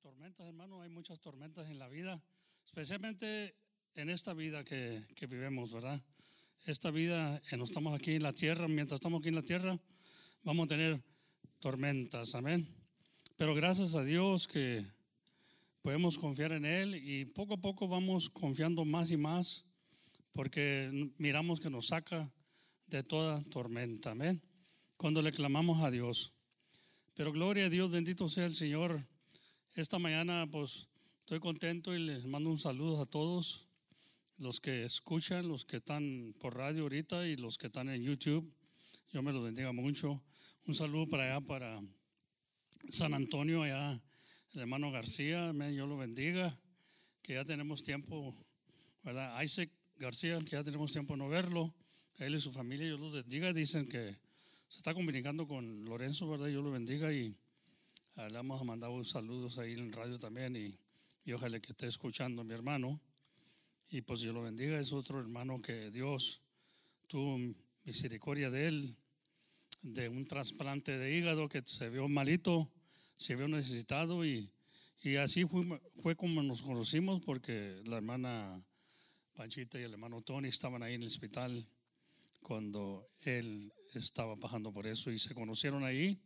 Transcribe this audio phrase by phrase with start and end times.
[0.00, 2.22] tormentas, hermano, hay muchas tormentas en la vida,
[2.64, 3.54] especialmente
[3.94, 6.02] en esta vida que, que vivimos, ¿verdad?
[6.64, 9.78] Esta vida, que no estamos aquí en la tierra, mientras estamos aquí en la tierra,
[10.42, 11.02] vamos a tener
[11.58, 12.66] tormentas, amén.
[13.36, 14.82] Pero gracias a Dios que
[15.82, 19.66] podemos confiar en Él y poco a poco vamos confiando más y más
[20.32, 22.32] porque miramos que nos saca
[22.86, 24.40] de toda tormenta, amén.
[24.96, 26.32] Cuando le clamamos a Dios.
[27.14, 29.06] Pero gloria a Dios, bendito sea el Señor.
[29.76, 30.88] Esta mañana pues
[31.20, 33.68] estoy contento y les mando un saludo a todos
[34.36, 38.52] los que escuchan, los que están por radio ahorita y los que están en YouTube.
[39.12, 40.20] Yo me los bendiga mucho.
[40.66, 41.80] Un saludo para allá, para
[42.88, 44.02] San Antonio, allá
[44.54, 46.58] el hermano García, yo lo bendiga,
[47.22, 48.34] que ya tenemos tiempo,
[49.04, 49.40] ¿verdad?
[49.40, 51.72] Isaac García, que ya tenemos tiempo no verlo,
[52.16, 54.18] él y su familia, yo lo bendiga, dicen que
[54.66, 56.48] se está comunicando con Lorenzo, ¿verdad?
[56.48, 57.36] Yo lo bendiga y
[58.28, 60.78] le vamos a mandar saludos ahí en radio también y,
[61.24, 63.00] y ojalá que esté escuchando mi hermano.
[63.90, 66.42] Y pues yo lo bendiga, es otro hermano que Dios
[67.06, 67.38] tuvo
[67.84, 68.96] misericordia de él,
[69.82, 72.70] de un trasplante de hígado que se vio malito
[73.20, 74.50] se vio necesitado y,
[75.02, 75.62] y así fue,
[76.02, 78.66] fue, como nos conocimos porque la hermana
[79.34, 81.68] Panchita y el hermano Tony estaban ahí en el hospital
[82.40, 86.18] cuando él estaba bajando por eso y se conocieron ahí,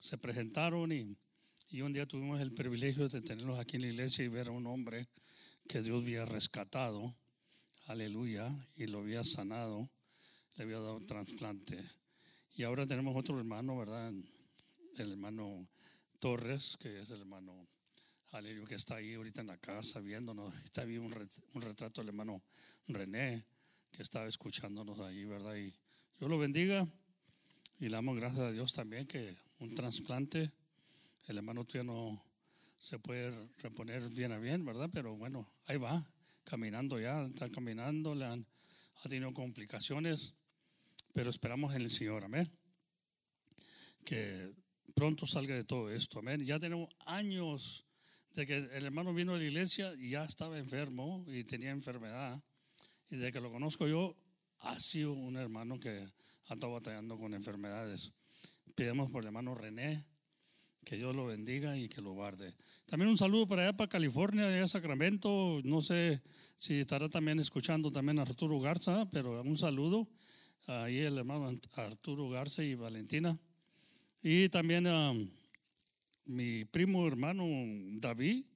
[0.00, 1.16] se presentaron y,
[1.74, 4.52] y un día tuvimos el privilegio de tenerlos aquí en la iglesia y ver a
[4.52, 5.08] un hombre
[5.66, 7.12] que Dios había rescatado,
[7.86, 9.90] aleluya, y lo había sanado,
[10.54, 11.84] le había dado trasplante.
[12.54, 14.12] Y ahora tenemos otro hermano, ¿verdad?
[14.98, 15.68] El hermano
[16.20, 17.66] Torres, que es el hermano
[18.30, 20.54] Aleluya, que está ahí ahorita en la casa viéndonos.
[20.62, 22.40] Está ahí un, retrato del hermano
[22.86, 23.44] René,
[23.90, 25.56] que estaba escuchándonos ahí, ¿verdad?
[25.56, 25.74] Y
[26.20, 26.86] yo lo bendiga
[27.80, 30.52] y le damos gracias a Dios también que un trasplante,
[31.26, 32.24] el hermano todavía no
[32.76, 34.90] se puede reponer bien a bien, ¿verdad?
[34.92, 36.06] Pero bueno, ahí va,
[36.44, 38.46] caminando ya, está caminando, le han,
[39.02, 40.34] ha tenido complicaciones,
[41.12, 42.50] pero esperamos en el Señor, amén.
[44.04, 44.52] Que
[44.94, 46.18] pronto salga de todo esto.
[46.18, 46.44] Amén.
[46.44, 47.86] Ya tenemos años
[48.34, 52.42] de que el hermano vino a la iglesia y ya estaba enfermo y tenía enfermedad.
[53.10, 54.16] Y de que lo conozco yo,
[54.60, 55.90] ha sido un hermano que
[56.48, 58.12] ha estado batallando con enfermedades.
[58.74, 60.04] Pedimos por el hermano René,
[60.84, 62.54] que Dios lo bendiga y que lo guarde.
[62.86, 65.60] También un saludo para allá, para California, allá Sacramento.
[65.64, 66.22] No sé
[66.56, 70.06] si estará también escuchando también Arturo Garza, pero un saludo.
[70.66, 73.38] Ahí el hermano Arturo Garza y Valentina.
[74.22, 75.12] Y también a
[76.26, 77.44] mi primo hermano
[78.00, 78.46] David,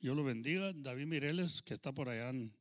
[0.00, 2.52] yo lo bendiga, David Mireles, que está por allá en,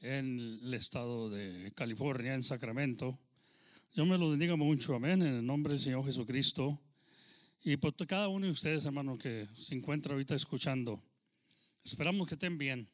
[0.00, 3.18] el estado de California, en Sacramento.
[3.94, 6.80] Yo me lo bendiga mucho, amén, en el nombre del Señor Jesucristo.
[7.64, 11.02] Y por cada uno de ustedes, hermano, que se encuentra ahorita escuchando,
[11.84, 12.88] esperamos que estén bien.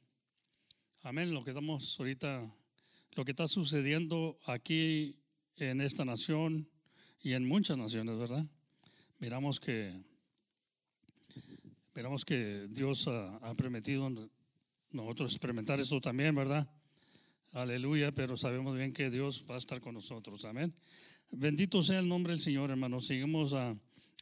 [1.03, 2.55] Amén, lo que estamos ahorita,
[3.13, 5.17] lo que está sucediendo aquí
[5.57, 6.69] en esta nación
[7.23, 8.47] y en muchas naciones, ¿verdad?
[9.25, 9.91] miramos que,
[11.95, 14.11] miramos que Dios ha, ha permitido
[14.91, 16.69] nosotros experimentar esto también, ¿verdad?
[17.53, 20.75] Aleluya, pero sabemos bien que Dios va a estar con nosotros, amén.
[21.31, 23.01] Bendito sea el nombre del Señor, hermano.
[23.01, 23.75] Seguimos a,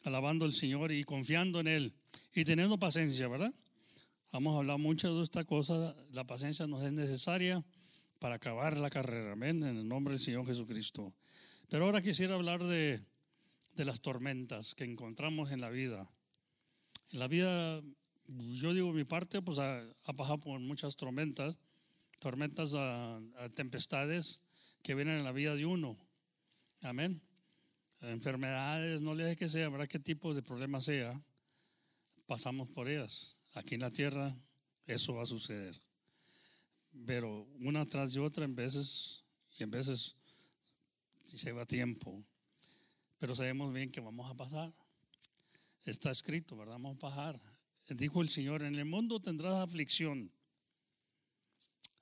[0.03, 1.93] alabando al Señor y confiando en Él
[2.33, 3.53] y teniendo paciencia, ¿verdad?
[4.31, 5.95] Vamos a hablar mucho de esta cosa.
[6.11, 7.63] La paciencia nos es necesaria
[8.19, 11.13] para acabar la carrera, amén, en el nombre del Señor Jesucristo.
[11.69, 13.01] Pero ahora quisiera hablar de
[13.75, 16.09] de las tormentas que encontramos en la vida.
[17.11, 17.81] En la vida,
[18.27, 19.83] yo digo mi parte, pues ha,
[20.15, 21.59] pasado por muchas tormentas,
[22.19, 22.75] tormentas,
[23.55, 24.41] tempestades
[24.81, 25.97] que vienen en la vida de uno.
[26.81, 27.21] Amén.
[28.03, 31.19] Enfermedades, no le deje que sea, habrá qué tipo de problema sea,
[32.27, 33.37] pasamos por ellas.
[33.55, 34.35] Aquí en la tierra
[34.85, 35.79] eso va a suceder.
[37.05, 39.23] Pero una tras de otra en veces,
[39.57, 40.15] y en veces
[41.23, 42.23] se lleva tiempo
[43.23, 44.69] pero sabemos bien que vamos a pasar.
[45.85, 46.73] Está escrito, ¿verdad?
[46.73, 47.39] Vamos a pasar.
[47.87, 50.29] Dijo el Señor, en el mundo tendrás aflicción.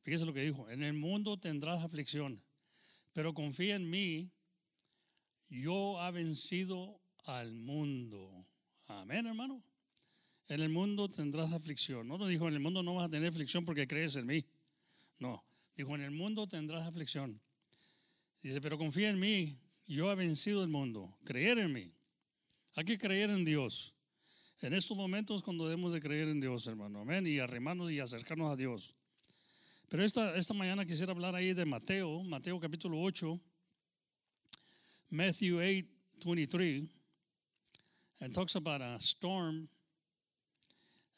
[0.02, 2.44] Fíjese lo que dijo, en el mundo tendrás aflicción,
[3.14, 4.32] pero confía en mí,
[5.52, 8.32] yo ha vencido al mundo.
[8.88, 9.62] Amén, hermano.
[10.48, 12.08] En el mundo tendrás aflicción.
[12.08, 14.46] No lo dijo, en el mundo no vas a tener aflicción porque crees en mí.
[15.20, 15.44] No,
[15.76, 17.40] dijo, en el mundo tendrás aflicción.
[18.42, 21.16] Dice, pero confía en mí, yo he vencido el mundo.
[21.24, 21.92] Creer en mí.
[22.76, 23.94] Hay que creer en Dios.
[24.62, 27.00] En estos momentos cuando debemos de creer en Dios, hermano.
[27.00, 27.28] Amén.
[27.28, 28.96] Y arrimarnos y acercarnos a Dios.
[29.90, 33.40] Pero esta, esta mañana quisiera hablar ahí de Mateo, Mateo capítulo 8,
[35.12, 35.86] Matthew 8,
[36.24, 36.88] 23,
[38.22, 39.68] and talks about a storm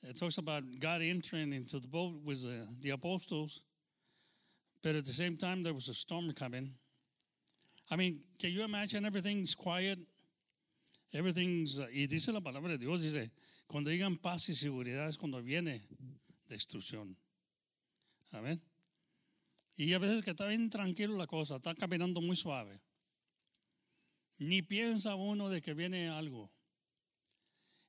[0.06, 3.62] it talks about God entering into the boat with the, the apostles,
[4.82, 6.72] but at the same time there was a storm coming.
[7.90, 10.00] I mean, can you imagine everything's quiet?
[11.14, 13.32] Everything's, y dice la palabra de Dios, dice,
[13.68, 15.82] cuando digan paz y seguridad es cuando viene
[16.50, 17.16] destrucción.
[18.34, 18.60] Amén.
[19.78, 22.82] Y a veces que está bien tranquilo la cosa, está caminando muy suave.
[24.44, 26.50] Ni piensa uno de que viene algo.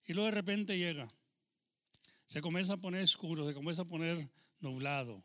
[0.06, 1.08] Y luego de repente llega.
[2.26, 4.30] Se comienza a poner oscuro, se comienza a poner
[4.60, 5.24] nublado.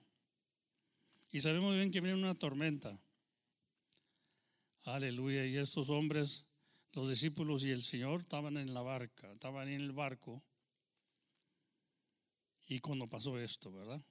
[1.31, 2.99] Y sabemos bien que viene una tormenta.
[4.85, 5.45] Aleluya.
[5.45, 6.45] Y estos hombres,
[6.93, 10.41] los discípulos y el Señor estaban en la barca, estaban en el barco.
[12.67, 14.03] Y cuando pasó esto, ¿verdad?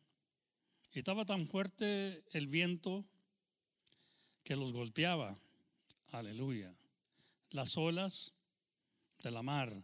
[0.93, 3.05] Y estaba tan fuerte el viento
[4.45, 5.37] que los golpeaba.
[6.13, 6.73] Aleluya.
[7.51, 8.33] Las olas
[9.23, 9.75] de la mar.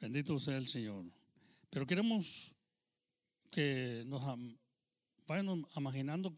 [0.00, 1.04] Bendito sea el Señor.
[1.70, 2.54] Pero queremos
[3.50, 4.22] que nos
[5.26, 6.36] vayan imaginando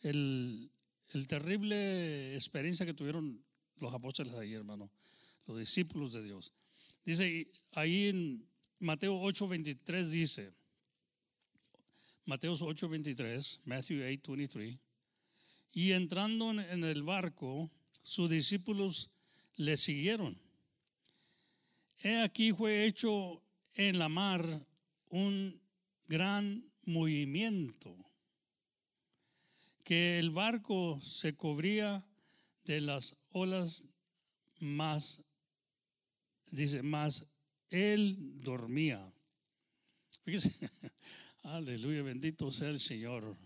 [0.00, 0.70] el,
[1.10, 3.42] el terrible experiencia que tuvieron
[3.76, 4.90] los apóstoles ahí, hermano,
[5.46, 6.52] los discípulos de Dios.
[7.04, 8.46] Dice ahí en
[8.78, 10.52] Mateo 8:23 dice,
[12.24, 14.78] Mateo 8:23, Matthew 8:23,
[15.74, 17.70] y entrando en el barco,
[18.02, 19.10] sus discípulos
[19.56, 20.40] le siguieron.
[21.98, 23.42] He aquí fue hecho
[23.74, 24.44] en la mar
[25.08, 25.60] un
[26.06, 27.96] gran movimiento,
[29.84, 32.06] que el barco se cubría
[32.64, 33.86] de las olas
[34.58, 35.24] más,
[36.50, 37.32] dice, más
[37.70, 39.12] él dormía.
[40.24, 40.54] Fíjese,
[41.42, 43.36] aleluya, bendito sea el Señor.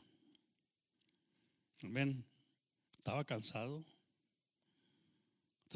[1.82, 2.24] Amén.
[2.98, 3.84] Estaba cansado,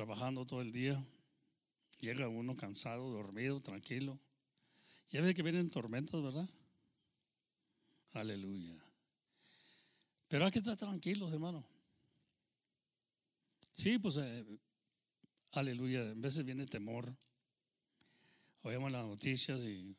[0.00, 0.98] trabajando todo el día.
[2.00, 4.18] Llega uno cansado, dormido, tranquilo.
[5.10, 6.48] Ya ve que vienen tormentas, ¿verdad?
[8.14, 8.82] Aleluya.
[10.26, 11.62] Pero hay que estar tranquilos, hermano.
[13.72, 14.46] Sí, pues, eh,
[15.52, 16.00] aleluya.
[16.08, 17.14] En veces viene temor.
[18.62, 19.94] Oímos las noticias y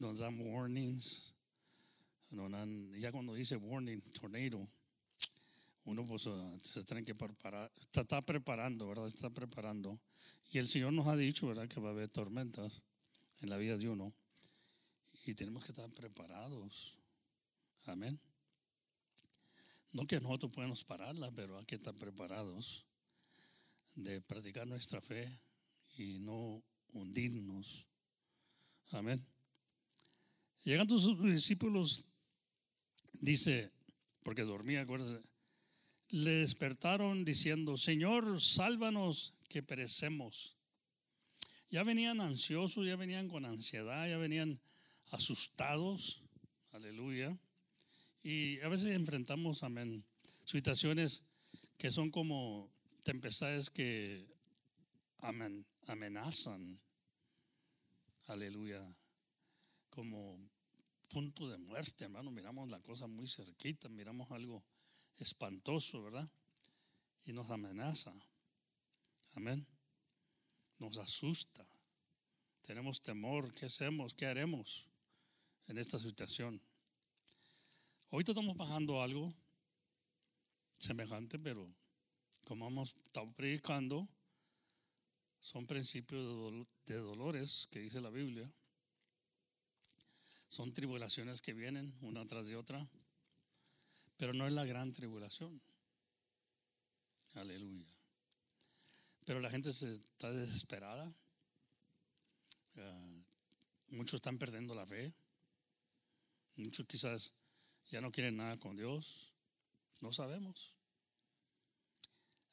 [0.00, 1.34] nos dan warnings.
[2.98, 4.68] ya cuando dice warning, tornado,
[5.84, 6.28] uno pues
[6.62, 9.06] se tiene que preparar, está, preparando, ¿verdad?
[9.06, 9.98] Está preparando.
[10.50, 11.68] Y el Señor nos ha dicho, ¿verdad?
[11.68, 12.82] Que va a haber tormentas
[13.40, 14.12] en la vida de uno.
[15.26, 16.96] Y tenemos que estar preparados.
[17.86, 18.20] Amén.
[19.92, 22.84] No que nosotros podemos pararla, pero hay que estar preparados
[23.94, 25.28] de practicar nuestra fe
[25.96, 26.62] y no
[26.92, 27.86] hundirnos.
[28.90, 29.24] Amén.
[30.64, 32.04] Llegando sus discípulos,
[33.12, 33.72] dice,
[34.22, 35.20] porque dormía, acuérdense,
[36.12, 40.56] le despertaron diciendo, Señor, sálvanos que perecemos.
[41.70, 44.60] Ya venían ansiosos, ya venían con ansiedad, ya venían
[45.10, 46.22] asustados.
[46.72, 47.36] Aleluya.
[48.22, 50.04] Y a veces enfrentamos, amén,
[50.44, 51.24] situaciones
[51.78, 52.70] que son como
[53.04, 54.26] tempestades que
[55.18, 56.78] amén, amenazan.
[58.26, 58.84] Aleluya.
[59.88, 60.38] Como
[61.08, 62.30] punto de muerte, hermano.
[62.30, 64.62] Miramos la cosa muy cerquita, miramos algo
[65.18, 66.28] espantoso, ¿verdad?
[67.24, 68.12] Y nos amenaza.
[69.34, 69.66] Amén.
[70.78, 71.66] Nos asusta.
[72.62, 73.52] Tenemos temor.
[73.54, 74.14] ¿Qué hacemos?
[74.14, 74.86] ¿Qué haremos
[75.68, 76.60] en esta situación?
[78.10, 79.32] Ahorita estamos bajando algo
[80.78, 81.68] semejante, pero
[82.44, 84.06] como hemos estado predicando,
[85.40, 88.52] son principios de dolores que dice la Biblia.
[90.48, 92.86] Son tribulaciones que vienen una tras de otra,
[94.22, 95.60] pero no es la gran tribulación.
[97.34, 97.88] Aleluya.
[99.24, 101.12] Pero la gente se está desesperada.
[103.88, 105.12] Muchos están perdiendo la fe.
[106.54, 107.34] Muchos quizás
[107.90, 109.32] ya no quieren nada con Dios.
[110.00, 110.72] No sabemos.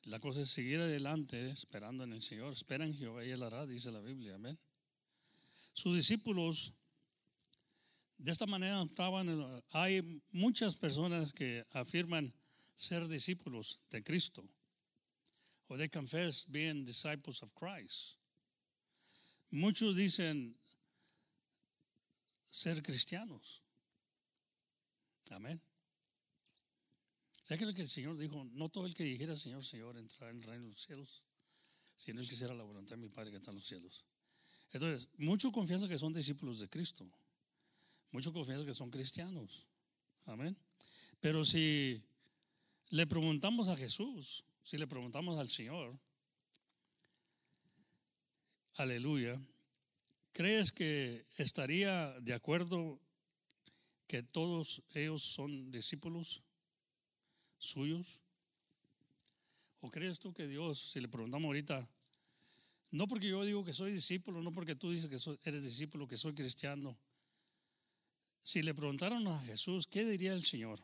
[0.05, 2.53] La cosa es seguir adelante esperando en el Señor.
[2.53, 4.33] Espera en Jehová y Él hará, dice la Biblia.
[4.33, 4.57] Amén.
[5.73, 6.73] Sus discípulos
[8.19, 9.63] de esta manera estaban.
[9.71, 12.33] Hay muchas personas que afirman
[12.75, 14.47] ser discípulos de Cristo.
[15.67, 18.17] O they confess being disciples of Christ.
[19.51, 20.55] Muchos dicen
[22.47, 23.61] ser cristianos.
[25.31, 25.61] Amén.
[27.43, 28.43] ¿Sabe lo que el Señor dijo?
[28.51, 31.23] No todo el que dijera Señor, Señor entrará en el reino de los cielos,
[31.95, 34.05] sino el que hiciera la voluntad de mi Padre que está en los cielos.
[34.71, 37.09] Entonces, mucho confianza que son discípulos de Cristo.
[38.11, 39.67] Mucho confianza que son cristianos.
[40.25, 40.55] Amén.
[41.19, 42.01] Pero si
[42.89, 45.97] le preguntamos a Jesús, si le preguntamos al Señor,
[48.75, 49.39] aleluya,
[50.31, 52.99] ¿crees que estaría de acuerdo
[54.07, 56.41] que todos ellos son discípulos
[57.57, 58.21] suyos?
[59.81, 61.87] ¿O crees tú que Dios, si le preguntamos ahorita,
[62.91, 66.17] no porque yo digo que soy discípulo, no porque tú dices que eres discípulo, que
[66.17, 66.97] soy cristiano,
[68.41, 70.79] si le preguntaron a Jesús, ¿qué diría el Señor?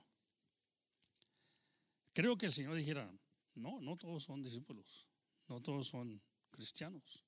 [2.14, 3.12] Creo que el Señor dijera,
[3.56, 5.08] no, no todos son discípulos,
[5.48, 6.22] no todos son
[6.52, 7.24] cristianos.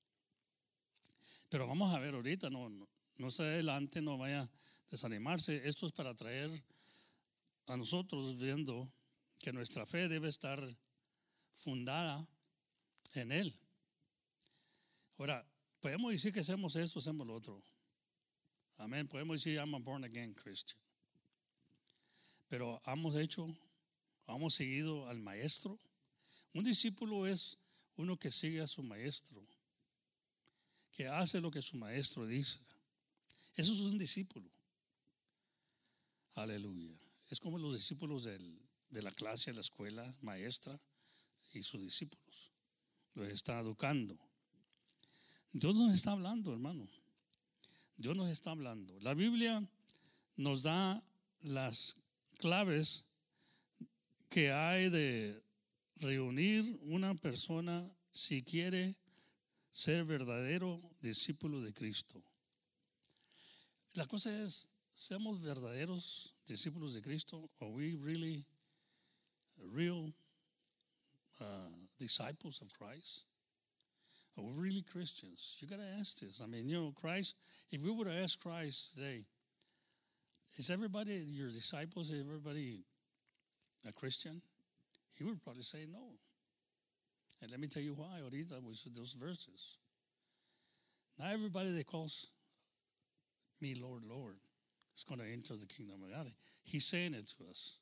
[1.48, 4.50] Pero vamos a ver ahorita, no, no, no se adelante, no vaya a
[4.90, 5.66] desanimarse.
[5.68, 6.62] Esto es para traer
[7.66, 8.90] a nosotros viendo
[9.42, 10.62] que nuestra fe debe estar
[11.54, 12.26] fundada
[13.14, 13.54] en Él.
[15.18, 15.44] Ahora,
[15.80, 17.62] podemos decir que hacemos esto, hacemos lo otro.
[18.78, 19.06] Amén.
[19.08, 20.78] Podemos decir, I'm a born again Christian.
[22.48, 23.46] Pero hemos hecho,
[24.26, 25.78] hemos seguido al maestro.
[26.54, 27.58] Un discípulo es
[27.96, 29.44] uno que sigue a su maestro,
[30.92, 32.60] que hace lo que su maestro dice.
[33.54, 34.48] Eso es un discípulo.
[36.34, 36.96] Aleluya.
[37.28, 40.80] Es como los discípulos de la clase, de la escuela, maestra
[41.52, 42.52] y sus discípulos.
[43.14, 44.16] Los está educando.
[45.52, 46.88] Dios nos está hablando, hermano.
[47.98, 48.98] Dios nos está hablando.
[49.00, 49.60] La Biblia
[50.36, 51.02] nos da
[51.40, 51.96] las
[52.38, 53.06] claves
[54.28, 55.42] que hay de
[55.96, 58.96] reunir una persona si quiere
[59.72, 62.22] ser verdadero discípulo de Cristo.
[63.94, 67.50] La cosa es, ¿somos verdaderos discípulos de Cristo?
[67.60, 68.46] ¿Are we really
[69.72, 70.14] real
[71.40, 73.27] uh, disciples of Christ?
[74.38, 75.56] Are we really Christians?
[75.58, 76.40] You got to ask this.
[76.42, 77.34] I mean, you know, Christ,
[77.70, 79.24] if we were to ask Christ today,
[80.56, 82.84] is everybody, your disciples, everybody
[83.86, 84.40] a Christian?
[85.16, 86.12] He would probably say no.
[87.42, 89.78] And let me tell you why, ahorita, with those verses.
[91.18, 92.28] Not everybody that calls
[93.60, 94.36] me Lord, Lord
[94.96, 96.32] is going to enter the kingdom of God.
[96.62, 97.78] He's saying it to us.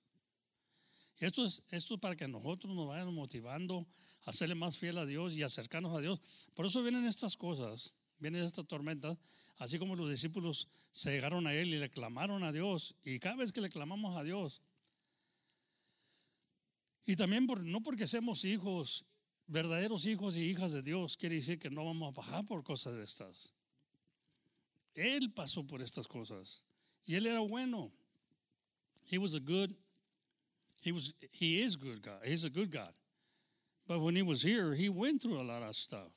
[1.18, 3.86] Esto es, esto es para que nosotros nos vayan motivando
[4.24, 6.20] a serle más fiel a Dios y acercarnos a Dios.
[6.54, 9.16] Por eso vienen estas cosas, vienen estas tormentas,
[9.58, 12.94] así como los discípulos se llegaron a Él y le clamaron a Dios.
[13.02, 14.60] Y cada vez que le clamamos a Dios,
[17.06, 19.06] y también por, no porque seamos hijos,
[19.46, 22.96] verdaderos hijos y hijas de Dios, quiere decir que no vamos a bajar por cosas
[22.96, 23.54] de estas.
[24.94, 26.64] Él pasó por estas cosas
[27.04, 27.92] y él era bueno.
[29.08, 29.70] He was a good
[30.82, 32.20] He was he is good God.
[32.24, 32.92] He's a good God.
[33.88, 36.10] But when he was here, he went through a lot of stuff.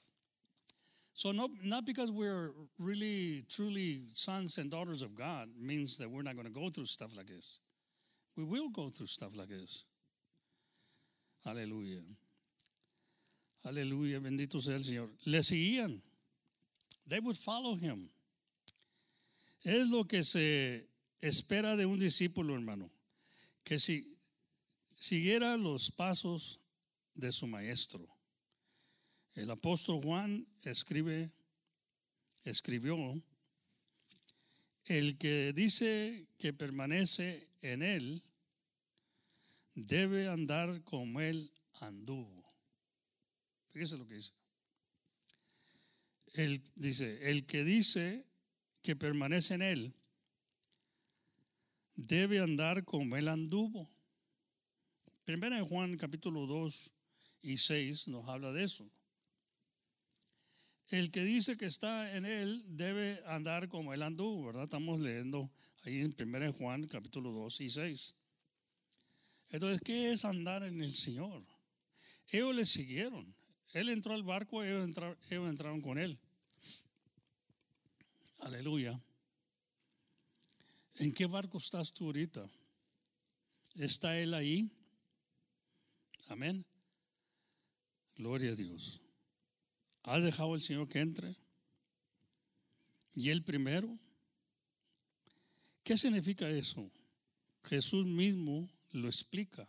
[1.13, 6.21] So not not because we're really truly sons and daughters of God means that we're
[6.21, 7.59] not going to go through stuff like this.
[8.35, 9.83] We will go through stuff like this.
[11.45, 12.01] Aleluya.
[13.65, 15.09] Aleluya, bendito sea el Señor.
[15.25, 15.99] Le seguían.
[17.07, 18.09] They would follow him.
[19.65, 20.85] Es lo que se
[21.21, 22.89] espera de un discípulo, hermano.
[23.65, 24.05] Que si
[24.99, 26.59] siguiera los pasos
[27.15, 28.05] de su maestro.
[29.33, 31.31] El apóstol Juan escribe,
[32.43, 32.97] escribió,
[34.85, 38.23] el que dice que permanece en él
[39.75, 42.43] debe andar como él anduvo.
[43.69, 44.33] Fíjese lo que dice.
[46.33, 48.25] Él dice, el que dice
[48.81, 49.93] que permanece en él
[51.95, 53.87] debe andar como él anduvo.
[55.29, 56.91] Primera en Juan capítulo 2
[57.43, 58.89] y 6 nos habla de eso.
[60.87, 64.63] El que dice que está en él debe andar como él anduvo, ¿verdad?
[64.63, 65.47] Estamos leyendo
[65.83, 68.15] ahí en Primera Juan capítulo 2 y 6.
[69.49, 71.45] Entonces, ¿qué es andar en el Señor?
[72.29, 73.35] Ellos le siguieron.
[73.73, 74.89] Él entró al barco, ellos
[75.29, 76.17] ellos entraron con él.
[78.39, 78.99] Aleluya.
[80.95, 82.49] ¿En qué barco estás tú ahorita?
[83.75, 84.71] ¿Está él ahí?
[86.29, 86.63] Amén.
[88.15, 89.01] Gloria a Dios.
[90.03, 91.35] ¿Ha dejado el Señor que entre?
[93.15, 93.97] ¿Y el primero?
[95.83, 96.91] ¿Qué significa eso?
[97.63, 99.67] Jesús mismo lo explica.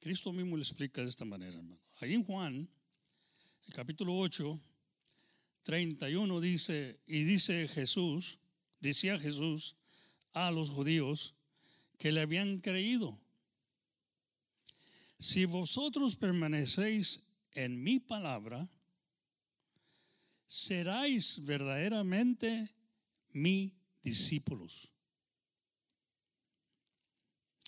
[0.00, 1.80] Cristo mismo lo explica de esta manera, hermano.
[2.00, 2.68] Ahí en Juan,
[3.68, 4.60] el capítulo 8,
[5.62, 8.40] 31 dice, y dice Jesús,
[8.80, 9.76] decía Jesús
[10.32, 11.34] a los judíos
[11.96, 13.20] que le habían creído
[15.18, 18.68] si vosotros permanecéis en mi palabra,
[20.46, 22.70] seráis verdaderamente
[23.32, 24.90] mi discípulos.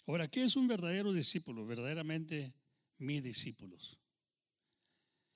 [0.07, 1.67] Ahora, ¿qué es un verdadero discípulo?
[1.67, 2.55] Verdaderamente
[2.99, 3.99] mis discípulos.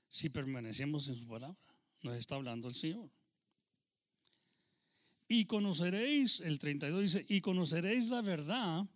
[0.09, 1.59] Si permanecemos en su palabra,
[2.02, 3.11] nos está hablando el Señor.
[5.28, 8.87] y conoceréis, el 32 dice, y conoceréis la verdad,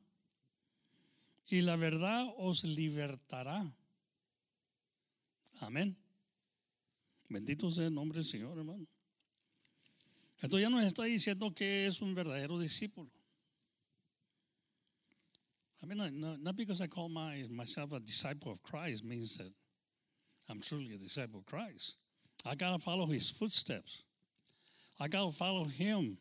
[1.48, 3.64] y la verdad os libertará.
[5.60, 5.96] Amén.
[7.28, 8.86] Bendito sea el nombre del Señor, hermano.
[10.38, 13.10] Esto ya nos está diciendo que es un verdadero discípulo.
[15.82, 19.52] I mean, not, not because I call my, myself a disciple of Christ means that
[20.48, 21.96] I'm truly a disciple of Christ.
[22.44, 24.04] I got to follow his footsteps.
[24.98, 26.18] I got to follow him.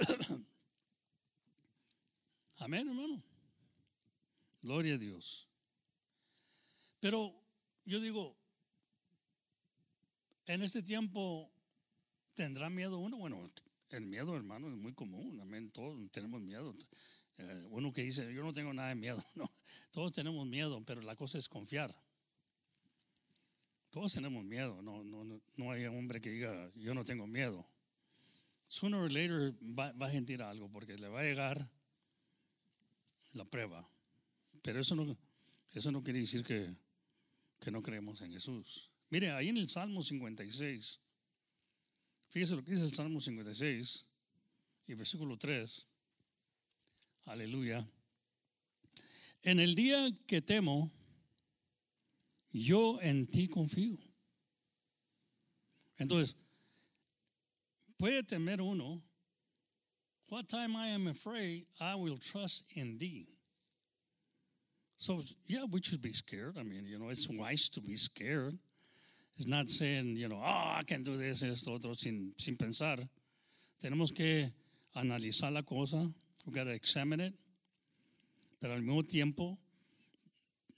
[2.60, 3.22] Amén, hermano.
[4.62, 5.48] Gloria a Dios.
[7.00, 7.34] Pero
[7.84, 8.36] yo digo,
[10.46, 11.50] en este tiempo
[12.34, 13.16] tendrá miedo uno.
[13.16, 13.50] Bueno,
[13.90, 15.40] el miedo, hermano, es muy común.
[15.40, 15.70] Amén.
[15.70, 16.74] Todos tenemos miedo.
[17.38, 19.22] Eh, uno que dice, yo no tengo nada de miedo.
[19.90, 21.94] Todos tenemos miedo, pero la cosa es confiar.
[23.90, 24.80] Todos tenemos miedo.
[24.80, 27.66] No, no, no hay hombre que diga, yo no tengo miedo.
[28.68, 31.70] Sooner or later va a sentir algo porque le va a llegar
[33.34, 33.91] la prueba.
[34.62, 35.18] Pero eso no,
[35.72, 36.74] eso no quiere decir que,
[37.60, 38.90] que no creemos en Jesús.
[39.10, 41.00] Mire, ahí en el Salmo 56,
[42.30, 44.08] fíjese lo que dice el Salmo 56
[44.86, 45.86] y versículo 3.
[47.26, 47.86] Aleluya.
[49.42, 50.90] En el día que temo,
[52.52, 53.98] yo en ti confío.
[55.96, 56.36] Entonces,
[57.96, 59.02] puede temer uno.
[60.28, 63.41] What time I am afraid, I will trust in thee.
[65.02, 66.56] So, yeah, we should be scared.
[66.56, 68.56] I mean, you know, it's wise to be scared.
[69.34, 72.98] It's not saying, you know, oh, I can do this, esto, otro, sin, sin pensar.
[73.82, 74.48] Tenemos que
[74.94, 76.08] analizar la cosa.
[76.46, 77.34] We got to examine it.
[78.60, 79.58] Pero al mismo tiempo,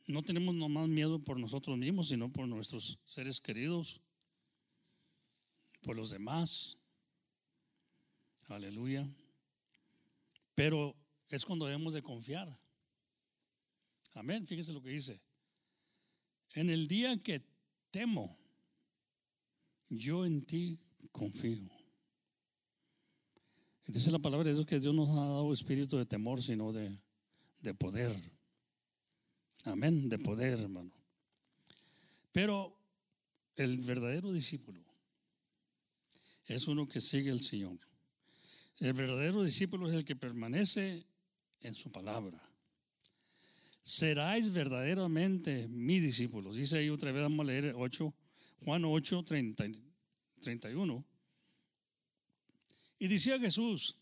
[0.09, 4.01] no tenemos nomás miedo por nosotros mismos, sino por nuestros seres queridos,
[5.83, 6.79] por los demás.
[8.49, 9.07] Aleluya.
[10.55, 10.97] Pero
[11.29, 12.64] es cuando debemos de confiar.
[14.15, 14.47] Amén.
[14.47, 15.21] Fíjese lo que dice.
[16.53, 17.43] En el día que
[17.91, 18.39] temo,
[19.89, 20.81] yo en ti
[21.13, 21.71] confío.
[23.87, 26.99] Dice la palabra de Dios que Dios nos ha dado espíritu de temor, sino de,
[27.61, 28.15] de poder.
[29.65, 30.93] Amén, de poder, hermano.
[32.33, 32.77] Pero
[33.57, 34.83] el verdadero discípulo
[36.47, 37.79] es uno que sigue al Señor.
[38.79, 41.07] El verdadero discípulo es el que permanece
[41.61, 42.41] en su palabra.
[43.85, 46.57] Seráis verdaderamente mi discípulos.
[46.57, 48.15] Dice ahí otra vez, vamos a leer 8,
[48.65, 49.65] Juan 8, 30,
[50.41, 51.05] 31.
[52.99, 53.99] Y decía Jesús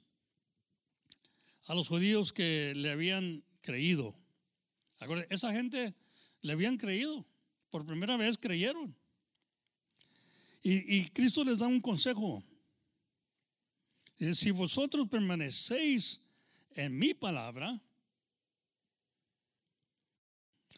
[1.67, 4.15] a los judíos que le habían creído.
[5.29, 5.97] Esa gente
[6.43, 7.27] le habían creído.
[7.69, 8.97] Por primera vez creyeron.
[10.63, 12.45] Y, y Cristo les da un consejo.
[14.33, 16.25] Si vosotros permanecéis
[16.75, 17.83] en mi palabra,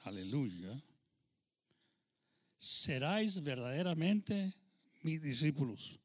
[0.04, 0.80] aleluya,
[2.56, 4.54] seráis verdaderamente
[5.02, 5.98] mis discípulos.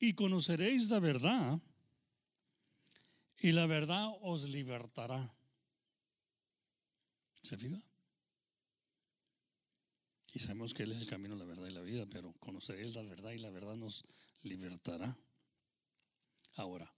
[0.00, 1.60] Y conoceréis la verdad,
[3.40, 5.34] y la verdad os libertará.
[7.42, 7.80] ¿Se fija?
[10.34, 13.02] Y sabemos que Él es el camino, la verdad y la vida, pero conoceréis la
[13.02, 14.04] verdad y la verdad nos
[14.42, 15.16] libertará.
[16.54, 16.92] Ahora,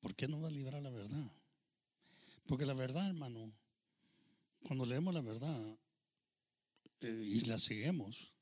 [0.00, 1.30] ¿por qué no va a liberar la verdad?
[2.46, 3.52] Porque la verdad, hermano,
[4.62, 5.78] cuando leemos la verdad
[7.00, 8.32] eh, y la seguimos,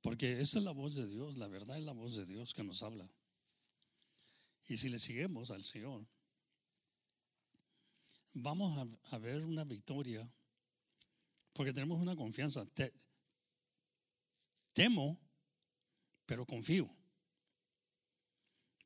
[0.00, 2.62] porque esa es la voz de Dios, la verdad es la voz de Dios que
[2.62, 3.10] nos habla.
[4.68, 6.06] Y si le seguimos al Señor,
[8.34, 10.28] vamos a, ver una victoria,
[11.52, 12.66] porque tenemos una confianza.
[14.72, 15.18] temo,
[16.26, 16.90] pero confío.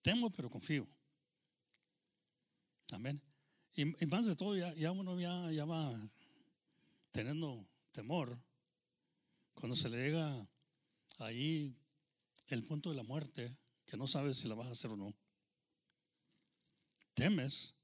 [0.03, 0.87] Temo, pero confío.
[2.93, 3.21] Amén.
[3.75, 6.09] Y, más de todo, ya, uno ya, ya, va
[7.13, 8.39] teniendo temor
[9.55, 10.49] cuando se le llega
[11.19, 11.77] ahí
[12.49, 13.57] el punto de la muerte,
[13.87, 15.15] que no sabes si la vas a hacer o no.
[17.15, 17.75] Temes,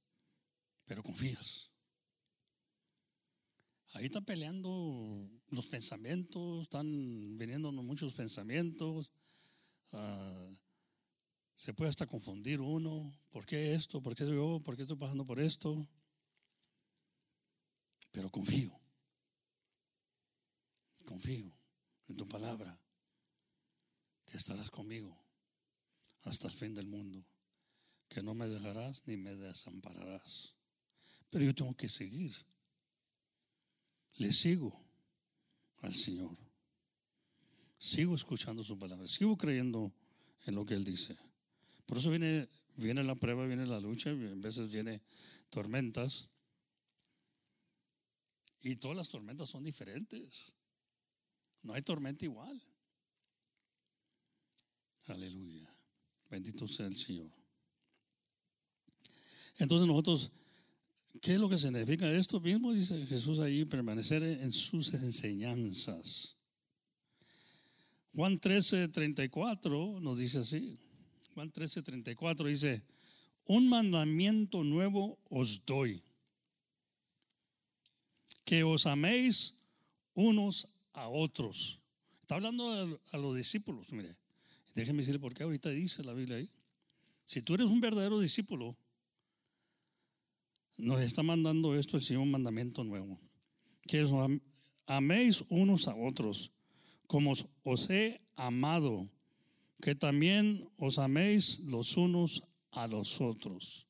[0.85, 1.70] pero confías.
[3.92, 9.12] Ahí está peleando los pensamientos, están viniendo muchos pensamientos.
[9.92, 10.51] Ah,
[11.56, 13.10] se puede hasta confundir uno.
[13.30, 14.02] ¿Por qué esto?
[14.02, 14.60] ¿Por qué yo?
[14.62, 15.74] ¿Por qué estoy pasando por esto?
[18.12, 18.78] Pero confío.
[21.06, 21.50] Confío
[22.08, 22.78] en tu palabra.
[24.26, 25.16] Que estarás conmigo
[26.24, 27.24] hasta el fin del mundo.
[28.08, 30.54] Que no me dejarás ni me desampararás.
[31.30, 32.34] Pero yo tengo que seguir.
[34.16, 34.78] Le sigo
[35.78, 36.36] al Señor.
[37.78, 39.08] Sigo escuchando su palabra.
[39.08, 39.90] Sigo creyendo
[40.44, 41.16] en lo que Él dice.
[41.87, 45.01] Por eso viene, viene la prueba, viene la lucha, a veces viene
[45.51, 46.29] tormentas.
[48.61, 50.55] Y todas las tormentas son diferentes.
[51.62, 52.61] No hay tormenta igual.
[55.07, 55.72] Aleluya.
[56.29, 57.31] Bendito sea el Señor.
[59.59, 60.33] Entonces nosotros,
[61.20, 62.72] ¿qué es lo que significa esto mismo?
[62.72, 66.37] Dice Jesús ahí, permanecer en sus enseñanzas.
[68.12, 70.79] Juan 13, 34 nos dice así.
[71.37, 72.83] Juan 13, 34 dice,
[73.44, 76.03] un mandamiento nuevo os doy,
[78.46, 79.61] que os améis
[80.14, 81.79] unos a otros.
[82.22, 84.16] Está hablando a, los discípulos, mire.
[84.75, 86.49] Déjenme decirle por qué ahorita dice la Biblia ahí.
[87.27, 88.75] Si tú eres un verdadero discípulo,
[90.79, 93.20] nos está mandando esto el Señor un mandamiento nuevo.
[93.87, 94.40] Que os
[94.87, 96.51] améis unos a otros,
[97.07, 99.07] como os he amado,
[99.80, 103.86] que también os améis los unos a los otros.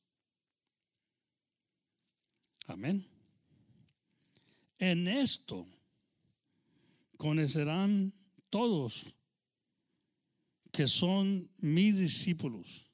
[2.65, 3.07] Amén.
[4.79, 5.65] En esto
[7.17, 8.13] conocerán
[8.49, 9.05] todos
[10.71, 12.91] que son mis discípulos.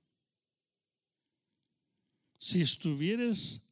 [2.38, 3.70] Si estuvieres,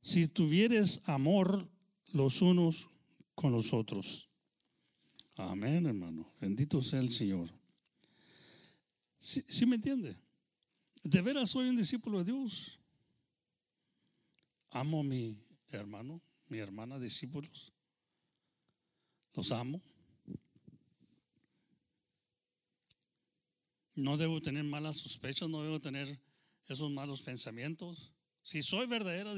[0.00, 1.68] si tuvieres amor
[2.12, 2.88] los unos
[3.34, 4.25] con los otros.
[5.36, 6.26] Amén, hermano.
[6.40, 7.50] Bendito sea el Señor.
[9.18, 10.16] ¿Sí, me entiende?
[11.02, 12.78] De veras soy un discípulo de Dios.
[14.70, 17.72] Amo a mi hermano, mi hermana, discípulos.
[19.34, 19.80] Los amo.
[23.94, 26.20] No debo tener malas sospechas, no debo tener
[26.68, 28.12] esos malos pensamientos.
[28.42, 29.34] Si soy verdadera,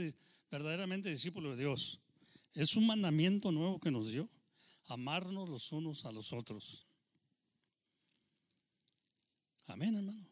[0.50, 2.00] verdaderamente discípulo de Dios,
[2.54, 4.28] es un mandamiento nuevo que nos dio,
[4.88, 6.86] amarnos los unos a los otros.
[9.66, 10.28] Amén, hermano.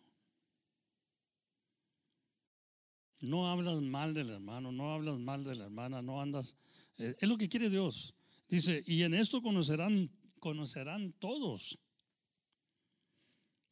[3.20, 6.56] No hablas mal del hermano, no hablas mal de la hermana, no andas.
[6.98, 8.14] Eh, es lo que quiere Dios.
[8.48, 11.78] Dice, y en esto conocerán, conocerán todos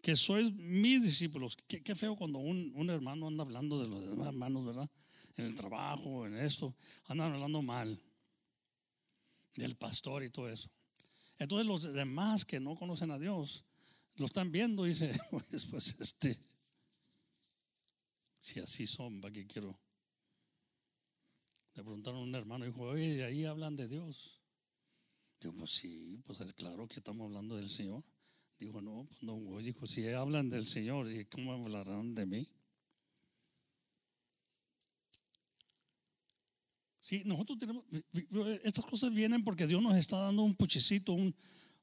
[0.05, 1.57] que sois mis discípulos.
[1.67, 4.91] Qué, feo cuando un, hermano anda hablando de los demás hermanos, ¿verdad?
[5.37, 7.99] En el trabajo, en esto, andan hablando mal
[9.55, 10.69] del pastor y todo eso.
[11.39, 13.65] Entonces los demás que no conocen a Dios
[14.17, 15.13] lo están viendo y dice,
[15.71, 16.39] pues, este,
[18.39, 19.79] si así son, ¿para qué quiero?
[21.75, 24.41] Le preguntaron a un hermano y dijo, oye, ahí hablan de Dios.
[25.41, 28.05] Digo, pues sí, pues claro que estamos hablando del Señor.
[28.59, 32.49] Dijo, no, pues no Dijo, si hablan del Señor, ¿y cómo hablarán de mí?
[37.05, 37.85] Sí, nosotros tenemos,
[38.63, 41.35] estas cosas vienen porque Dios nos está dando un puchecito, un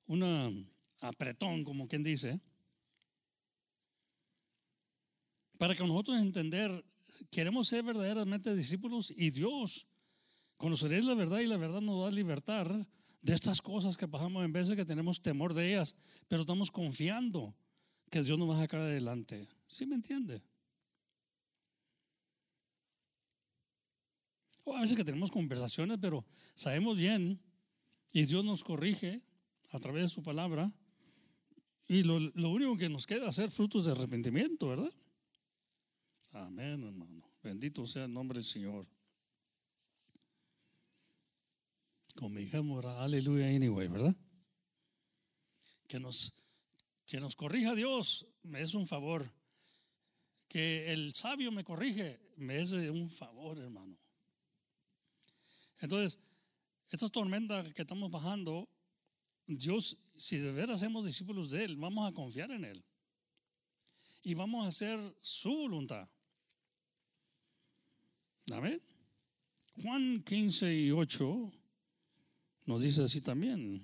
[0.08, 0.52] una
[1.00, 2.42] apretón, como quien dice,
[5.58, 6.84] para que nosotros entender,
[7.30, 9.86] queremos ser verdaderamente discípulos y Dios,
[10.58, 12.68] conoceréis la verdad y la verdad nos va a libertar
[13.22, 15.96] de estas cosas que pasamos en veces que tenemos temor de ellas,
[16.28, 17.56] pero estamos confiando
[18.10, 19.48] que Dios nos va a sacar adelante.
[19.68, 20.42] ¿Sí me entiende?
[24.66, 27.40] A veces que tenemos conversaciones, pero sabemos bien
[28.14, 29.22] y Dios nos corrige
[29.72, 30.72] a través de su palabra.
[31.88, 34.94] Y lo, lo único que nos queda es hacer frutos de arrepentimiento, ¿verdad?
[36.32, 37.24] Amén, hermano.
[37.44, 38.88] Bendito sea el nombre del Señor.
[42.16, 44.16] como dijimos, aleluya anyway, ¿verdad?
[45.88, 46.36] Que nos,
[47.06, 49.34] que nos corrija Dios me es un favor.
[50.48, 53.98] Que el sabio me corrige me es un favor, hermano.
[55.82, 56.20] Entonces,
[56.90, 58.70] estas tormentas que estamos bajando,
[59.48, 62.84] Dios, si de veras hacemos discípulos de Él, vamos a confiar en Él.
[64.24, 66.08] Y vamos a hacer su voluntad.
[68.52, 68.82] Amén.
[69.82, 71.52] Juan 15 y 8
[72.66, 73.82] nos dice así también.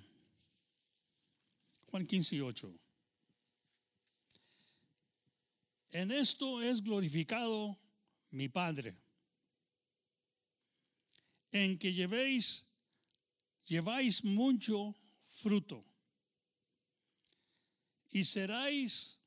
[1.90, 2.74] Juan 15 y 8.
[5.92, 7.76] En esto es glorificado
[8.32, 8.96] mi Padre,
[11.52, 12.68] en que llevéis,
[13.66, 15.84] lleváis mucho fruto
[18.10, 19.22] y seráis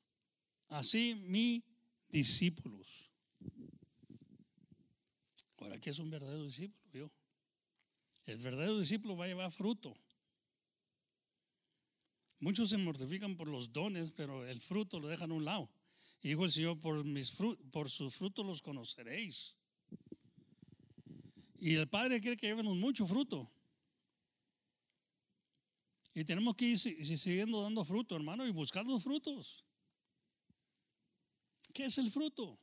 [0.69, 1.63] así mi
[2.09, 3.09] discípulos.
[5.57, 7.11] Ahora, ¿qué es un verdadero discípulo?
[8.25, 9.95] El verdadero discípulo va a llevar fruto.
[12.39, 15.69] Muchos se mortifican por los dones, pero el fruto lo dejan a un lado.
[16.21, 17.37] Y dijo el Señor, por, mis
[17.71, 19.57] por sus frutos los conoceréis.
[21.61, 23.47] Y el Padre quiere que llevemos mucho fruto.
[26.15, 29.63] Y tenemos que ir siguiendo dando fruto, hermano, y buscar los frutos.
[31.71, 32.59] ¿Qué es el fruto?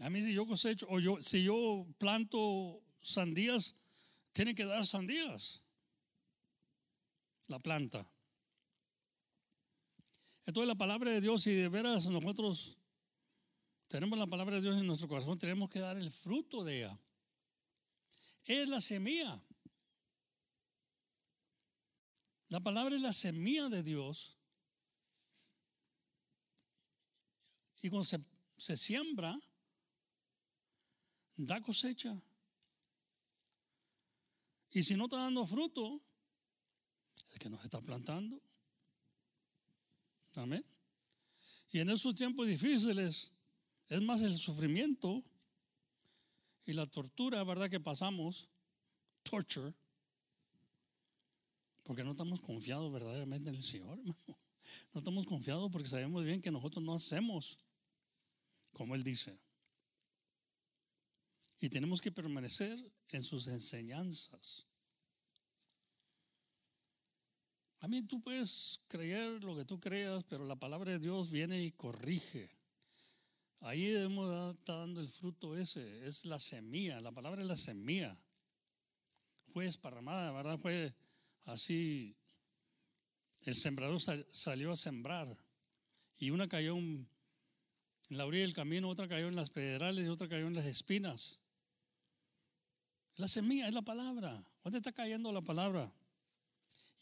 [0.00, 3.74] A mí si yo cosecho o yo si yo planto sandías,
[4.34, 5.64] tiene que dar sandías.
[7.48, 8.06] La planta.
[10.44, 12.79] Entonces la palabra de Dios, si de veras nosotros
[13.90, 17.00] tenemos la palabra de Dios en nuestro corazón, tenemos que dar el fruto de ella.
[18.44, 19.44] Es la semilla.
[22.50, 24.36] La palabra es la semilla de Dios.
[27.82, 28.24] Y cuando se,
[28.56, 29.36] se siembra,
[31.34, 32.16] da cosecha.
[34.70, 36.00] Y si no está dando fruto,
[37.32, 38.40] es que nos está plantando.
[40.36, 40.64] Amén.
[41.72, 43.32] Y en esos tiempos difíciles
[43.90, 45.22] es más el sufrimiento
[46.64, 47.68] y la tortura, ¿verdad?
[47.68, 48.48] Que pasamos,
[49.24, 49.74] torture,
[51.82, 54.38] porque no estamos confiados verdaderamente en el Señor, hermano.
[54.92, 57.58] No estamos confiados porque sabemos bien que nosotros no hacemos
[58.72, 59.36] como Él dice.
[61.58, 64.66] Y tenemos que permanecer en sus enseñanzas.
[67.80, 71.64] A mí tú puedes creer lo que tú creas, pero la palabra de Dios viene
[71.64, 72.59] y corrige.
[73.60, 78.16] Ahí debemos estar dando el fruto ese, es la semilla, la palabra es la semilla.
[79.52, 80.58] Fue esparramada, ¿verdad?
[80.58, 80.94] Fue
[81.44, 82.16] así.
[83.42, 85.36] El sembrador salió a sembrar
[86.18, 87.06] y una cayó en
[88.08, 91.40] la orilla del camino, otra cayó en las pedrales y otra cayó en las espinas.
[93.16, 94.42] La semilla es la palabra.
[94.64, 95.92] ¿Dónde está cayendo la palabra?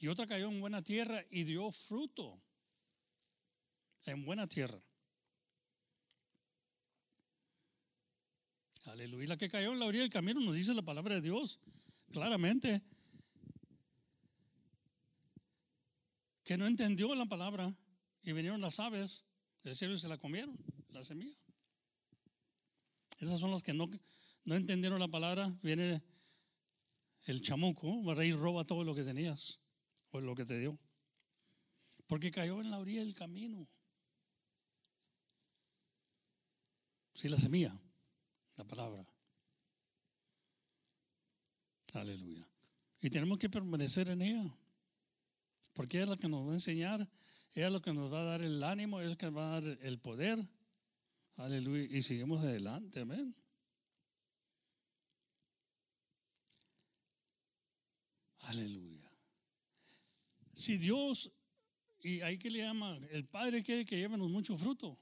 [0.00, 2.40] Y otra cayó en buena tierra y dio fruto.
[4.06, 4.80] En buena tierra.
[8.86, 9.28] Aleluya.
[9.28, 11.60] La que cayó en la orilla del camino nos dice la palabra de Dios
[12.12, 12.82] claramente.
[16.44, 17.74] Que no entendió la palabra
[18.22, 19.24] y vinieron las aves
[19.62, 20.56] del cielo y se la comieron,
[20.90, 21.36] la semilla.
[23.18, 23.90] Esas son las que no,
[24.44, 25.52] no entendieron la palabra.
[25.62, 26.02] Viene
[27.26, 29.58] el chamuco, va y roba todo lo que tenías
[30.12, 30.78] o lo que te dio.
[32.06, 33.66] Porque cayó en la orilla del camino.
[37.12, 37.78] Sí, la semilla
[38.58, 39.06] la palabra.
[41.94, 42.46] Aleluya.
[43.00, 44.58] Y tenemos que permanecer en ella.
[45.74, 47.08] Porque es la que nos va a enseñar,
[47.54, 49.78] es lo que nos va a dar el ánimo, es lo que va a dar
[49.82, 50.38] el poder.
[51.36, 51.96] Aleluya.
[51.96, 53.34] Y seguimos adelante, amén.
[58.40, 59.08] Aleluya.
[60.52, 61.30] Si Dios,
[62.00, 64.98] y ahí que le llama, el Padre quiere que llevemos mucho fruto.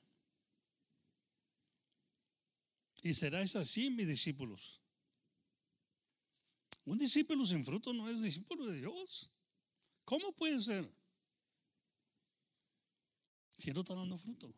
[3.03, 4.81] Y seráis así mis discípulos.
[6.85, 9.31] Un discípulo sin fruto no es discípulo de Dios.
[10.05, 10.89] ¿Cómo puede ser?
[13.59, 14.55] Si no está dando fruto.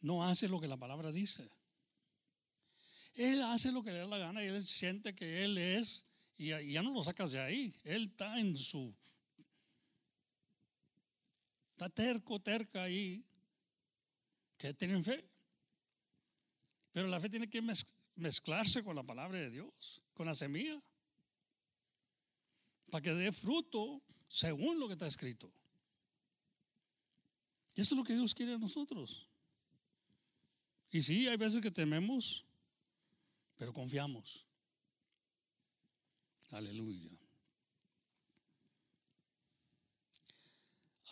[0.00, 1.50] No hace lo que la palabra dice.
[3.14, 6.48] Él hace lo que le da la gana y él siente que él es y
[6.72, 7.74] ya no lo sacas de ahí.
[7.84, 8.96] Él está en su...
[11.72, 13.24] Está terco, terca ahí.
[14.56, 15.29] Que tienen fe.
[16.92, 17.62] Pero la fe tiene que
[18.16, 20.80] mezclarse con la palabra de Dios, con la semilla,
[22.90, 25.52] para que dé fruto según lo que está escrito.
[27.74, 29.28] Y eso es lo que Dios quiere a nosotros.
[30.90, 32.44] Y sí, hay veces que tememos,
[33.56, 34.44] pero confiamos.
[36.50, 37.16] Aleluya.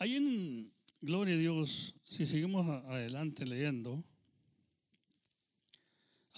[0.01, 4.05] Ahí en Gloria a Dios, si seguimos adelante leyendo,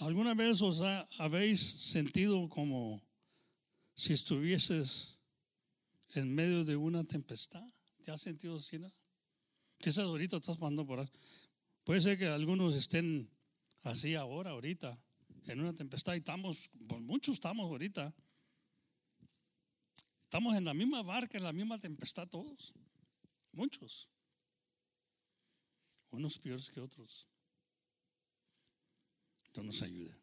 [0.01, 0.81] ¿Alguna vez os
[1.19, 3.03] habéis sentido como
[3.93, 5.19] si estuvieses
[6.15, 7.71] en medio de una tempestad?
[8.01, 8.79] ¿Te has sentido así?
[9.77, 11.09] Quizás ahorita estás pasando por ahí.
[11.83, 13.29] Puede ser que algunos estén
[13.83, 14.99] así ahora, ahorita,
[15.45, 18.11] en una tempestad y estamos, pues muchos estamos ahorita.
[20.23, 22.73] Estamos en la misma barca, en la misma tempestad todos.
[23.51, 24.09] Muchos.
[26.09, 27.30] Unos peores que otros.
[29.53, 30.15] Dios nos ayude.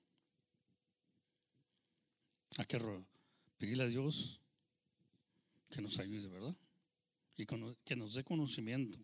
[2.57, 2.81] Hay que
[3.57, 4.41] pedirle a Dios
[5.71, 6.57] que nos ayude, ¿verdad?
[7.37, 8.99] Y que nos dé conocimiento.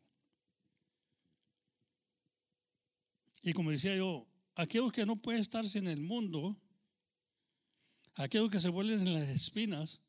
[3.42, 6.56] Y como decía yo, aquellos que no pueden estarse en el mundo,
[8.14, 10.00] aquellos que se vuelven en las espinas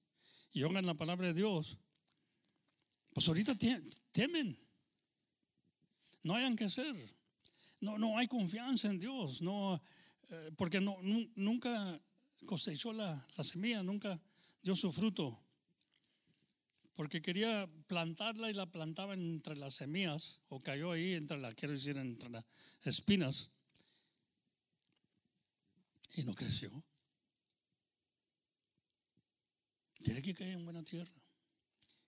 [0.51, 1.77] y oigan la palabra de Dios,
[3.13, 3.55] pues ahorita
[4.11, 4.57] temen.
[6.23, 6.95] No hayan que hacer.
[7.81, 9.41] No, no hay confianza en Dios.
[9.41, 9.81] No,
[10.29, 10.97] eh, porque no,
[11.35, 11.99] nunca
[12.45, 14.21] cosechó la, la, semilla, nunca
[14.61, 15.39] dio su fruto,
[16.93, 21.73] porque quería plantarla y la plantaba entre las semillas, o cayó ahí entre la, quiero
[21.73, 22.45] decir, entre las
[22.83, 23.51] espinas,
[26.15, 26.71] y no creció.
[29.99, 31.11] Tiene que caer en buena tierra.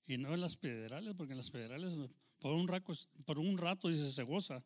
[0.05, 1.93] Y no en las pedrales, porque en las pedrales
[2.39, 2.93] por un rato,
[3.25, 4.63] por un rato dice se goza.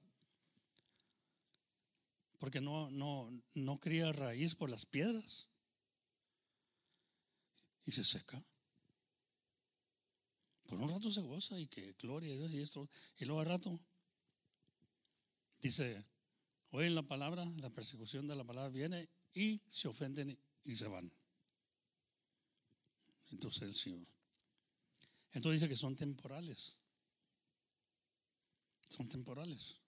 [2.41, 5.47] Porque no, no, no cría raíz por las piedras.
[7.85, 8.43] Y se seca.
[10.65, 12.89] Por un rato se goza y que gloria a Dios y esto.
[13.19, 13.79] Y luego al rato
[15.61, 16.03] dice,
[16.71, 21.13] oyen la palabra, la persecución de la palabra viene y se ofenden y se van.
[23.29, 24.07] Entonces el Señor.
[25.33, 26.75] Entonces dice que son temporales.
[28.89, 29.80] Son temporales.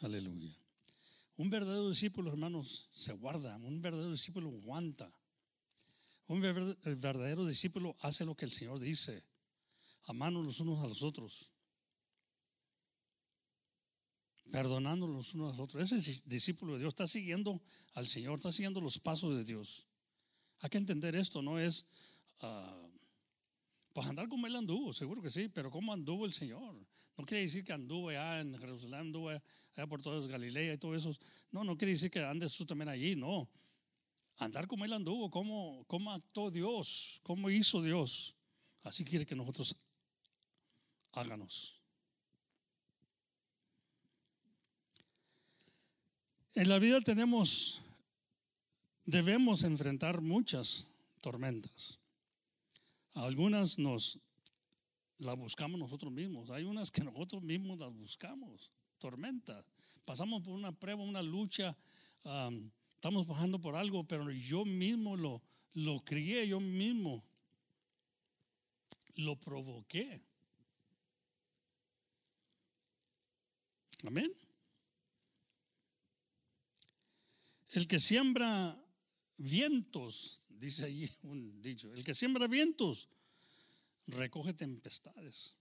[0.00, 0.56] Aleluya.
[1.36, 3.56] Un verdadero discípulo, hermanos, se guarda.
[3.56, 5.12] Un verdadero discípulo aguanta.
[6.26, 9.24] Un verdadero discípulo hace lo que el Señor dice.
[10.06, 11.52] Amando los unos a los otros.
[14.50, 15.92] Perdonando los unos a los otros.
[15.92, 17.60] Ese discípulo de Dios está siguiendo
[17.94, 19.86] al Señor, está siguiendo los pasos de Dios.
[20.60, 21.86] Hay que entender esto, no es,
[22.42, 26.76] uh, andar como él anduvo, seguro que sí, pero ¿cómo anduvo el Señor?
[27.16, 30.94] No quiere decir que anduvo allá en Jerusalén, anduvo allá por toda Galilea y todo
[30.94, 31.12] eso.
[31.52, 33.48] No, no quiere decir que andes tú también allí, no.
[34.38, 38.34] Andar como él anduvo, cómo, cómo actuó Dios, cómo hizo Dios.
[38.82, 39.76] Así quiere que nosotros
[41.12, 41.80] háganos.
[46.54, 47.84] En la vida tenemos
[49.04, 50.88] debemos enfrentar muchas
[51.20, 51.98] tormentas.
[53.14, 54.18] Algunas nos
[55.24, 56.50] las buscamos nosotros mismos.
[56.50, 58.72] Hay unas que nosotros mismos las buscamos.
[58.98, 59.64] Tormentas.
[60.04, 61.76] Pasamos por una prueba, una lucha.
[62.94, 65.42] estamos bajando por algo, pero yo mismo lo,
[65.74, 67.24] lo crié, yo mismo
[69.16, 70.22] lo provoqué.
[74.06, 74.32] Amén.
[77.70, 78.78] El que siembra
[79.36, 83.08] vientos, dice allí un dicho, el que siembra vientos
[84.06, 85.56] recoge tempestades.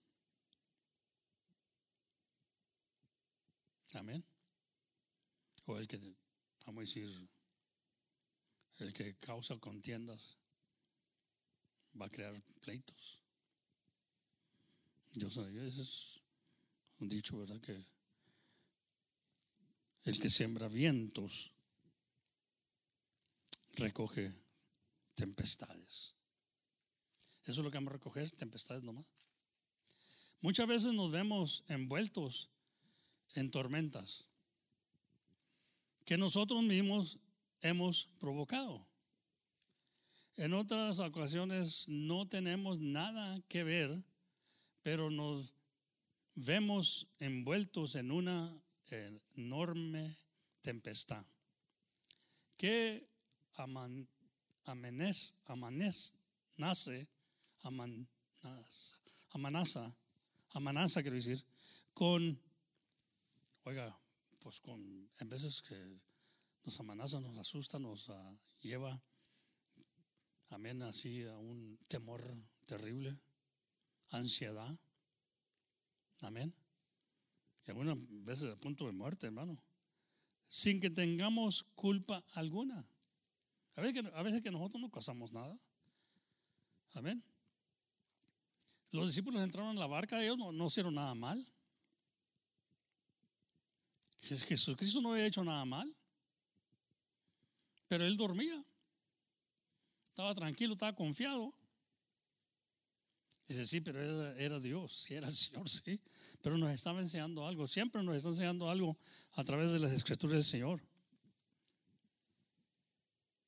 [3.93, 4.23] Amén.
[5.65, 5.97] O el que,
[6.65, 7.29] vamos a decir,
[8.79, 10.37] el que causa contiendas
[11.99, 13.19] va a crear pleitos.
[15.13, 16.21] Yo sé, ese es
[16.99, 17.59] un dicho, ¿verdad?
[17.61, 17.85] Que
[20.05, 21.51] el que siembra vientos
[23.75, 24.33] recoge
[25.15, 26.15] tempestades.
[27.43, 29.11] Eso es lo que vamos a recoger, tempestades nomás.
[30.41, 32.49] Muchas veces nos vemos envueltos
[33.35, 34.27] en tormentas
[36.05, 37.19] que nosotros mismos
[37.61, 38.85] hemos provocado.
[40.35, 44.03] En otras ocasiones no tenemos nada que ver,
[44.81, 45.53] pero nos
[46.35, 48.53] vemos envueltos en una
[48.87, 50.17] enorme
[50.61, 51.25] tempestad.
[52.57, 53.07] ¿Qué
[53.55, 54.07] aman,
[54.65, 56.15] amenes, amanes,
[56.57, 57.07] nace,
[57.63, 58.99] amanasa,
[59.31, 59.95] amanasa,
[60.51, 61.43] amanasa quiero decir,
[61.93, 62.39] con,
[63.63, 63.97] oiga,
[64.41, 65.97] pues con, en veces que
[66.65, 69.01] nos amenaza, nos asusta, nos uh, lleva,
[70.49, 72.21] amén, así a un temor
[72.65, 73.17] terrible,
[74.09, 74.79] ansiedad,
[76.21, 76.53] amén,
[77.65, 79.57] y algunas veces a punto de muerte, hermano,
[80.47, 82.87] sin que tengamos culpa alguna.
[83.75, 85.57] A veces que, nosotros no causamos nada.
[86.93, 87.23] Amén.
[88.93, 91.43] Los discípulos entraron en la barca, ellos no, hicieron nada mal.
[94.21, 95.93] Jesucristo no había hecho nada mal.
[97.87, 98.63] Pero él dormía.
[100.09, 101.51] Estaba tranquilo, estaba confiado.
[103.47, 105.99] Dice, sí, pero era, era, Dios, era el Señor, sí.
[106.41, 107.65] Pero nos estaba enseñando algo.
[107.65, 108.95] Siempre nos está enseñando algo
[109.31, 110.79] a través de las escrituras del Señor.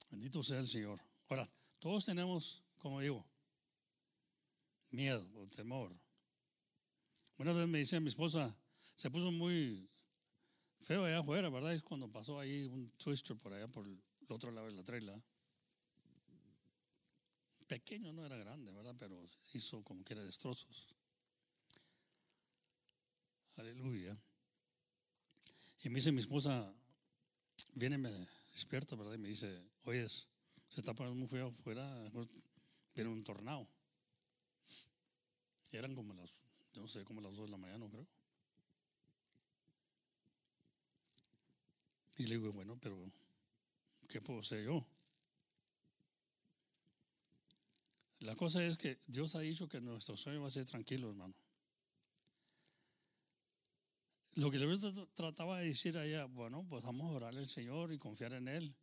[0.10, 1.00] Bendito sea el Señor.
[1.30, 3.24] Ahora, todos tenemos, como digo,
[4.96, 5.94] miedo o temor.
[7.38, 8.58] Una vez me dice mi esposa,
[8.96, 9.90] se puso muy
[10.80, 11.74] feo allá afuera, ¿verdad?
[11.74, 15.22] Es cuando pasó ahí un twister por allá, por el otro lado de la trela.
[17.68, 18.96] Pequeño, no era grande, ¿verdad?
[18.98, 19.22] Pero
[19.54, 20.88] hizo como que era destrozos.
[23.58, 24.16] Aleluya.
[25.84, 26.74] Y me dice mi esposa,
[27.74, 28.12] viene, me
[28.52, 29.14] despierta, ¿verdad?
[29.14, 32.12] Y me dice, oye, se está poniendo muy feo afuera,
[32.94, 33.68] viene un tornado.
[35.78, 36.34] Eran como las,
[36.74, 38.08] yo no sé, como las dos de la mañana, creo.
[42.18, 42.98] Y le digo, bueno, pero
[44.08, 44.86] ¿qué puedo yo?
[48.20, 51.36] La cosa es que Dios ha dicho que nuestro sueño va a ser tranquilo, hermano.
[54.36, 54.68] Lo que le
[55.14, 58.48] trataba de decir a ella, bueno, pues vamos a orarle al Señor y confiar en
[58.48, 58.76] Él.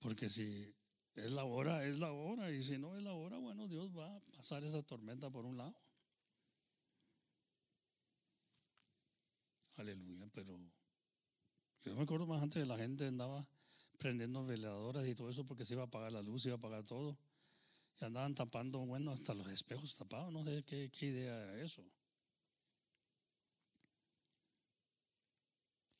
[0.00, 0.74] Porque si
[1.14, 2.50] es la hora, es la hora.
[2.50, 5.56] Y si no es la hora, bueno, Dios va a pasar esa tormenta por un
[5.56, 5.74] lado.
[9.76, 10.58] Aleluya, pero
[11.82, 13.48] yo me acuerdo más antes de la gente andaba
[13.98, 16.58] prendiendo veladoras y todo eso porque se iba a apagar la luz, se iba a
[16.58, 17.18] apagar todo.
[17.98, 21.84] Y andaban tapando, bueno, hasta los espejos tapados, no sé qué, qué idea era eso.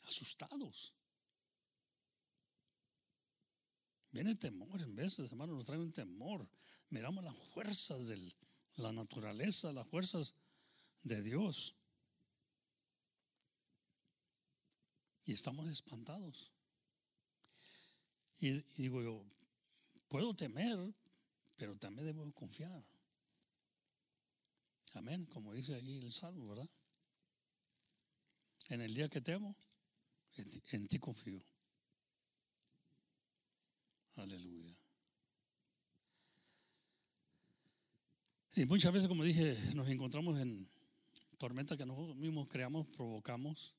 [0.07, 0.95] Asustados.
[4.13, 6.49] Viene temor en veces, hermano, nos trae un temor.
[6.89, 8.35] Miramos las fuerzas de
[8.77, 10.35] la naturaleza, las fuerzas
[11.03, 11.75] de Dios.
[15.25, 16.51] Y estamos espantados.
[18.41, 19.25] Y, digo yo,
[20.09, 20.93] puedo temer,
[21.57, 22.85] pero también debo confiar.
[24.95, 26.69] Amén, como dice ahí el Salmo, ¿verdad?
[28.71, 29.55] En el día que temo,
[30.73, 31.45] en ti confío.
[34.17, 34.77] Aleluya.
[38.57, 40.69] Y muchas veces, como dije, nos encontramos en
[41.39, 43.75] tormentas que nosotros mismos creamos, provocamos.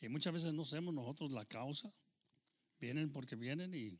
[0.00, 1.92] Y muchas veces no sabemos nosotros la causa.
[2.80, 3.98] Vienen porque vienen y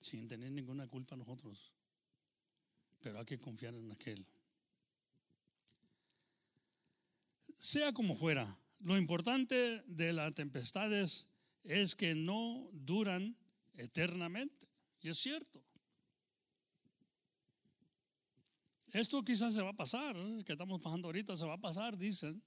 [0.00, 1.72] sin tener ninguna culpa nosotros.
[3.00, 4.26] Pero hay que confiar en aquel.
[7.56, 11.28] Sea como fuera, lo importante de las tempestades es
[11.96, 13.36] que no duran
[13.76, 14.68] eternamente.
[15.00, 15.62] Y es cierto.
[18.92, 20.42] Esto quizás se va a pasar, ¿eh?
[20.44, 22.42] que estamos pasando ahorita, se va a pasar, dicen.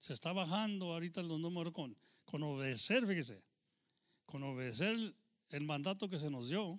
[0.00, 3.42] Se está bajando ahorita los números con, con obedecer, fíjese,
[4.24, 4.96] con obedecer
[5.50, 6.78] el mandato que se nos dio.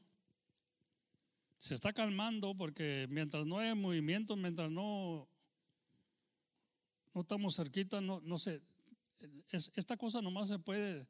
[1.57, 5.27] Se está calmando porque mientras no hay movimiento, mientras no,
[7.13, 8.37] no estamos cerquita, no, no
[9.49, 11.07] esta cosa nomás se puede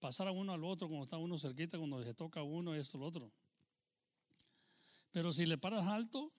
[0.00, 2.98] pasar a uno al otro cuando está uno cerquita, cuando se toca a uno, esto,
[2.98, 3.32] lo otro.
[5.10, 6.30] Pero si le paras alto,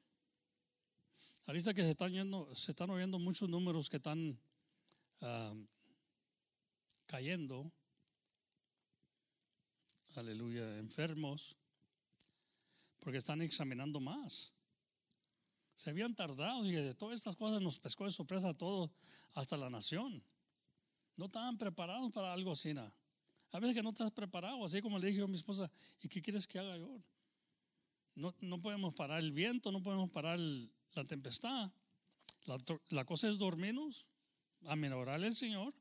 [1.45, 4.39] ahorita que se están, yendo, se están oyendo muchos números que están
[5.21, 5.53] ah,
[7.05, 7.71] cayendo,
[10.15, 11.55] aleluya, enfermos,
[12.99, 14.53] porque están examinando más.
[15.75, 18.91] Se habían tardado y de todas estas cosas nos pescó de sorpresa a todos,
[19.33, 20.23] hasta la nación.
[21.17, 22.73] No estaban preparados para algo así.
[22.73, 22.95] nada.
[23.51, 26.21] A veces que no estás preparado, así como le dije a mi esposa, ¿y qué
[26.21, 26.99] quieres que haga yo?
[28.15, 31.71] No, no podemos parar el viento, no podemos parar la tempestad.
[32.89, 34.11] La, cosa es dormirnos,
[34.65, 35.73] amenorar al Señor.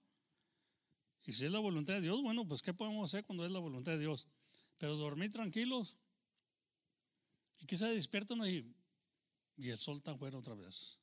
[1.26, 3.58] Y si es la voluntad de Dios, bueno, pues ¿qué podemos hacer cuando es la
[3.58, 4.26] voluntad de Dios?
[4.78, 5.96] Pero dormir tranquilos.
[7.66, 8.74] Y se despiertan y,
[9.56, 10.98] y el sol está fuera otra vez.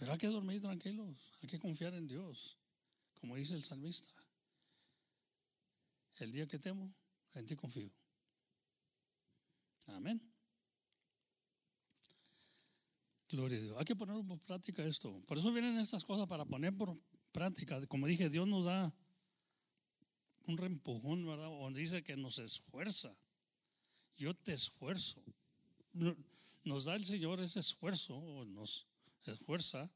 [0.00, 2.56] Pero hay que dormir tranquilos, hay que confiar en Dios,
[3.20, 4.08] como dice el salmista.
[6.20, 6.90] El día que temo,
[7.34, 7.90] en ti confío.
[9.88, 10.18] Amén.
[13.28, 13.76] Gloria a Dios.
[13.76, 15.20] Hay que poner por práctica esto.
[15.26, 16.98] Por eso vienen estas cosas para poner por
[17.30, 17.86] práctica.
[17.86, 18.94] Como dije, Dios nos da
[20.46, 21.44] un reempujón, ¿verdad?
[21.44, 23.14] Donde dice que nos esfuerza.
[24.16, 25.22] Yo te esfuerzo.
[26.64, 28.86] Nos da el Señor ese esfuerzo, o nos
[29.26, 29.90] esfuerza.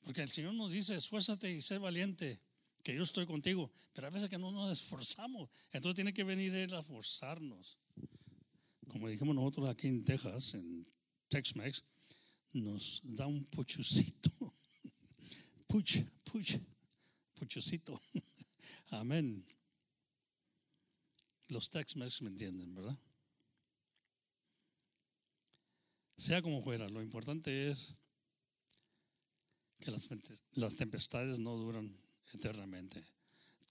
[0.00, 2.40] Porque el Señor nos dice, esfuérzate y sé valiente
[2.82, 6.54] que yo estoy contigo, pero a veces que no nos esforzamos, entonces tiene que venir
[6.54, 7.78] Él a forzarnos.
[8.86, 10.86] Como dijimos nosotros aquí en Texas, en
[11.28, 11.82] Tex-Mex,
[12.54, 14.30] nos da un puchucito.
[15.66, 16.58] Puch, puch,
[17.34, 18.00] puchucito.
[18.90, 19.44] Amén.
[21.48, 22.96] Los Tex-Mex me entienden, ¿verdad?
[26.16, 27.96] Sea como fuera, lo importante es
[29.80, 31.94] que las, tempestades no duran
[32.32, 33.04] eternamente.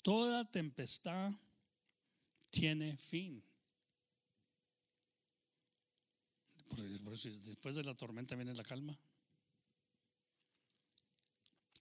[0.03, 1.31] Toda tempestad
[2.51, 3.43] tiene fin.
[6.65, 8.97] después de la tormenta viene la calma.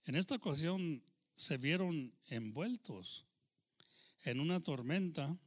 [0.05, 1.03] En esta ocasión
[1.35, 3.25] se vieron envueltos
[4.23, 5.37] en una tormenta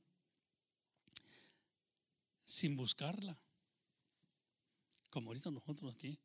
[2.44, 3.38] sin buscarla.
[5.18, 6.16] Como ahorita nosotros aquí.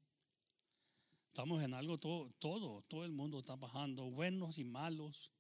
[1.30, 5.32] Estamos en algo, todo, todo, todo el mundo está bajando, buenos y malos,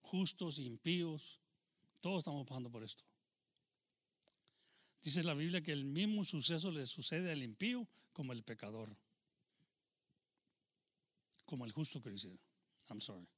[0.00, 1.38] justos y impíos,
[2.00, 3.04] todos estamos pasando por esto.
[5.00, 8.92] Dice la Biblia que el mismo suceso le sucede al impío como el pecador,
[11.44, 12.36] como el justo que dice,
[12.88, 13.28] I'm sorry.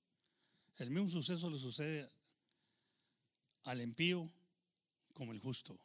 [0.76, 2.08] El mismo suceso le sucede
[3.64, 4.32] al impío
[5.12, 5.78] como el justo.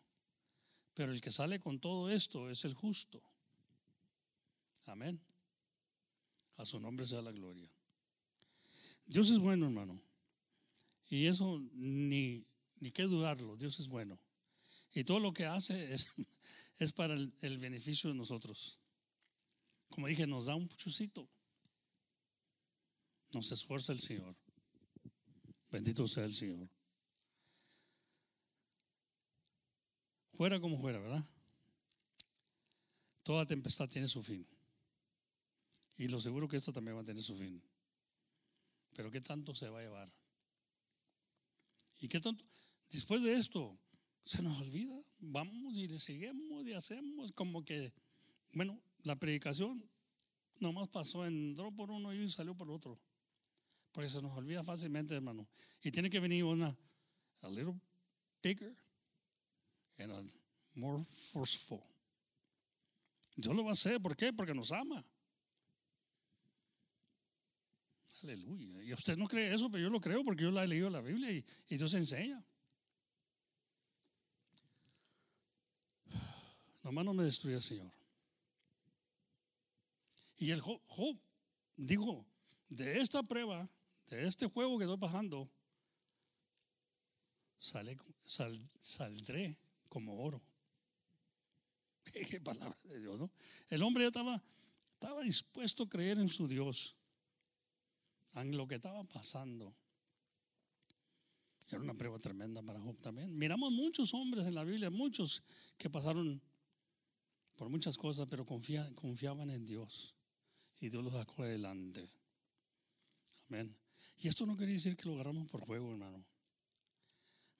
[0.94, 3.22] Pero el que sale con todo esto es el justo.
[4.86, 5.20] Amén.
[6.58, 7.70] A su nombre sea la gloria.
[9.06, 10.02] Dios es bueno, hermano.
[11.10, 12.46] Y eso ni,
[12.80, 13.56] ni qué dudarlo.
[13.58, 14.20] Dios es bueno.
[14.94, 16.08] Y todo lo que hace es,
[16.80, 18.80] es para el, el beneficio de nosotros.
[19.90, 21.28] Como dije, nos da un puchucito.
[23.34, 24.36] Nos esfuerza el Señor.
[25.72, 26.70] Bendito sea el Señor.
[30.34, 31.24] Fuera como fuera, ¿verdad?
[33.24, 34.46] Toda tempestad tiene su fin.
[35.98, 37.62] Y lo seguro que esto también va a tener su fin.
[38.96, 40.12] Pero ¿qué tanto se va a llevar?
[42.00, 42.44] ¿Y qué tanto?
[42.92, 43.78] Después de esto,
[44.22, 45.02] se nos olvida.
[45.20, 47.94] Vamos y seguimos y hacemos como que,
[48.54, 49.90] bueno, la predicación
[50.60, 53.00] nomás pasó, entró por uno y salió por otro.
[53.92, 55.48] Porque se nos olvida fácilmente, hermano.
[55.84, 56.76] Y tiene que venir una,
[57.42, 57.80] a little
[58.42, 58.76] bigger
[60.00, 60.24] and a
[60.76, 61.82] more forceful.
[63.36, 64.02] Dios lo va a hacer.
[64.02, 64.34] ¿Por qué?
[64.34, 65.04] Porque nos ama.
[68.24, 68.82] Aleluya.
[68.84, 71.02] Y usted no cree eso, pero yo lo creo porque yo la he leído la
[71.02, 72.44] Biblia y, Dios enseña.
[76.84, 77.92] Nomás no me destruya, Señor.
[80.38, 81.18] Y el Job,
[81.76, 82.26] dijo,
[82.70, 83.70] de esta prueba,
[84.08, 84.98] de este juego que estoy
[88.24, 89.58] sal, saldré
[89.90, 90.42] como oro.
[92.30, 93.32] Qué palabra de Dios, ¿no?
[93.70, 94.42] El hombre ya estaba,
[94.94, 96.96] estaba dispuesto a creer en su Dios,
[98.34, 99.74] lo que estaba pasando.
[101.70, 103.38] Era una prueba tremenda para Job también.
[103.38, 105.44] Miramos muchos hombres en la Biblia, muchos
[105.78, 106.42] que pasaron
[107.56, 110.14] por muchas cosas, pero confiaban en Dios.
[110.80, 112.08] Y Dios los sacó adelante.
[113.48, 113.76] Amén.
[114.18, 116.24] Y esto no quiere decir que lo agarramos por juego, hermano.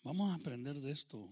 [0.04, 1.30] Vamos a aprender de esto.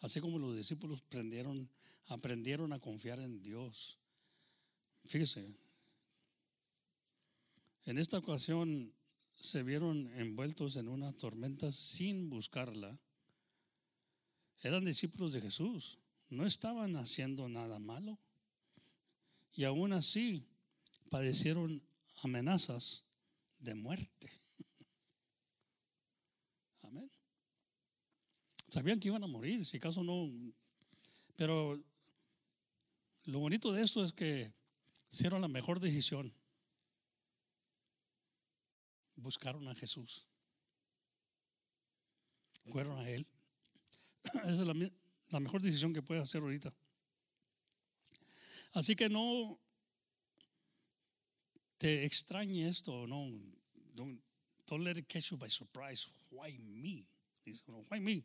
[0.00, 1.70] Así como los discípulos aprendieron,
[2.06, 3.98] aprendieron a confiar en Dios.
[5.04, 5.48] Fíjese,
[7.84, 8.92] en esta ocasión
[9.36, 13.00] se vieron envueltos en una tormenta sin buscarla.
[14.62, 15.98] Eran discípulos de Jesús
[16.30, 18.18] no estaban haciendo nada malo.
[19.54, 20.44] Y aún así
[21.10, 21.82] padecieron
[22.22, 23.04] amenazas
[23.58, 24.30] de muerte.
[26.82, 27.10] Amén.
[28.68, 30.30] Sabían que iban a morir, si acaso no.
[31.36, 31.82] Pero
[33.24, 34.52] lo bonito de esto es que
[35.10, 36.32] hicieron la mejor decisión.
[39.18, 40.24] Buscaron a Jesús.
[42.70, 43.26] Fueron a Él.
[44.44, 44.66] Esa es
[45.30, 46.72] la, mejor decisión que puedes hacer ahorita.
[48.74, 49.58] Así que no
[51.78, 53.26] te extrañe esto, no.
[53.94, 56.08] Don't, let it catch you by surprise.
[56.30, 57.06] Why me?
[57.88, 58.24] Why me?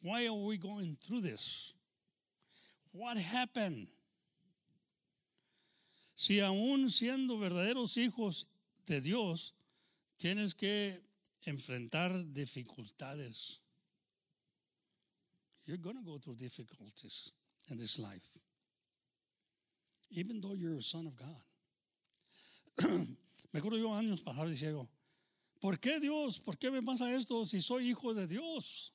[0.00, 1.74] Why are we going through this?
[2.92, 3.88] What happened?
[6.14, 8.46] Si aún siendo verdaderos hijos
[8.92, 9.54] de Dios,
[10.18, 11.00] tienes que
[11.42, 13.60] enfrentar dificultades.
[15.64, 17.32] You're going to go through difficulties
[17.70, 18.38] in this life,
[20.10, 21.44] even though you're a son of God.
[23.52, 24.72] me acuerdo yo años pasados decía
[25.60, 26.40] ¿por qué Dios?
[26.40, 28.92] ¿Por qué me pasa esto si soy hijo de Dios?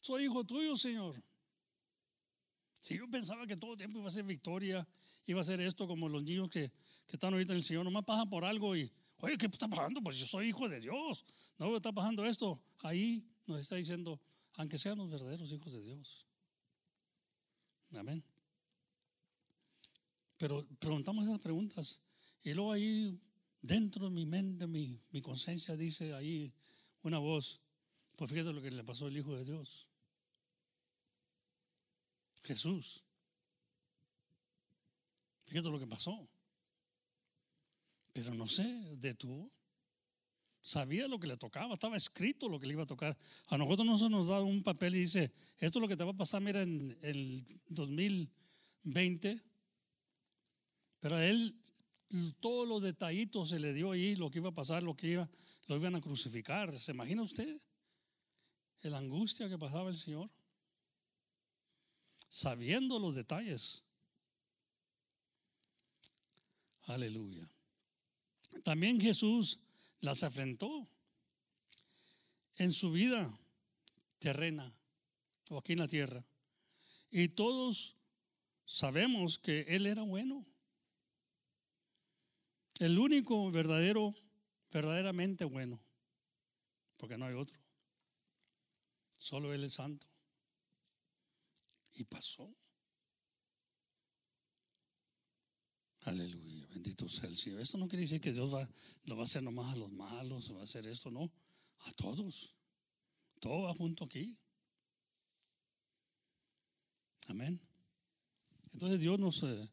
[0.00, 1.14] Soy hijo tuyo, Señor.
[2.80, 4.88] Si yo pensaba que todo el tiempo iba a ser victoria,
[5.26, 6.72] iba a ser esto como los niños que,
[7.08, 10.02] que están ahorita en el Señor, nomás pasan por algo y, oye, ¿qué está pasando?
[10.02, 11.24] Pues yo soy hijo de Dios.
[11.58, 12.60] No está pasando esto.
[12.82, 14.20] Ahí nos está diciendo,
[14.54, 16.26] aunque sean los verdaderos hijos de Dios.
[17.94, 18.22] Amén.
[20.36, 22.02] Pero preguntamos esas preguntas
[22.44, 23.18] y luego ahí
[23.62, 26.52] dentro de mi mente, mi, mi conciencia dice ahí
[27.02, 27.60] una voz,
[28.16, 29.88] pues fíjate lo que le pasó al Hijo de Dios.
[32.42, 33.02] Jesús.
[35.46, 36.28] Fíjate lo que pasó.
[38.18, 38.64] Pero no sé,
[38.96, 39.48] detuvo.
[40.60, 43.16] Sabía lo que le tocaba, estaba escrito lo que le iba a tocar.
[43.46, 46.02] A nosotros no se nos da un papel y dice, esto es lo que te
[46.02, 49.40] va a pasar, mira, en el 2020.
[50.98, 51.62] Pero a él
[52.40, 55.30] todos los detallitos se le dio ahí, lo que iba a pasar, lo que iba,
[55.68, 56.76] lo iban a crucificar.
[56.76, 57.56] ¿Se imagina usted?
[58.82, 60.28] La angustia que pasaba el Señor.
[62.28, 63.84] Sabiendo los detalles.
[66.86, 67.48] Aleluya.
[68.62, 69.60] También Jesús
[70.00, 70.88] las afrentó
[72.56, 73.38] en su vida
[74.18, 74.72] terrena
[75.50, 76.24] o aquí en la tierra.
[77.10, 77.96] Y todos
[78.64, 80.44] sabemos que Él era bueno.
[82.78, 84.14] El único verdadero,
[84.70, 85.80] verdaderamente bueno.
[86.96, 87.58] porque no hay otro.
[89.18, 90.06] Solo Él es santo.
[91.92, 92.54] Y pasó.
[96.08, 97.60] Aleluya, bendito sea el Señor.
[97.60, 98.66] Esto no quiere decir que Dios va,
[99.04, 101.30] lo va a hacer nomás a los malos, va a hacer esto, no,
[101.80, 102.54] a todos.
[103.40, 104.38] Todo va junto aquí.
[107.26, 107.60] Amén.
[108.72, 109.70] Entonces Dios nos, eh,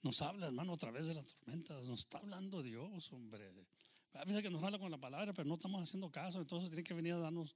[0.00, 1.88] nos habla, hermano, a través de las tormentas.
[1.88, 3.52] Nos está hablando Dios, hombre.
[4.14, 6.84] A veces que nos habla con la palabra, pero no estamos haciendo caso, entonces tiene
[6.84, 7.54] que venir a darnos.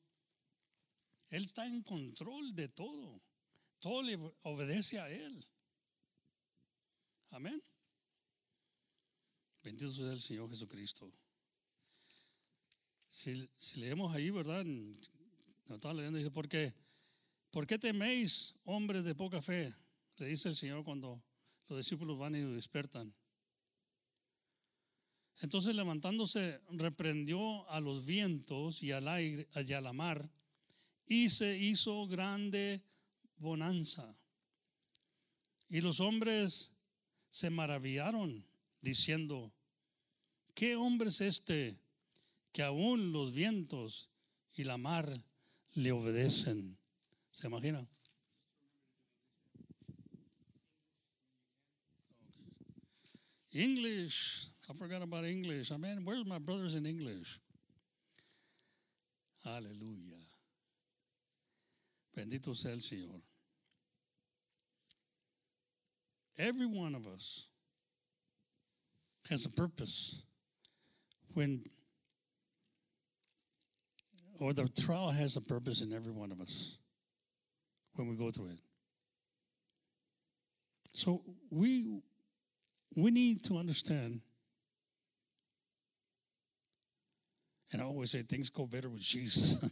[1.30, 3.22] Él está en control de todo.
[3.80, 5.46] Todo le obedece a Él.
[7.30, 7.62] Amén.
[9.64, 11.10] Bendito sea el Señor Jesucristo.
[13.08, 14.62] Si, leemos ahí, ¿verdad?
[14.62, 16.74] No estaba leyendo, dice, ¿por qué?
[17.50, 19.74] ¿Por qué teméis, hombres de poca fe?
[20.18, 21.22] Le dice el Señor cuando
[21.68, 23.14] los discípulos van y lo despertan.
[25.40, 30.30] Entonces levantándose, reprendió a los vientos y al aire, y a la mar,
[31.06, 32.84] y se hizo grande
[33.38, 34.14] bonanza.
[35.70, 36.70] Y los hombres
[37.30, 38.46] se maravillaron,
[38.84, 39.52] diciendo,
[40.54, 41.76] ¿qué hombre es este
[42.52, 44.10] que aún los vientos
[44.54, 45.24] y la mar
[45.74, 46.78] le obedecen?
[47.32, 47.84] ¿Se imagina?
[53.50, 54.50] English.
[54.68, 55.72] I forgot about English.
[55.72, 57.40] I mean, where's my brothers in English?
[59.46, 60.18] Aleluya.
[62.14, 63.20] Bendito sea el Señor.
[66.36, 67.48] Every one of us
[69.30, 70.22] has a purpose
[71.32, 71.62] when,
[74.40, 76.78] or the trial has a purpose in every one of us
[77.94, 78.58] when we go through it.
[80.92, 82.00] So we
[82.96, 84.20] we need to understand,
[87.72, 89.68] and I always say things go better with Jesus.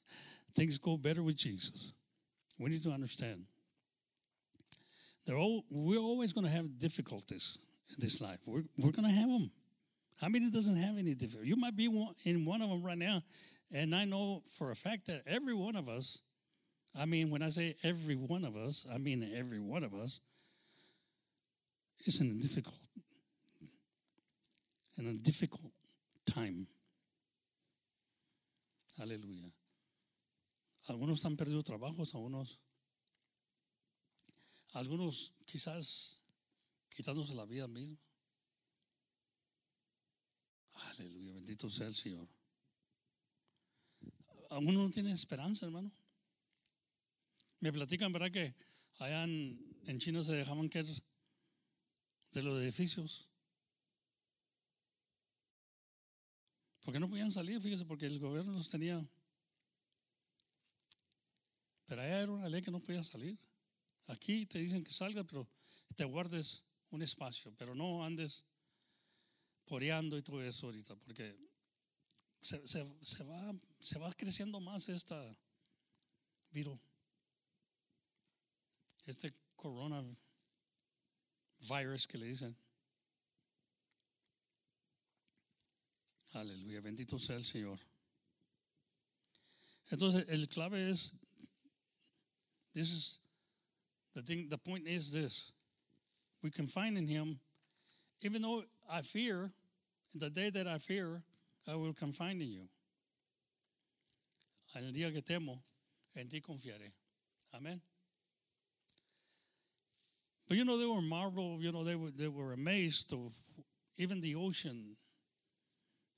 [0.56, 1.92] things go better with Jesus.
[2.58, 3.44] We need to understand.
[5.28, 7.58] All, we're always going to have difficulties
[7.90, 8.38] in this life.
[8.46, 9.50] We're, we're going to have them.
[10.20, 11.48] How many doesn't have any difficulty?
[11.48, 11.86] You might be
[12.24, 13.22] in one of them right now,
[13.72, 16.20] and I know for a fact that every one of us,
[16.98, 20.20] I mean, when I say every one of us, I mean every one of us,
[22.06, 22.78] is in a difficult,
[24.98, 25.72] in a difficult
[26.26, 26.66] time.
[29.00, 29.50] Aleluya.
[30.88, 32.58] Algunos han perdido trabajos, algunos,
[34.74, 36.20] algunos quizás
[36.94, 37.98] quitándose la vida misma.
[40.74, 42.28] Aleluya, bendito sea el Señor.
[44.50, 45.90] Algunos no tienen esperanza, hermano.
[47.60, 48.30] Me platican, ¿verdad?
[48.30, 48.54] Que
[48.98, 50.86] allá en, en China se dejaban caer
[52.32, 53.28] de los edificios.
[56.82, 59.00] Porque no podían salir, fíjese, porque el gobierno los tenía.
[61.86, 63.38] Pero allá era una ley que no podía salir.
[64.06, 65.48] Aquí te dicen que salga, pero
[65.96, 66.64] te guardes
[66.94, 68.44] un espacio, pero no andes
[69.64, 71.36] poreando y todo eso ahorita, porque
[72.40, 75.36] se, se, va, se va creciendo más esta
[76.50, 76.80] virus,
[79.06, 80.24] este coronavirus
[81.60, 82.56] virus que le dicen.
[86.32, 87.78] Aleluya, bendito sea el Señor.
[89.90, 91.14] Entonces, el clave es,
[92.72, 93.20] this is,
[94.14, 95.52] the thing, the point is this.
[96.44, 97.40] We can find in him,
[98.20, 99.50] even though I fear,
[100.14, 101.22] the day that I fear,
[101.66, 102.68] I will confine in you.
[104.76, 105.60] El día que temo,
[106.14, 106.92] en ti confiaré.
[107.54, 107.80] Amén.
[110.46, 113.32] But you know, they were marveled, you know, they were, they were amazed of
[113.96, 114.96] even the ocean,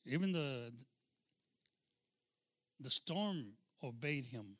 [0.04, 0.72] even the,
[2.80, 3.52] the storm
[3.84, 4.56] obeyed him.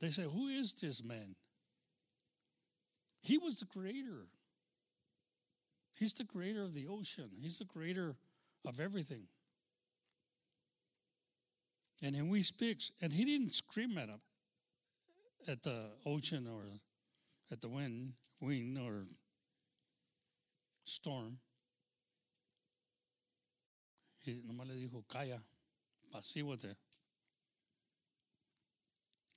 [0.00, 1.34] They said, Who is this man?
[3.20, 4.26] He was the creator.
[5.94, 8.16] He's the creator of the ocean, he's the creator
[8.66, 9.24] of everything.
[12.02, 14.20] And then we speak, and he didn't scream at him,
[15.46, 16.62] at the ocean or
[17.52, 19.04] at the wind, wind or
[20.84, 21.38] storm.
[24.26, 25.42] Y nomás le dijo, calla,
[26.12, 26.76] pasívote.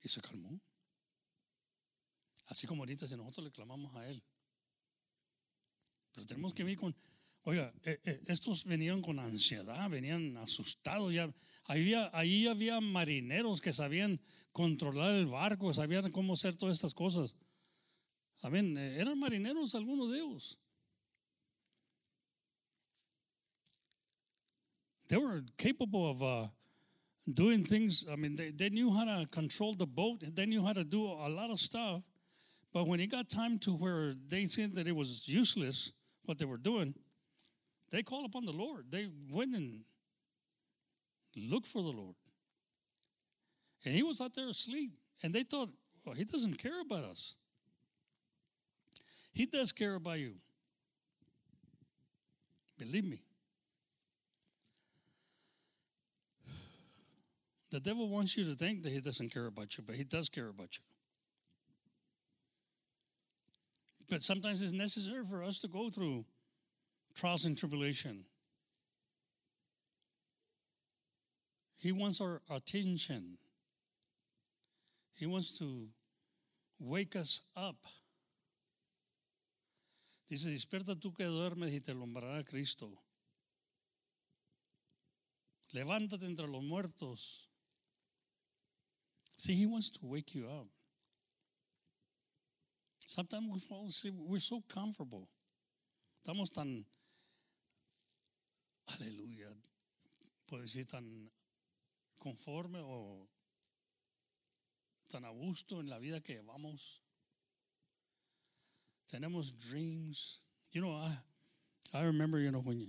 [0.02, 0.58] Y se calmó.
[2.46, 4.22] Así como ahorita si nosotros le clamamos a Él.
[6.12, 6.94] Pero tenemos que ver con,
[7.42, 11.12] oiga, eh, eh, estos venían con ansiedad, venían asustados.
[11.12, 11.32] Ya,
[11.64, 14.20] había, ahí había marineros que sabían
[14.52, 17.36] controlar el barco, sabían cómo hacer todas estas cosas.
[18.42, 18.76] Amén.
[18.76, 20.58] Eh, eran marineros algunos de ellos.
[25.08, 26.48] They were capable of uh,
[27.26, 28.06] doing things.
[28.10, 31.04] I mean, they, they knew how to control the boat, they knew how to do
[31.04, 32.02] a lot of stuff.
[32.74, 35.92] But when it got time to where they said that it was useless
[36.24, 36.94] what they were doing,
[37.92, 38.86] they called upon the Lord.
[38.90, 39.84] They went and
[41.36, 42.16] looked for the Lord.
[43.84, 44.90] And he was out there asleep.
[45.22, 45.68] And they thought,
[46.04, 47.36] well, he doesn't care about us.
[49.32, 50.34] He does care about you.
[52.76, 53.20] Believe me.
[57.70, 60.28] The devil wants you to think that he doesn't care about you, but he does
[60.28, 60.82] care about you.
[64.14, 66.24] But sometimes it's necessary for us to go through
[67.16, 68.24] trials and tribulation.
[71.78, 73.38] He wants our attention.
[75.14, 75.88] He wants to
[76.78, 77.74] wake us up.
[80.28, 82.92] Dice, despierta tú que duermes y te alumbrará Cristo.
[85.74, 87.48] Levántate entre los muertos.
[89.38, 90.68] See, he wants to wake you up.
[93.06, 95.28] Sometimes we fall asleep, we're so comfortable.
[96.24, 96.84] Estamos tan,
[98.88, 99.48] aleluya,
[100.48, 101.04] puedo decir tan
[102.18, 103.28] conforme o
[105.10, 107.00] tan a gusto en la vida que vamos.
[109.12, 110.40] Tenemos dreams.
[110.72, 111.16] You know, I,
[111.92, 112.86] I remember, you know, when you,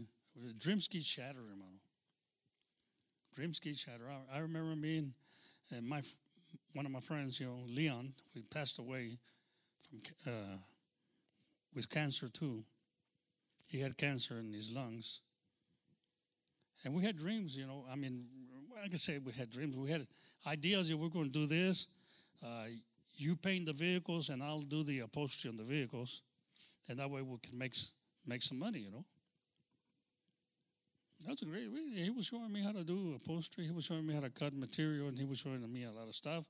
[0.57, 1.79] dreams get shattered, hermano.
[3.33, 4.07] Dreams get shattered.
[4.09, 5.13] I, I remember being,
[5.71, 6.01] and my,
[6.73, 9.19] one of my friends, you know, Leon, we passed away
[10.25, 10.57] uh,
[11.73, 12.63] with cancer too.
[13.67, 15.21] He had cancer in his lungs.
[16.83, 17.85] And we had dreams, you know.
[17.91, 18.25] I mean,
[18.81, 19.75] like I say we had dreams.
[19.75, 20.05] We had
[20.45, 21.87] ideas that we're going to do this.
[22.45, 22.65] Uh,
[23.15, 26.21] you paint the vehicles, and I'll do the upholstery on the vehicles.
[26.87, 27.75] And that way we can make,
[28.27, 29.05] make some money, you know.
[31.25, 31.71] That's a great.
[31.71, 31.79] Way.
[32.03, 33.65] He was showing me how to do upholstery.
[33.65, 36.07] He was showing me how to cut material, and he was showing me a lot
[36.07, 36.45] of stuff.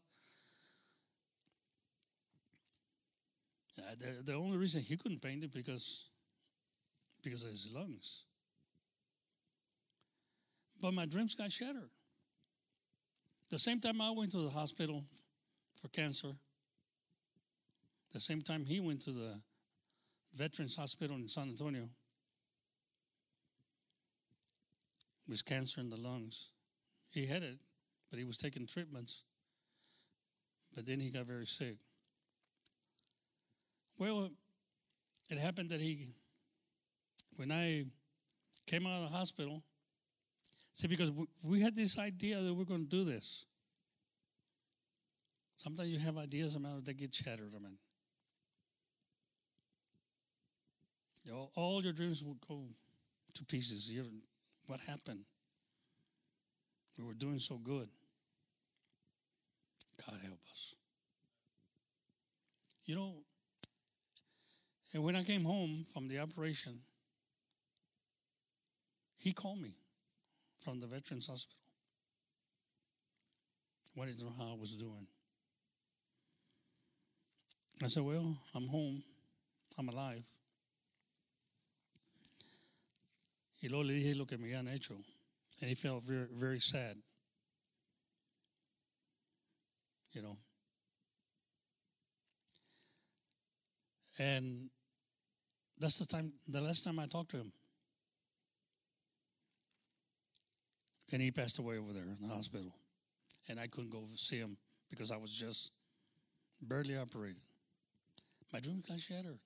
[3.77, 6.05] Yeah, the, the only reason he couldn't paint it because
[7.23, 8.25] because of his lungs.
[10.79, 11.89] But my dreams got shattered.
[13.49, 15.03] The same time I went to the hospital
[15.81, 16.29] for cancer,
[18.13, 19.39] the same time he went to the
[20.33, 21.89] Veterans Hospital in San Antonio
[25.27, 26.49] with cancer in the lungs.
[27.09, 27.57] He had it,
[28.09, 29.23] but he was taking treatments.
[30.75, 31.77] But then he got very sick.
[33.97, 34.29] Well,
[35.29, 36.09] it happened that he,
[37.37, 37.85] when I
[38.67, 39.63] came out of the hospital,
[40.73, 43.45] see, because we had this idea that we're going to do this.
[45.55, 47.77] Sometimes you have ideas, man, they get shattered, man.
[51.23, 52.65] You know, all your dreams will go
[53.33, 53.91] to pieces.
[53.91, 54.05] You
[54.67, 55.25] what happened?
[56.97, 57.89] We were doing so good.
[60.05, 60.75] God help us.
[62.85, 63.15] You know,
[64.95, 66.79] and when I came home from the operation,
[69.17, 69.75] he called me
[70.61, 71.59] from the Veterans Hospital.
[73.93, 75.05] Wanted to know how I was doing.
[77.83, 79.03] I said, Well, I'm home.
[79.77, 80.23] I'm alive.
[83.61, 84.95] Y luego le dije lo que me habían hecho.
[85.59, 86.95] And he felt very, very sad.
[90.13, 90.37] You know.
[94.17, 94.69] And
[95.79, 97.51] that's the time the last time I talked to him.
[101.11, 102.73] And he passed away over there in the hospital.
[103.47, 104.57] And I couldn't go see him
[104.89, 105.71] because I was just
[106.61, 107.41] barely operated.
[108.51, 109.37] My dreams got shattered.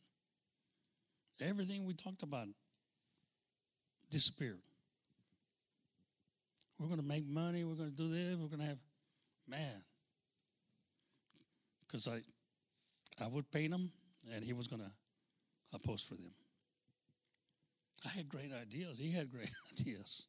[1.42, 2.48] Everything we talked about
[4.10, 4.60] disappeared.
[6.80, 7.64] We're going to make money.
[7.66, 8.36] We're going to do this.
[8.36, 8.80] We're going to have,
[9.48, 9.82] man.
[11.86, 12.20] Because I,
[13.24, 13.92] I would paint him,
[14.34, 14.92] and he was going to
[15.78, 16.34] post for them.
[18.06, 18.98] I had great ideas.
[18.98, 20.26] He had great ideas,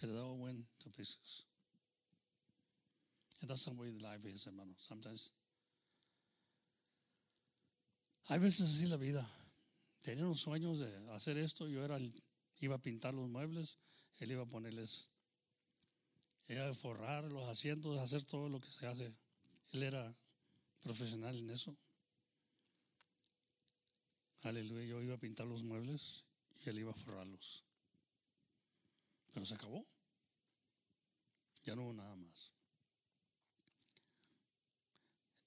[0.00, 1.44] but it all went to pieces.
[3.40, 4.70] And that's the way life is, hermano.
[4.76, 5.32] Sometimes
[8.28, 9.28] Hay veces así la vida.
[10.00, 11.68] Tenía unos sueños de hacer esto.
[11.68, 11.98] Yo era,
[12.58, 13.78] iba a pintar los muebles,
[14.18, 15.10] él iba a ponerles,
[16.48, 19.14] iba a forrar los asientos, hacer todo lo que se hace.
[19.72, 20.14] Él era
[20.80, 21.76] profesional en eso.
[24.44, 26.22] Aleluya, yo iba a pintar los muebles
[26.64, 27.64] y él iba a forrarlos.
[29.32, 29.82] Pero se acabó.
[31.64, 32.52] Ya no hubo nada más.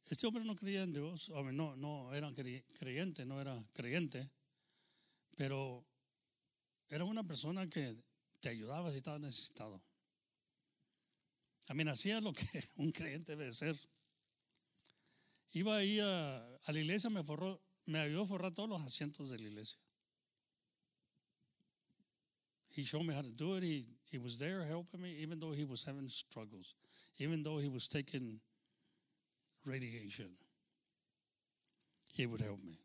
[0.05, 4.31] Este hombre no creía en Dios, no, no era creyente, no era creyente,
[5.35, 5.85] pero
[6.89, 7.95] era una persona que
[8.39, 9.83] te ayudaba si estabas necesitado.
[11.69, 13.77] Mí hacía lo que un creyente debe ser.
[15.51, 19.31] Iba ahí a, a la iglesia, me forró, me ayudó a forrar todos los asientos
[19.31, 19.79] de la iglesia.
[22.69, 23.63] He showed me how to do it.
[23.63, 26.75] He, he was there helping me, even though he was having struggles,
[27.17, 28.39] even though he was taking
[29.65, 30.29] radiation.
[32.13, 32.79] He would help me.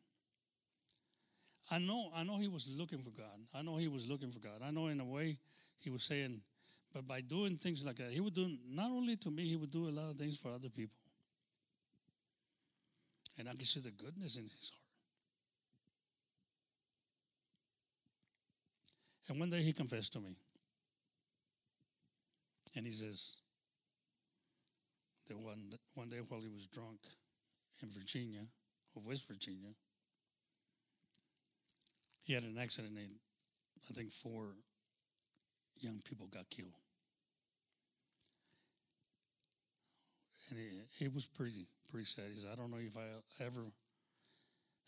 [1.71, 3.39] I know, I know he was looking for God.
[3.55, 4.63] I know he was looking for God.
[4.65, 5.39] I know in a way
[5.79, 6.41] he was saying,
[6.93, 9.71] but by doing things like that, he would do not only to me, he would
[9.71, 10.99] do a lot of things for other people.
[13.39, 14.82] And I can see the goodness in his heart.
[19.29, 20.37] And one day he confessed to me.
[22.75, 23.43] And he says,
[25.29, 26.99] that one, one day while he was drunk
[27.83, 28.41] in Virginia,
[28.95, 29.71] or West Virginia,
[32.25, 33.15] he had an accident and
[33.91, 34.55] I think four
[35.81, 36.73] young people got killed.
[40.51, 40.67] And it,
[40.99, 42.27] he was pretty, pretty sad.
[42.33, 43.63] He said, I don't know if I ever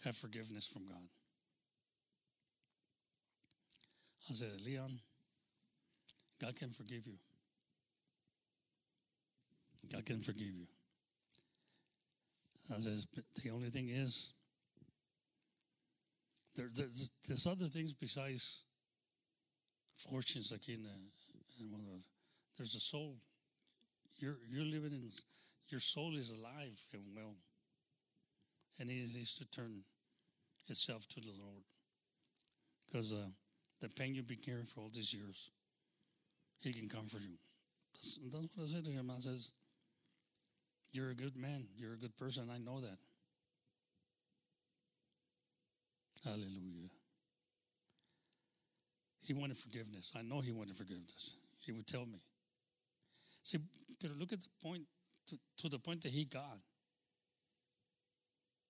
[0.05, 1.09] have forgiveness from God.
[4.29, 4.99] I said, Leon,
[6.41, 7.19] God can forgive you.
[9.93, 10.67] God can forgive you.
[12.71, 12.77] I
[13.15, 14.33] but the only thing is,
[16.57, 18.63] there, there's, there's other things besides
[19.97, 22.01] fortunes like in, uh, in one of.
[22.57, 23.17] There's a soul.
[24.17, 25.11] You're, you're living in,
[25.69, 27.35] your soul is alive and well.
[28.79, 29.83] And it needs to turn
[30.69, 31.65] itself to the Lord.
[32.87, 33.27] Because uh,
[33.85, 35.51] the pain you've been carrying for all these years,
[36.61, 37.37] He can comfort you.
[37.93, 39.11] That's, that's what I said to him.
[39.11, 39.51] I says,
[40.93, 41.67] You're a good man.
[41.77, 42.49] You're a good person.
[42.53, 42.97] I know that.
[46.25, 46.89] Hallelujah.
[49.21, 50.13] He wanted forgiveness.
[50.19, 51.37] I know he wanted forgiveness.
[51.61, 52.23] He would tell me.
[53.43, 53.59] See,
[54.01, 54.83] but look at the point,
[55.29, 56.59] to, to the point that he got.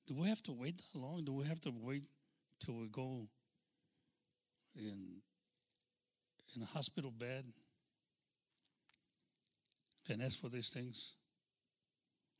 [0.09, 1.23] Do we have to wait that long?
[1.25, 2.07] Do we have to wait
[2.61, 3.29] till we go
[4.77, 5.20] in,
[6.55, 7.45] in a hospital bed
[10.09, 11.16] and ask for these things?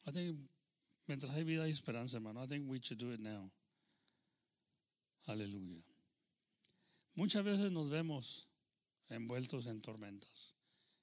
[0.07, 0.37] I think,
[1.09, 2.43] mientras hay vida hay esperanza, hermano.
[2.43, 3.51] I think we should do it now.
[5.29, 5.83] Aleluya.
[7.17, 8.47] Muchas veces nos vemos
[9.11, 10.55] envueltos en tormentas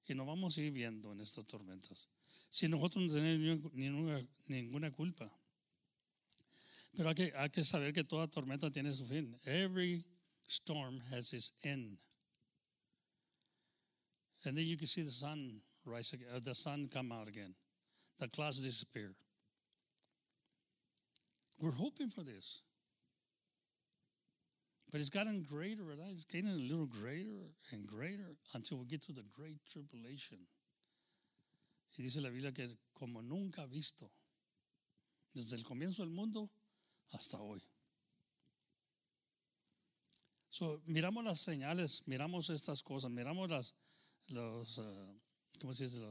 [0.07, 2.07] y nos vamos a viendo en estas tormentas
[2.51, 5.31] si nosotros no tenemos ninguna, ninguna culpa.
[6.95, 9.39] Pero hay que, hay que saber que toda tormenta tiene su fin.
[9.45, 10.03] Every
[10.51, 11.97] storm has its end.
[14.43, 17.53] And then you can see the sun rise again, uh, the sun come out again.
[18.19, 19.13] The clouds disappear.
[21.59, 22.63] We're hoping for this.
[24.91, 25.97] But it's gotten greater, right?
[26.11, 30.39] It's getting a little greater and greater until we get to the great tribulation.
[31.97, 34.09] Y dice la Biblia que como nunca visto,
[35.33, 36.49] desde el comienzo del mundo
[37.13, 37.61] hasta hoy.
[40.51, 43.73] So, miramos las señales, miramos estas cosas, miramos las,
[44.27, 45.19] los, uh,
[45.61, 46.01] ¿cómo se dice?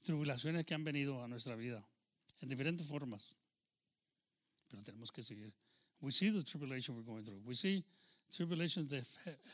[0.00, 1.86] Tribulaciones que han venido a nuestra vida
[2.40, 3.36] en diferentes formas.
[4.68, 5.52] Pero tenemos que seguir.
[6.00, 7.42] We see the tribulation we're going through.
[7.46, 7.84] We see
[8.32, 9.06] tribulations that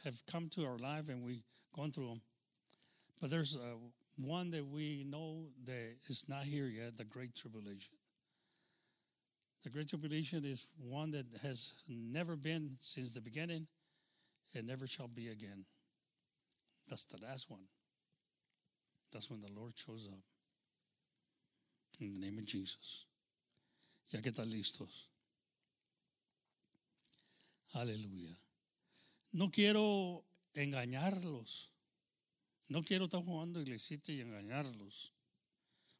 [0.04, 1.44] have come to our life and we've
[1.74, 2.22] gone through them.
[3.20, 3.76] But there's uh,
[4.16, 7.98] one that we know that is not here yet the Great Tribulation.
[9.62, 13.66] The Great Tribulation is one that has never been since the beginning
[14.56, 15.64] and never shall be again.
[16.88, 17.66] That's the last one.
[19.12, 20.22] That's when the Lord shows up.
[22.00, 23.06] In the name of Jesus.
[24.12, 25.08] Ya que están listos.
[27.74, 28.36] Aleluya.
[29.32, 31.68] No quiero engañarlos.
[32.68, 35.12] No quiero estar jugando iglesita y engañarlos.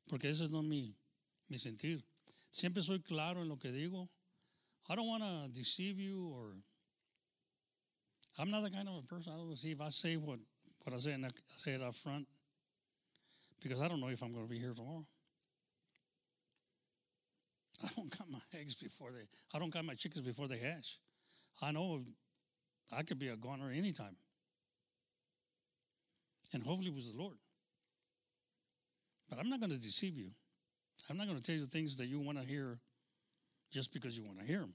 [0.09, 0.96] Porque ese no es mi,
[1.48, 2.04] mi sentir.
[2.50, 4.09] Siempre soy claro en lo que digo.
[4.88, 6.54] I don't want to deceive you or
[8.39, 9.80] I'm not the kind of a person I don't deceive.
[9.80, 10.39] I say what,
[10.84, 12.26] what I say and I say it up front
[13.62, 15.05] because I don't know if I'm going to be here tomorrow.
[17.84, 20.99] I don't count my eggs before they I don't count my chickens before they hatch.
[21.62, 22.01] I know
[22.97, 24.16] I could be a goner anytime.
[26.53, 27.37] And hopefully it was the Lord.
[29.28, 30.30] But I'm not going to deceive you.
[31.11, 32.78] I'm not going to tell you things that you want to hear
[33.72, 34.74] just because you want to hear them.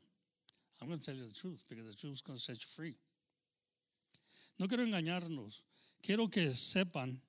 [0.81, 2.67] I'm going to tell you the truth because the truth is going to set you
[2.75, 2.95] free.
[4.61, 5.65] No quiero engañarnos.
[6.03, 7.19] Quiero que sepan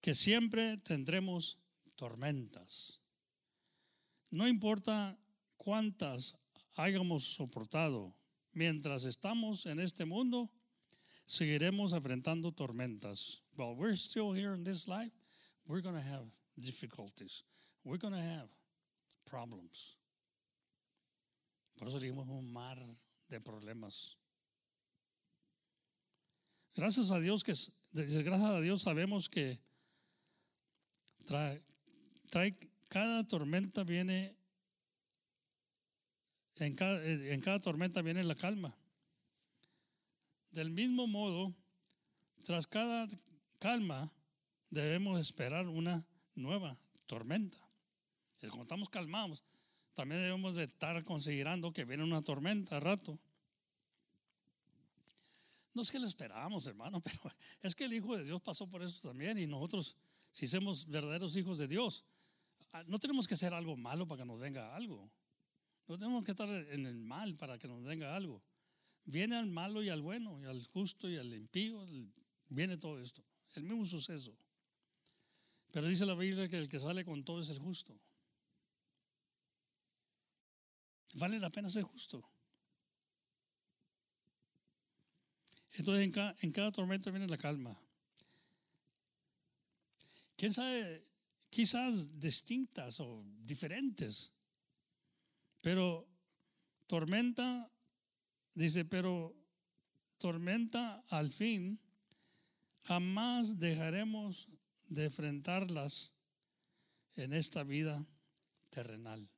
[0.00, 1.58] que siempre tendremos
[1.96, 3.00] tormentas.
[4.30, 5.18] No importa
[5.56, 6.38] cuántas
[6.76, 8.14] hayamos soportado,
[8.52, 10.48] mientras estamos en este mundo,
[11.26, 13.42] seguiremos enfrentando tormentas.
[13.56, 15.12] While we're still here in this life,
[15.66, 17.42] we're going to have difficulties.
[17.82, 18.48] We're going to have
[19.24, 19.96] problems.
[21.76, 22.78] Por eso dijimos un mar
[23.28, 24.14] de problemas.
[26.78, 29.58] Gracias a Dios que a Dios sabemos que
[31.26, 31.60] trae,
[32.86, 34.36] cada tormenta viene
[36.54, 38.78] en cada, en cada tormenta viene la calma.
[40.52, 41.52] Del mismo modo,
[42.44, 43.08] tras cada
[43.58, 44.12] calma
[44.70, 46.06] debemos esperar una
[46.36, 47.58] nueva tormenta.
[48.38, 49.42] Cuando estamos calmados,
[49.94, 53.18] también debemos de estar considerando que viene una tormenta a rato.
[55.78, 58.82] No es que lo esperábamos, hermano, pero es que el Hijo de Dios pasó por
[58.82, 59.96] eso también y nosotros,
[60.32, 62.04] si somos verdaderos hijos de Dios,
[62.72, 65.08] ah, no tenemos que hacer algo malo para que nos venga algo.
[65.86, 68.42] No tenemos que estar en el mal para que nos venga algo.
[69.04, 71.86] Viene al malo y al bueno, y al justo y al impío,
[72.48, 73.22] viene todo esto.
[73.54, 74.36] El mismo suceso.
[75.70, 77.96] Pero dice la Biblia que el que sale con todo es el justo.
[81.14, 82.28] Vale la pena ser justo.
[85.78, 87.80] Entonces en cada, en cada tormenta viene la calma.
[90.36, 91.04] ¿Quién sabe?
[91.50, 94.32] Quizás distintas o diferentes.
[95.60, 96.08] Pero
[96.88, 97.70] tormenta,
[98.54, 99.36] dice, pero
[100.18, 101.80] tormenta al fin,
[102.82, 104.48] jamás dejaremos
[104.88, 106.16] de enfrentarlas
[107.14, 108.04] en esta vida
[108.70, 109.28] terrenal.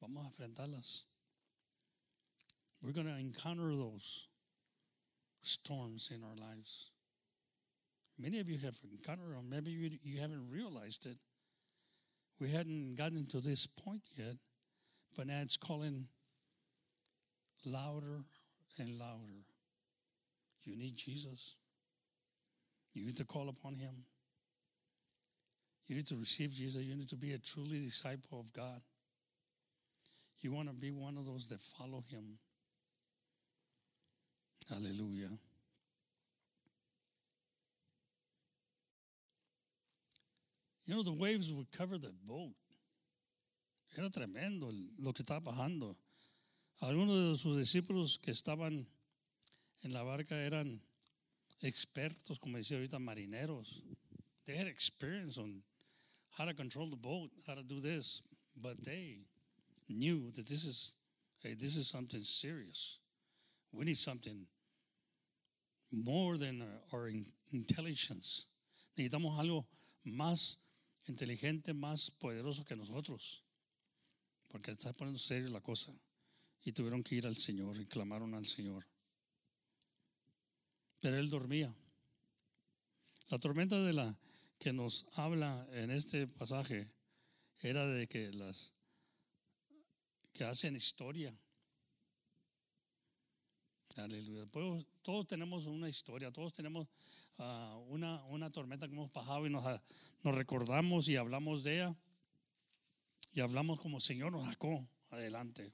[0.00, 1.06] Vamos a enfrentarlas.
[2.82, 4.28] We're going to encounter those
[5.46, 6.90] storms in our lives.
[8.18, 9.50] Many of you have encountered them.
[9.50, 11.16] Maybe you, you haven't realized it.
[12.40, 14.36] We hadn't gotten to this point yet,
[15.16, 16.06] but now it's calling
[17.64, 18.20] louder
[18.78, 19.44] and louder.
[20.64, 21.56] You need Jesus.
[22.92, 23.94] You need to call upon him.
[25.86, 26.82] You need to receive Jesus.
[26.82, 28.80] You need to be a truly disciple of God.
[30.40, 32.38] You want to be one of those that follow him.
[34.72, 35.38] Aleluya.
[40.86, 42.52] You know, the waves would cover the boat.
[43.96, 45.94] Era tremendo lo que estaba bajando.
[46.82, 48.84] Algunos de sus discípulos que estaban
[49.84, 50.80] en la barca eran
[51.62, 53.82] expertos, como decía ahorita, marineros.
[54.46, 55.62] They had experience on
[56.36, 58.20] how to control the boat, how to do this,
[58.60, 59.20] but they
[59.88, 60.96] knew that this is
[61.42, 62.98] hey, this is something serious.
[63.72, 64.46] We need something
[65.94, 67.08] more than our
[67.52, 68.46] intelligence.
[68.96, 69.66] Necesitamos algo
[70.04, 70.58] más
[71.06, 73.42] inteligente, más poderoso que nosotros.
[74.48, 75.92] Porque está poniendo serio la cosa.
[76.64, 78.86] Y tuvieron que ir al Señor y clamaron al Señor.
[81.00, 81.74] Pero él dormía.
[83.28, 84.18] La tormenta de la
[84.58, 86.90] que nos habla en este pasaje
[87.60, 88.72] era de que las
[90.32, 91.38] que hacen historia
[93.96, 94.46] Aleluya.
[94.46, 96.88] Pues, todos tenemos una historia, todos tenemos
[97.38, 99.64] uh, una, una, tormenta que hemos pasado y nos,
[100.22, 101.96] nos, recordamos y hablamos de ella.
[103.32, 105.72] Y hablamos como Señor nos sacó adelante.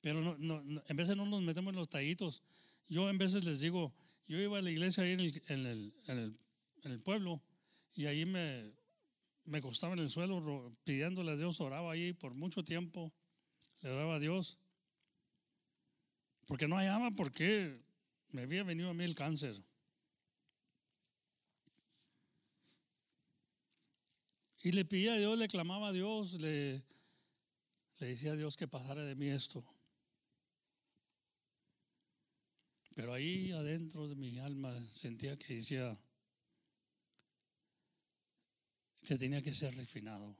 [0.00, 2.42] Pero no, no, en veces no nos metemos en los tallitos.
[2.88, 3.92] Yo en veces les digo,
[4.26, 6.38] yo iba a la iglesia ahí en el, en el, en el,
[6.82, 7.40] en el pueblo
[7.94, 8.72] y ahí me,
[9.44, 13.12] me acostaba en el suelo pidiéndole a Dios, oraba ahí por mucho tiempo,
[13.82, 14.58] le oraba a Dios.
[16.46, 17.80] Porque no hallaba por qué
[18.30, 19.62] me había venido a mí el cáncer.
[24.64, 26.84] Y le pedía a Dios, le clamaba a Dios, le,
[27.98, 29.64] le decía a Dios que pasara de mí esto.
[32.94, 35.98] Pero ahí adentro de mi alma sentía que decía
[39.02, 40.36] que tenía que ser refinado.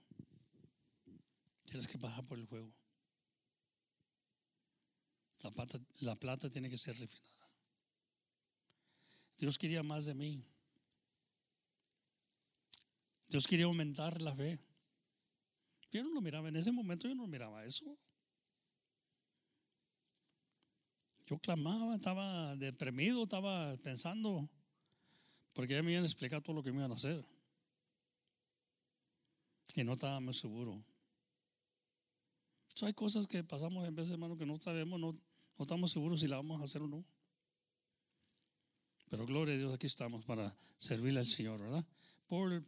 [1.64, 2.72] Tienes que pasar por el fuego.
[5.42, 7.32] La plata, la plata tiene que ser refinada.
[9.38, 10.44] Dios quería más de mí.
[13.28, 14.60] Dios quería aumentar la fe.
[15.90, 17.98] Yo no lo miraba, en ese momento yo no miraba eso.
[21.26, 24.48] Yo clamaba, estaba deprimido, estaba pensando,
[25.54, 27.24] porque ya me iban a explicar todo lo que me iban a hacer.
[29.74, 30.84] Y no estaba muy seguro.
[32.82, 35.12] hay cosas que pasamos en veces, hermano, que no sabemos, no,
[35.58, 37.04] no estamos seguros si la vamos a hacer o no.
[39.08, 41.86] Pero gloria a Dios, aquí estamos para servirle al Señor, ¿verdad?
[42.26, 42.62] Por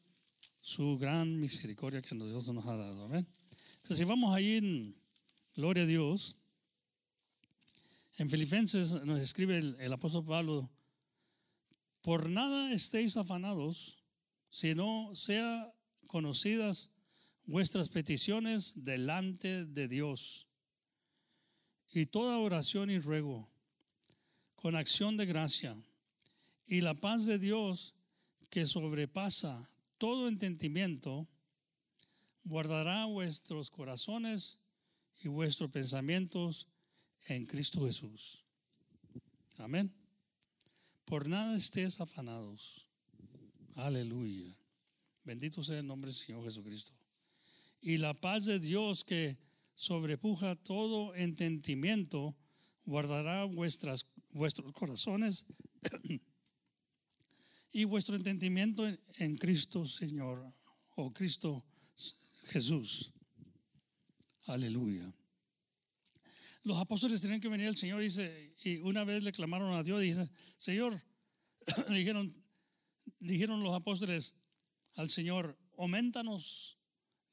[0.61, 3.05] su gran misericordia que Dios nos ha dado.
[3.05, 3.27] Amén.
[3.83, 4.95] Pero si vamos ahí en
[5.57, 6.37] Gloria a Dios,
[8.19, 10.71] en Filipenses nos escribe el, el apóstol Pablo,
[12.03, 14.03] por nada estéis afanados,
[14.51, 15.73] sino sea
[16.09, 16.91] conocidas
[17.45, 20.47] vuestras peticiones delante de Dios.
[21.95, 23.49] Y toda oración y ruego,
[24.57, 25.77] con acción de gracia,
[26.67, 27.95] y la paz de Dios,
[28.51, 29.65] que sobrepasa
[29.97, 31.29] todo entendimiento,
[32.43, 34.59] guardará vuestros corazones
[35.23, 36.67] y vuestros pensamientos
[37.27, 38.43] en Cristo Jesús.
[39.59, 39.95] Amén.
[41.05, 42.89] Por nada estés afanados.
[43.77, 44.53] Aleluya.
[45.23, 46.93] Bendito sea el nombre del Señor Jesucristo.
[47.81, 49.39] Y la paz de Dios que
[49.75, 52.37] sobrepuja todo entendimiento,
[52.85, 55.47] guardará vuestras, vuestros corazones
[57.73, 60.47] y vuestro entendimiento en, Cristo Señor
[60.97, 61.65] o Cristo
[62.47, 63.13] Jesús.
[64.47, 65.13] Aleluya.
[66.63, 70.07] Los apóstoles tienen que venir al Señor y, una vez le clamaron a Dios y
[70.07, 71.03] dice, Señor,
[71.91, 72.35] dijeron,
[73.19, 74.35] dijeron los apóstoles
[74.97, 76.79] al Señor, aumentanos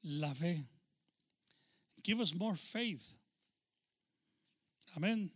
[0.02, 0.71] la fe.
[2.02, 3.14] Give us more faith.
[4.96, 5.30] Amen.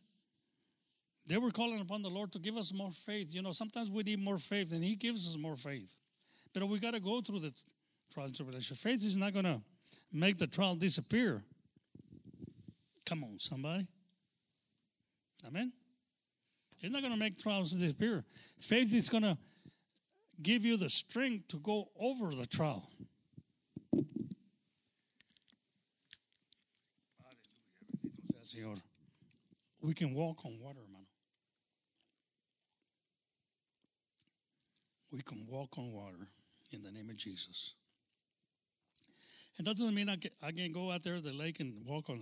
[1.26, 3.34] They were calling upon the Lord to give us more faith.
[3.34, 5.96] You know, sometimes we need more faith, and He gives us more faith.
[6.52, 7.52] But we got to go through the
[8.12, 8.76] trial and tribulation.
[8.76, 9.60] Faith is not going to
[10.12, 11.42] make the trial disappear.
[13.04, 13.86] Come on, somebody.
[15.46, 15.72] Amen.
[16.80, 18.24] It's not going to make trials disappear.
[18.58, 19.36] Faith is going to
[20.42, 22.88] give you the strength to go over the trial.
[28.56, 28.80] Señor.
[29.82, 31.06] We can walk on water, hermano.
[35.12, 36.26] We can walk on water
[36.72, 37.74] in the name of Jesus.
[39.58, 41.86] And that doesn't mean I can, I can go out there to the lake and
[41.86, 42.20] walk on,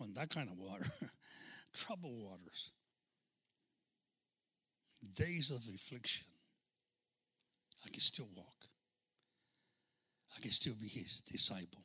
[0.00, 0.86] a, on that kind of water.
[1.74, 2.70] Trouble waters.
[5.14, 6.26] Days of affliction.
[7.84, 8.68] I can still walk.
[10.36, 11.82] I can still be his disciple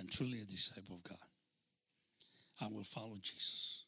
[0.00, 1.18] and truly a disciple of God.
[2.60, 3.84] I will follow Jesus.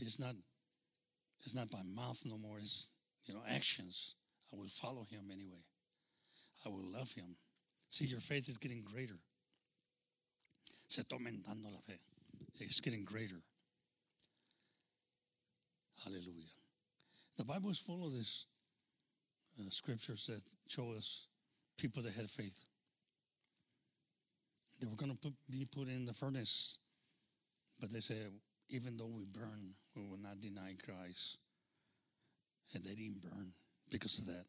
[0.00, 0.34] It's not,
[1.44, 2.90] it's not by mouth no more, it's
[3.24, 4.14] you know, actions.
[4.52, 5.64] I will follow him anyway.
[6.66, 7.36] I will love him.
[7.88, 9.18] See, your faith is getting greater.
[10.88, 11.98] Se está aumentando la fe.
[12.60, 13.40] It's getting greater.
[16.04, 16.50] Hallelujah.
[17.38, 18.46] The Bible is full of these
[19.58, 21.26] uh, scriptures that show us
[21.78, 22.64] people that had faith.
[24.82, 26.78] They were going to put, be put in the furnace,
[27.78, 28.32] but they said,
[28.68, 31.38] even though we burn, we will not deny Christ.
[32.74, 33.52] And they didn't burn
[33.92, 34.44] because of that.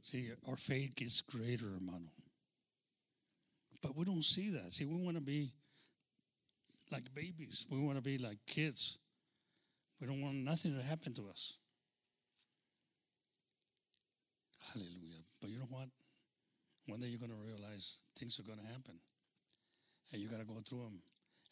[0.00, 2.08] See, our faith gets greater, hermano.
[3.82, 4.72] But we don't see that.
[4.72, 5.52] See, we want to be
[6.90, 7.66] like babies.
[7.70, 8.98] We want to be like kids.
[10.00, 11.58] We don't want nothing to happen to us.
[14.72, 15.22] Hallelujah.
[15.38, 15.88] But you know what?
[16.86, 18.94] One day you're going to realize things are going to happen.
[20.12, 21.00] And you got to go through them.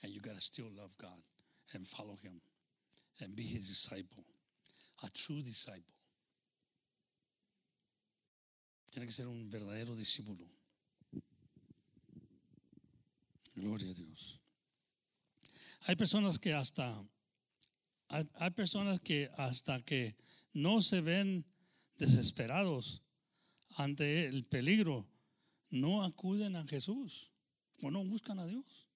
[0.02, 1.20] And you got to still love God
[1.72, 2.40] and follow Him
[3.20, 4.24] and be His disciple,
[5.02, 5.94] a true disciple.
[8.92, 10.46] Tiene que ser un verdadero discípulo.
[13.56, 14.38] Gloria a Dios.
[15.88, 16.94] Hay personas que hasta
[18.08, 20.16] hay, hay, personas que hasta que
[20.52, 21.44] no se ven
[21.98, 23.02] desesperados
[23.76, 25.06] ante el peligro,
[25.74, 27.32] no acuden a Jesús
[27.82, 28.86] o no buscan a Dios.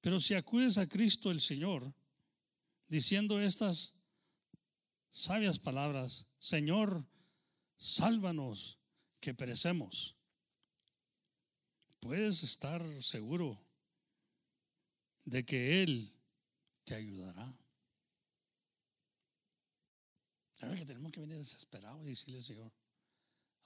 [0.00, 1.92] Pero si acudes a Cristo el Señor,
[2.88, 3.94] diciendo estas
[5.10, 7.04] sabias palabras, Señor,
[7.76, 8.78] sálvanos
[9.18, 10.16] que perecemos,
[11.98, 13.60] puedes estar seguro
[15.24, 16.14] de que Él
[16.84, 17.58] te ayudará.
[20.54, 22.72] ¿Sabes que tenemos que venir desesperados y decirle, Señor,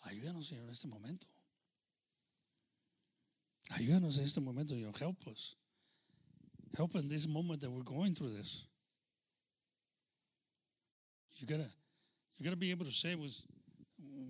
[0.06, 1.26] Ayúdanos, Señor, en este momento.
[3.70, 4.94] Ayúdanos en este momento, Señor.
[5.00, 5.56] Help us.
[6.76, 8.64] Help in this moment that we're going through this.
[11.36, 11.68] You gotta,
[12.36, 13.40] you gotta be able to say with,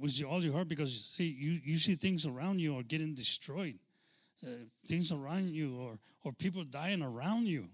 [0.01, 3.79] with all your heart because see, you, you see things around you are getting destroyed.
[4.45, 4.51] Uh,
[4.87, 7.69] things around you or, or people dying around you.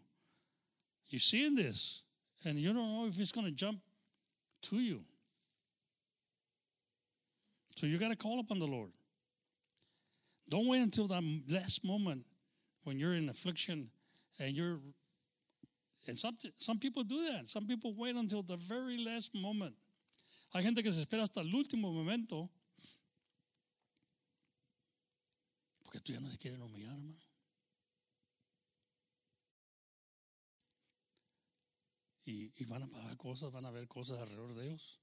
[1.09, 2.05] You're seeing this,
[2.45, 3.81] and you don't know if it's to jump
[4.63, 5.03] to you.
[7.81, 8.91] So you got to call upon the Lord.
[10.51, 12.27] Don't wait until that last moment
[12.85, 13.89] when you're in affliction
[14.39, 14.81] and you're
[16.07, 17.49] and some, some people do that.
[17.49, 19.75] Some people wait until the very last moment.
[20.55, 22.51] Hay gente que se espera hasta el último momento
[25.83, 27.15] porque tú ya no se quieres humillar, hermano.
[32.27, 35.01] y, y van a pasar cosas, van a ver cosas alrededor de ellos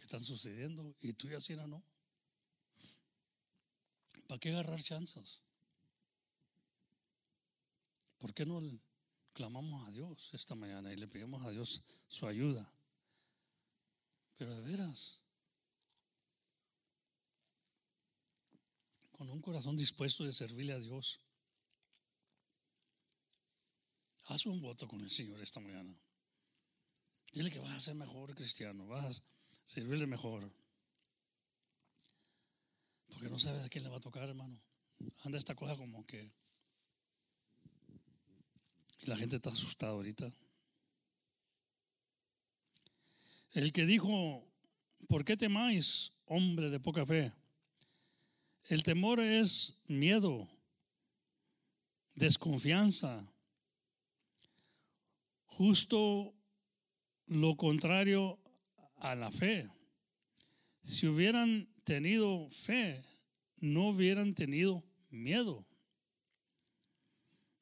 [0.00, 1.84] que están sucediendo y tú y así no.
[4.26, 5.42] ¿Para qué agarrar chanzas?
[8.18, 8.62] ¿Por qué no
[9.34, 12.66] clamamos a Dios esta mañana y le pedimos a Dios su ayuda?
[14.36, 15.22] Pero de veras,
[19.12, 21.20] con un corazón dispuesto de servirle a Dios,
[24.26, 25.94] haz un voto con el Señor esta mañana.
[27.32, 29.29] Dile que vas a ser mejor cristiano, vas a
[29.70, 30.52] servirle mejor.
[33.08, 34.60] Porque no sabes a quién le va a tocar, hermano.
[35.22, 36.32] Anda esta cosa como que
[39.02, 40.32] la gente está asustada ahorita.
[43.52, 44.44] El que dijo,
[45.08, 47.32] ¿por qué temáis, hombre de poca fe?
[48.64, 50.48] El temor es miedo,
[52.16, 53.32] desconfianza,
[55.46, 56.34] justo
[57.26, 58.39] lo contrario
[59.00, 59.68] a la fe.
[60.82, 63.04] Si hubieran tenido fe,
[63.56, 65.66] no hubieran tenido miedo.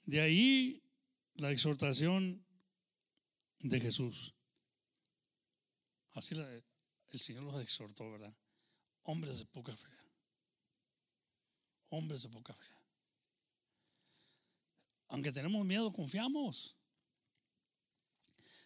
[0.04, 0.82] De ahí
[1.34, 2.44] la exhortación
[3.60, 4.34] de Jesús.
[6.12, 8.34] Así el Señor los exhortó, ¿verdad?
[9.04, 9.88] Hombres de poca fe.
[11.90, 12.66] Hombres de poca fe.
[15.08, 16.76] Aunque tenemos miedo, confiamos.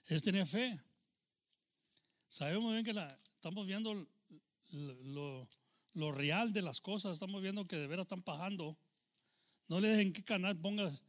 [0.06, 0.80] Es tener fe.
[2.32, 4.08] Sabemos bien que la, estamos viendo
[4.70, 8.74] lo, real de las cosas, estamos viendo que de veras están bajando.
[9.68, 11.04] No le dejen qué canal pongas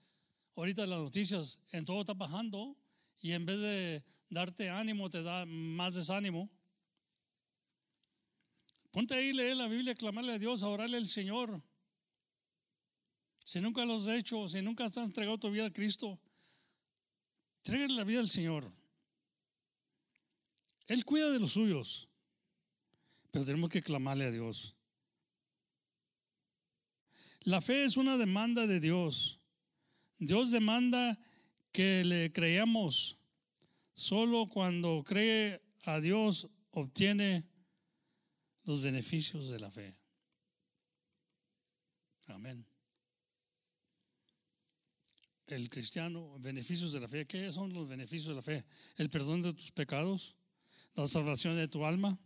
[0.57, 2.75] ahorita las noticias, en todo está bajando
[3.21, 6.49] y en vez de darte ánimo, te da más desánimo.
[8.91, 11.63] Ponte ahí, lee la Biblia, clamarle a Dios, a orarle al Señor.
[13.45, 16.19] Si nunca lo has hecho, si nunca has entregado tu vida a Cristo,
[17.59, 18.69] Entrégale la vida al Señor.
[20.88, 22.10] Él cuida de los suyos,
[23.31, 24.76] pero tenemos que clamarle a Dios.
[27.41, 29.39] La fe es una demanda de Dios.
[30.18, 31.19] Dios demanda
[31.72, 33.18] que le creamos.
[33.93, 37.45] Solo cuando cree a Dios obtiene
[38.64, 39.93] los beneficios de la fe.
[42.27, 42.65] Amén.
[45.47, 47.27] El cristiano, beneficios de la fe.
[47.27, 48.65] ¿Qué son los beneficios de la fe?
[48.95, 50.35] El perdón de tus pecados,
[50.95, 52.18] la salvación de tu alma,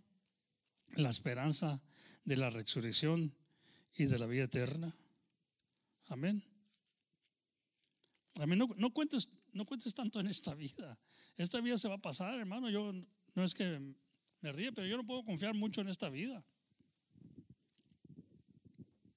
[0.96, 1.82] la esperanza
[2.26, 3.34] de la resurrección
[3.96, 4.94] y de la vida eterna.
[6.10, 6.44] Amén.
[8.36, 8.60] Amén.
[8.60, 10.98] No, no, cuentes, no cuentes tanto en esta vida.
[11.36, 12.70] Esta vida se va a pasar, hermano.
[12.70, 12.94] Yo
[13.36, 13.80] no es que
[14.42, 16.46] me ríe, pero yo no puedo confiar mucho en esta vida.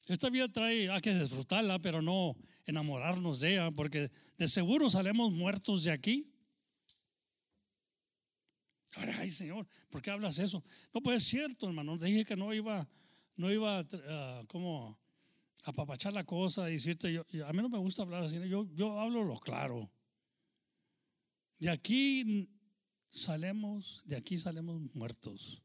[0.07, 2.37] Esta vida trae, hay que disfrutarla, pero no
[2.67, 6.30] enamorarnos de ella, porque de seguro salemos muertos de aquí.
[8.97, 10.63] Ay, Señor, ¿por qué hablas eso?
[10.93, 11.97] No, pues es cierto, hermano.
[11.97, 12.89] Dije que no iba,
[13.37, 13.87] no iba
[14.49, 14.99] como
[15.65, 18.67] a apapachar la cosa y decirte, yo, a mí no me gusta hablar así, yo,
[18.75, 19.91] yo hablo lo claro.
[21.59, 22.49] De aquí
[23.11, 25.63] salemos, de aquí salemos muertos.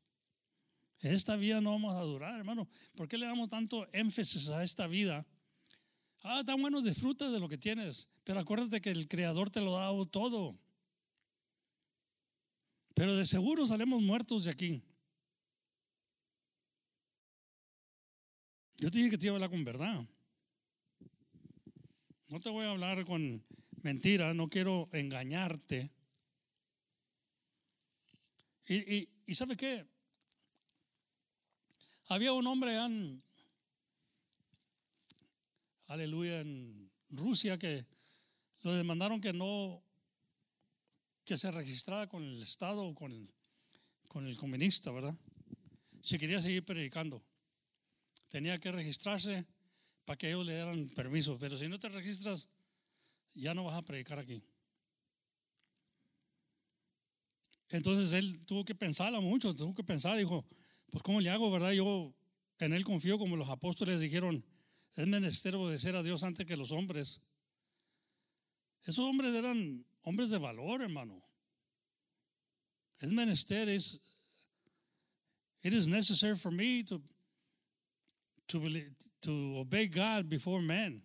[1.00, 2.68] Esta vida no vamos a durar, hermano.
[2.96, 5.26] ¿Por qué le damos tanto énfasis a esta vida?
[6.24, 9.78] Ah, tan bueno, disfruta de lo que tienes, pero acuérdate que el Creador te lo
[9.78, 10.56] ha dado todo.
[12.96, 14.82] Pero de seguro salemos muertos de aquí.
[18.78, 20.08] Yo te dije que te iba a hablar con verdad.
[22.30, 23.46] No te voy a hablar con
[23.84, 25.92] mentira, no quiero engañarte.
[28.68, 29.86] Y, y, y ¿sabe qué?
[32.08, 33.22] Había un hombre en,
[35.88, 37.86] aleluya, en Rusia que
[38.64, 39.85] lo demandaron que no,
[41.26, 43.34] que se registrara con el Estado o con el,
[44.08, 45.16] con el comunista, ¿verdad?
[46.00, 47.24] Si quería seguir predicando,
[48.30, 49.46] tenía que registrarse
[50.06, 52.48] para que ellos le dieran permiso, pero si no te registras,
[53.34, 54.44] ya no vas a predicar aquí.
[57.70, 60.46] Entonces él tuvo que pensarla mucho, tuvo que pensar, dijo,
[60.92, 61.72] pues ¿cómo le hago, verdad?
[61.72, 62.14] Yo
[62.60, 64.46] en él confío como los apóstoles dijeron,
[64.96, 67.22] es menester obedecer a Dios antes que los hombres.
[68.84, 71.22] Esos hombres eran hombres de valor, hermano.
[73.02, 74.00] Es menester, es,
[75.64, 77.02] it is necessary for me to,
[78.48, 78.62] to,
[79.22, 81.02] to obey God before man.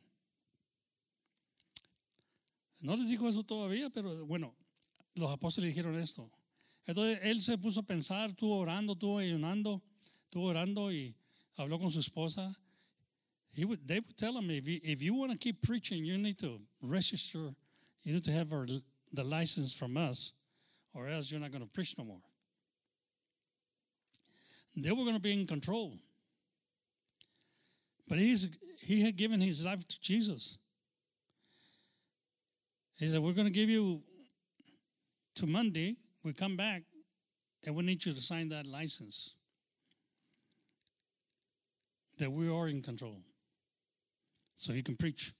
[2.82, 4.54] No les dijo eso todavía, pero bueno,
[5.16, 6.30] los apóstoles dijeron esto.
[6.86, 9.82] Entonces él se puso a pensar, estuvo orando, estuvo ayunando,
[10.24, 11.14] estuvo orando y
[11.56, 12.54] habló con su esposa.
[13.52, 16.16] He would, they would tell him, if you, if you want to keep preaching, you
[16.16, 17.54] need to register,
[18.04, 18.66] you need to have a
[19.12, 20.32] the license from us,
[20.94, 22.20] or else you're not going to preach no more.
[24.76, 25.94] They were going to be in control.
[28.08, 28.48] But he's,
[28.80, 30.58] he had given his life to Jesus.
[32.98, 34.02] He said, We're going to give you
[35.36, 35.96] to Monday.
[36.24, 36.82] We come back
[37.64, 39.34] and we need you to sign that license
[42.18, 43.16] that we are in control
[44.54, 45.32] so he can preach.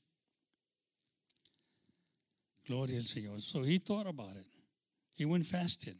[2.70, 3.40] Gloria al Señor.
[3.40, 4.46] So he thought about it.
[5.12, 5.96] He went fasting.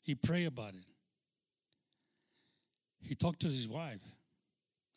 [0.00, 0.86] He prayed about it.
[3.00, 4.00] He talked to his wife.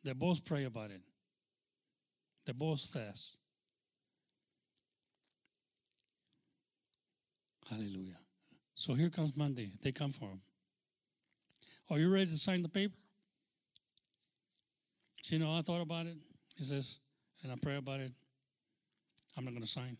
[0.03, 1.01] They both pray about it.
[2.45, 3.39] They both fast.
[7.67, 8.19] Hallelujah.
[8.75, 9.71] So here comes Monday.
[9.81, 10.41] They come for him.
[11.89, 12.97] Are you ready to sign the paper?
[15.23, 16.17] So, you know, I thought about it.
[16.55, 16.99] He says,
[17.41, 18.11] and I pray about it.
[19.35, 19.97] I'm not going to sign.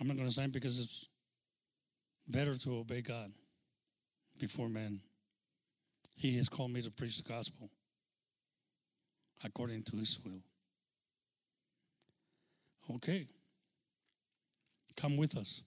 [0.00, 1.06] I'm not going to sign because it's
[2.28, 3.30] better to obey God
[4.38, 5.00] before man.
[6.16, 7.70] He has called me to preach the gospel
[9.44, 10.42] according to his will.
[12.96, 13.26] Okay.
[14.96, 15.62] Come with us.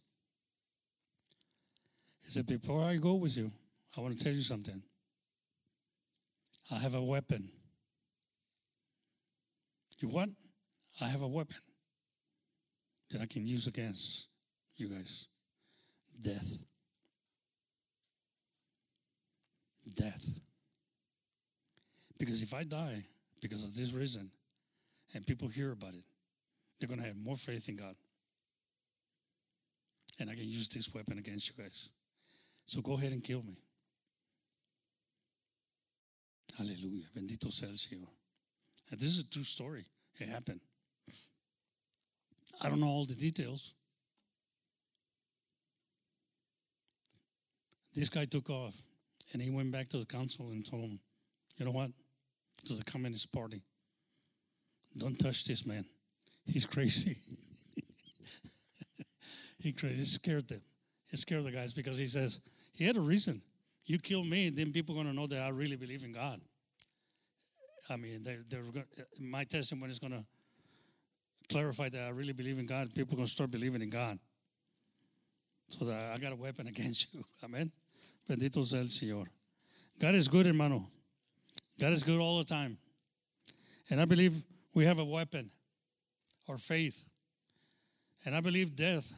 [2.23, 3.51] He said, Before I go with you,
[3.97, 4.81] I want to tell you something.
[6.71, 7.49] I have a weapon.
[9.99, 10.29] You what?
[11.01, 11.57] I have a weapon
[13.11, 14.27] that I can use against
[14.75, 15.27] you guys
[16.21, 16.63] death.
[19.95, 20.39] Death.
[22.17, 23.03] Because if I die
[23.41, 24.31] because of this reason
[25.13, 26.03] and people hear about it,
[26.79, 27.95] they're going to have more faith in God.
[30.19, 31.91] And I can use this weapon against you guys.
[32.65, 33.57] So go ahead and kill me.
[36.57, 37.05] Hallelujah.
[37.15, 38.09] Bendito sea el Señor.
[38.89, 39.85] And this is a true story.
[40.19, 40.59] It happened.
[42.61, 43.73] I don't know all the details.
[47.93, 48.75] This guy took off
[49.33, 50.99] and he went back to the council and told him,
[51.57, 51.91] you know what?
[52.65, 53.61] To the Communist Party,
[54.97, 55.85] don't touch this man.
[56.45, 57.17] He's crazy.
[59.59, 60.01] he crazy.
[60.01, 60.61] It scared them.
[61.11, 62.41] It scared the guys because he says,
[62.73, 63.41] he had a reason.
[63.85, 66.41] You kill me, then people are going to know that I really believe in God.
[67.89, 68.85] I mean, they're, they're
[69.19, 70.25] my testimony is going to
[71.49, 72.93] clarify that I really believe in God.
[72.93, 74.19] People are going to start believing in God.
[75.69, 77.23] So that I got a weapon against you.
[77.43, 77.71] Amen.
[78.29, 79.27] Bendito sea el Señor.
[79.99, 80.87] God is good, hermano.
[81.79, 82.77] God is good all the time.
[83.89, 84.43] And I believe
[84.73, 85.49] we have a weapon,
[86.49, 87.05] our faith.
[88.25, 89.13] And I believe death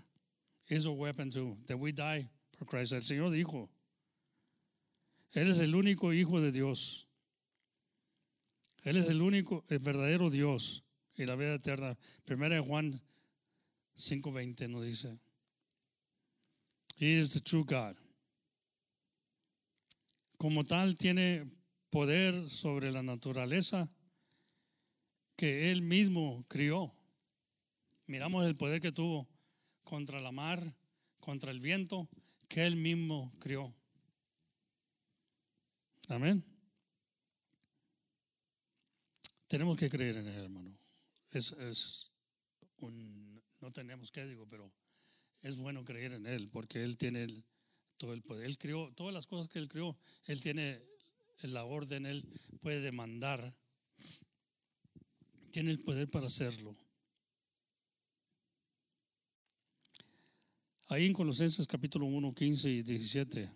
[0.67, 2.93] is a weapon too, that we die for Christ.
[2.93, 3.67] El Señor dijo,
[5.35, 7.05] Él es el único Hijo de Dios.
[8.85, 10.81] Él es el único, el verdadero Dios
[11.19, 11.97] y la vida eterna.
[12.23, 12.93] Primera de Juan
[13.97, 15.19] 5.20 nos dice,
[16.97, 17.97] He is the true God.
[20.37, 21.45] Como tal, tiene
[21.89, 23.91] poder sobre la naturaleza
[25.35, 26.93] que Él mismo crió.
[28.07, 29.27] Miramos el poder que tuvo
[29.83, 30.73] contra la mar,
[31.19, 32.07] contra el viento,
[32.47, 33.73] que Él mismo crió.
[36.07, 36.45] Amén.
[39.49, 40.78] Tenemos que creer en Él, hermano.
[41.31, 42.13] Es, es
[42.77, 44.71] un, no tenemos que, digo, pero
[45.41, 47.27] es bueno creer en Él porque Él tiene
[47.97, 48.45] todo el poder.
[48.45, 49.97] Él creó todas las cosas que Él creó.
[50.25, 50.81] Él tiene
[51.43, 52.27] la orden, Él
[52.61, 53.53] puede demandar.
[55.51, 56.75] Tiene el poder para hacerlo.
[60.87, 63.49] Ahí en Colosenses capítulo 1, 15 y 17.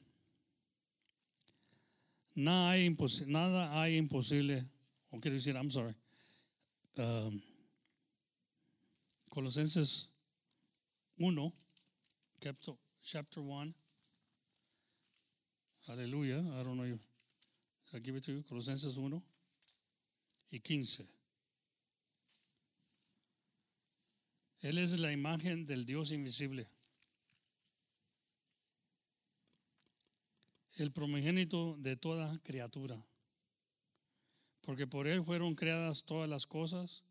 [2.36, 4.68] Nada hay, impos nada hay imposible,
[5.12, 5.96] o quiero decir, I'm sorry.
[6.98, 7.42] Um,
[9.34, 10.10] Colosenses
[11.18, 11.52] 1,
[12.40, 13.74] chapter, chapter 1.
[15.90, 16.38] Aleluya.
[16.38, 17.00] I don't know you.
[17.96, 18.44] I give it to you?
[18.44, 19.24] Colosenses 1
[20.52, 21.08] y 15.
[24.62, 26.68] Él es la imagen del Dios invisible.
[30.78, 33.04] El primogénito de toda criatura.
[34.62, 37.02] Porque por Él fueron creadas todas las cosas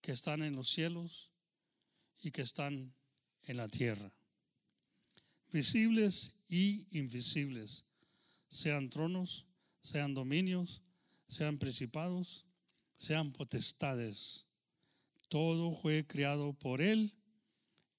[0.00, 1.30] que están en los cielos
[2.22, 2.94] y que están
[3.44, 4.12] en la tierra.
[5.52, 7.84] Visibles y invisibles,
[8.48, 9.46] sean tronos,
[9.80, 10.82] sean dominios,
[11.28, 12.44] sean principados,
[12.96, 14.46] sean potestades.
[15.28, 17.14] Todo fue creado por Él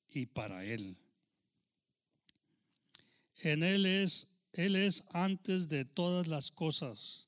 [0.09, 0.97] y para Él.
[3.35, 7.27] En Él es, Él es antes de todas las cosas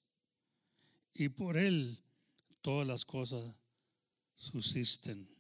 [1.14, 2.00] y por Él
[2.62, 3.60] todas las cosas
[4.36, 5.39] subsisten.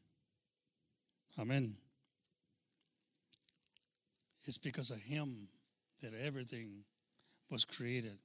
[1.39, 1.75] Amen.
[4.45, 5.47] It's because of him
[6.01, 6.83] that everything
[7.49, 8.17] was created.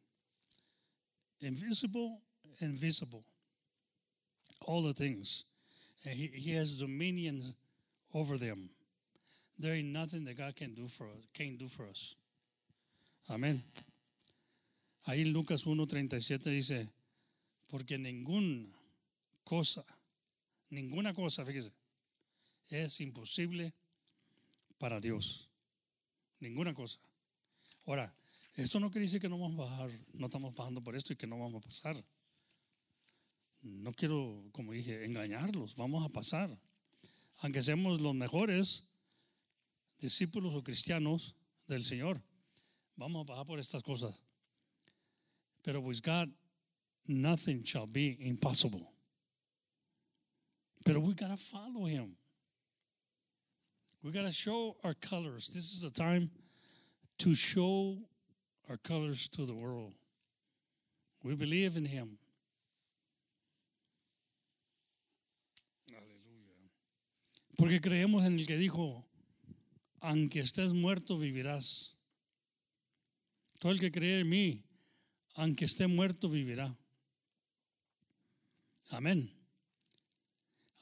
[1.40, 2.20] Invisible
[2.60, 3.24] and visible.
[4.66, 5.44] All the things.
[6.04, 7.42] And he, he has dominion
[8.14, 8.70] over them.
[9.58, 12.16] There ain't nothing that God can do for us, can't do for us.
[13.30, 13.62] Amén.
[15.06, 16.88] Ahí en Lucas 1.37 dice,
[17.68, 18.66] porque ninguna
[19.44, 19.84] cosa,
[20.70, 21.70] ninguna cosa, fíjese,
[22.82, 23.72] es imposible
[24.78, 25.48] para Dios.
[26.40, 27.00] Ninguna cosa.
[27.86, 28.14] Ahora,
[28.54, 31.16] esto no quiere decir que no vamos a bajar, no estamos bajando por esto y
[31.16, 32.04] que no vamos a pasar.
[33.62, 36.58] No quiero, como dije, engañarlos, vamos a pasar.
[37.40, 38.86] Aunque seamos los mejores
[39.98, 41.34] discípulos o cristianos
[41.66, 42.22] del Señor,
[42.96, 44.20] vamos a pasar por estas cosas.
[45.62, 46.28] Pero with God,
[47.06, 48.86] nothing shall be impossible.
[50.84, 52.16] Pero we gotta follow Him.
[54.04, 55.48] We gotta show our colors.
[55.48, 56.30] This is the time
[57.20, 57.96] to show
[58.68, 59.94] our colors to the world.
[61.22, 62.18] We believe in Him.
[65.90, 66.68] Aleluya.
[67.56, 69.02] Porque creemos en el que dijo,
[70.02, 71.94] aunque estés muerto, vivirás.
[73.58, 74.64] Todo el que cree en mí,
[75.36, 76.76] aunque esté muerto, vivirá.
[78.90, 79.30] Amén.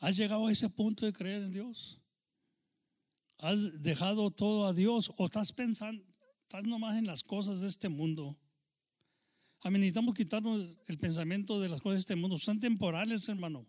[0.01, 2.02] ¿Has llegado a ese punto de creer en Dios?
[3.43, 6.01] ¿Has dejado todo a Dios o estás pensando,
[6.43, 8.39] estás nomás en las cosas de este mundo?
[9.63, 12.39] A mí necesitamos quitarnos el pensamiento de las cosas de este mundo.
[12.39, 13.67] Son temporales, hermano.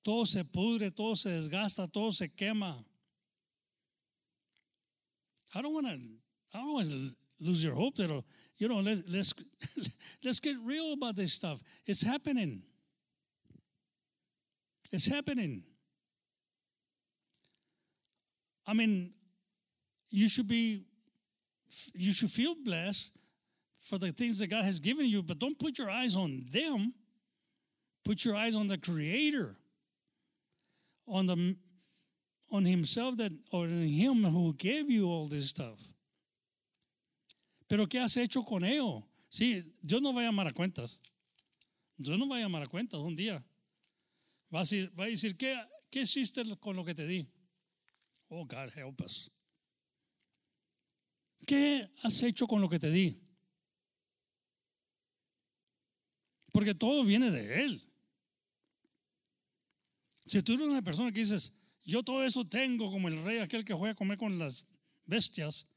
[0.00, 2.82] Todo se pudre, todo se desgasta, todo se quema.
[5.54, 5.92] I don't want to,
[6.54, 8.24] I don't want to lose your hope, pero,
[8.56, 9.34] you know, let's, let's,
[10.24, 11.62] let's get real about this stuff.
[11.84, 12.62] It's happening.
[14.90, 15.64] It's happening.
[18.66, 19.12] I mean,
[20.10, 20.82] you should be,
[21.94, 23.18] you should feel blessed
[23.80, 26.94] for the things that God has given you, but don't put your eyes on them.
[28.04, 29.56] Put your eyes on the Creator,
[31.08, 31.56] on the,
[32.50, 35.80] on Himself that, or in Him who gave you all this stuff.
[37.66, 39.02] Pero ¿qué has hecho con ello?
[39.30, 40.98] Sí, Dios no va a llamar a cuentas.
[41.98, 43.42] Dios no va a llamar a cuentas un día.
[44.54, 45.58] Va a decir, va a decir ¿qué,
[45.90, 47.26] ¿qué hiciste con lo que te di?
[48.36, 49.30] Oh, God, help us.
[51.46, 53.16] ¿Qué has hecho con lo que te di?
[56.50, 57.82] Porque todo viene de Él.
[60.26, 61.52] Si tú eres una persona que dices,
[61.84, 64.66] yo todo eso tengo como el rey aquel que juega a comer con las
[65.04, 65.68] bestias,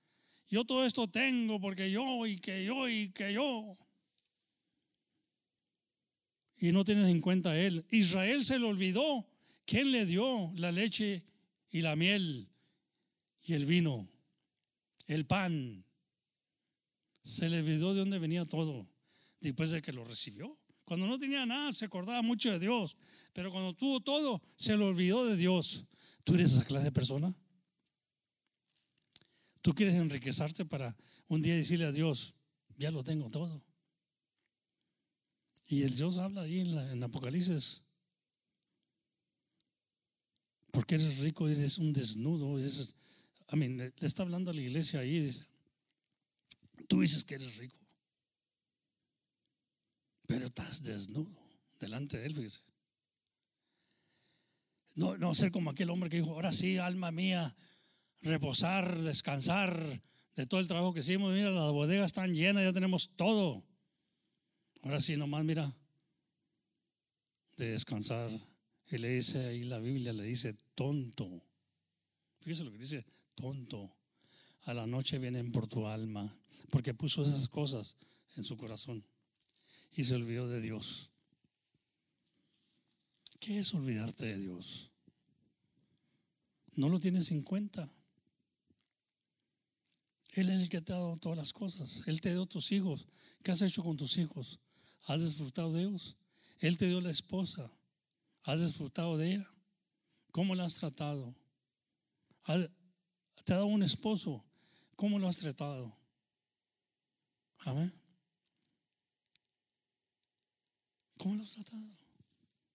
[0.47, 3.75] yo todo esto tengo porque yo y que yo y que yo.
[6.59, 7.85] Y no tienes en cuenta a Él.
[7.91, 9.27] Israel se le olvidó
[9.65, 11.23] quién le dio la leche
[11.69, 12.49] y la miel
[13.44, 14.07] y el vino,
[15.07, 15.84] el pan.
[17.23, 18.88] Se le olvidó de dónde venía todo
[19.41, 20.57] después de que lo recibió.
[20.85, 22.95] Cuando no tenía nada se acordaba mucho de Dios,
[23.34, 25.85] pero cuando tuvo todo se le olvidó de Dios.
[26.23, 27.35] ¿Tú eres esa clase de persona?
[29.61, 30.95] ¿Tú quieres enriquecerte para
[31.27, 32.34] un día decirle a Dios,
[32.77, 33.61] ya lo tengo todo?
[35.68, 37.84] Y el Dios habla ahí en, la, en Apocalipsis.
[40.78, 42.60] Porque eres rico, eres un desnudo.
[42.60, 42.94] Eres,
[43.52, 45.20] I mean, le está hablando a la iglesia ahí.
[45.22, 45.44] Dice,
[46.88, 47.76] tú dices que eres rico.
[50.28, 51.36] Pero estás desnudo
[51.80, 52.62] delante de él, fíjese.
[54.94, 57.56] No, no ser como aquel hombre que dijo, ahora sí, alma mía,
[58.22, 59.76] reposar, descansar
[60.36, 61.34] de todo el trabajo que hicimos.
[61.34, 63.66] Mira, las bodegas están llenas, ya tenemos todo.
[64.84, 65.76] Ahora sí, nomás mira,
[67.58, 68.30] de descansar.
[68.89, 71.43] Y le dice ahí la Biblia, le dice tonto.
[72.41, 73.05] Fíjese lo que dice,
[73.35, 73.91] tonto.
[74.64, 76.34] A la noche vienen por tu alma,
[76.69, 77.95] porque puso esas cosas
[78.35, 79.03] en su corazón
[79.91, 81.09] y se olvidó de Dios.
[83.39, 84.91] ¿Qué es olvidarte de Dios?
[86.76, 87.89] No lo tienes en cuenta.
[90.34, 92.03] Él es el que te ha dado todas las cosas.
[92.05, 93.07] Él te dio tus hijos.
[93.43, 94.59] ¿Qué has hecho con tus hijos?
[95.07, 96.15] ¿Has disfrutado de ellos?
[96.59, 97.72] Él te dio la esposa.
[98.48, 99.49] ¿Has disfrutado de ella?
[100.32, 101.36] ¿Cómo la has tratado?
[103.44, 104.41] ¿Te ha dado un esposo?
[104.95, 105.94] ¿Cómo lo has tratado?
[107.60, 107.94] Amén.
[111.18, 111.84] ¿Cómo lo has tratado?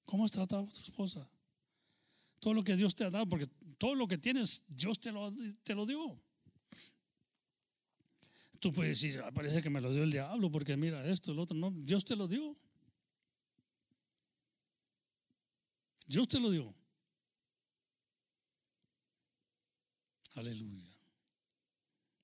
[0.05, 1.27] ¿Cómo has tratado a tu esposa?
[2.39, 3.47] Todo lo que Dios te ha dado, porque
[3.79, 5.33] todo lo que tienes, Dios te lo,
[5.65, 6.23] te lo dio.
[8.61, 11.39] Tú puedes decir, ah, parece que me lo dio el diablo, porque mira esto, el
[11.39, 11.57] otro.
[11.57, 12.55] No, Dios te lo dio.
[16.13, 16.75] Dios te lo dio.
[20.37, 20.85] Aleluya.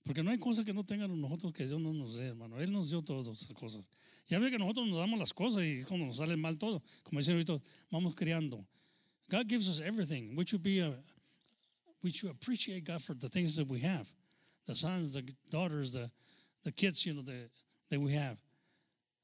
[0.05, 2.59] Porque no hay cosa que no tengan nosotros que Dios no nos dé, hermano.
[2.61, 3.89] Él nos dio todas esas cosas.
[4.27, 7.35] Ya ve que nosotros nos damos las cosas y cuando nos mal todo, como dicen
[7.35, 7.61] ahorita,
[7.91, 8.67] vamos criando.
[9.31, 10.37] God gives us everything.
[10.37, 10.95] We should be uh, a,
[12.03, 14.09] we should appreciate God for the things that we have,
[14.67, 16.11] the sons, the daughters, the
[16.65, 17.49] the kids, you know, the,
[17.91, 18.39] that we have,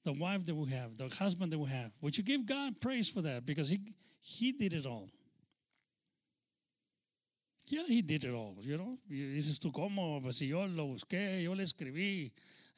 [0.05, 1.91] the wife that we have, the husband that we have.
[2.01, 3.81] We should give God praise for that because He
[4.27, 5.11] He did it all.
[7.67, 8.99] Yeah, he did it all, you know.
[9.09, 10.23] Y dices tú, ¿cómo?
[10.23, 12.33] Pues si yo lo busqué, yo le escribí,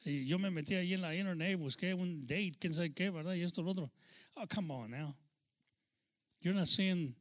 [0.05, 3.33] y yo me metí ahí en la internet, busqué un date, quién sabe qué, ¿verdad?
[3.33, 3.89] Y esto, lo otro.
[4.35, 5.15] Oh, come on now.
[6.41, 7.15] You're not seeing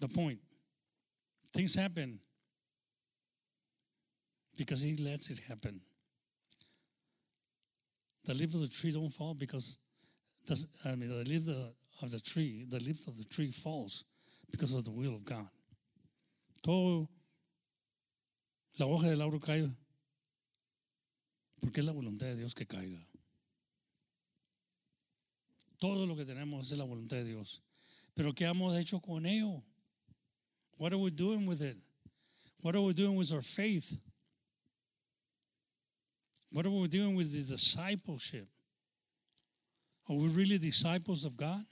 [0.00, 0.40] the point.
[1.52, 2.20] Things happen
[4.56, 5.82] because he lets it happen.
[8.24, 9.76] The leaf of the tree don't fall because,
[10.46, 11.74] the, I mean, the leaf of the
[12.24, 14.04] tree, the leaf of the tree falls
[14.50, 15.48] because of the will of God.
[16.62, 17.08] Todo,
[18.78, 19.70] la hoja del lauro cae
[21.60, 23.00] porque es la voluntad de Dios que caiga.
[25.78, 27.62] Todo lo que tenemos es la voluntad de Dios.
[28.14, 29.62] Pero ¿qué hemos hecho con ello?
[30.78, 31.76] What are we doing with it?
[32.60, 33.98] What are we doing with our faith?
[36.52, 38.46] What are we doing with the discipleship?
[40.08, 41.64] Are we really disciples of God?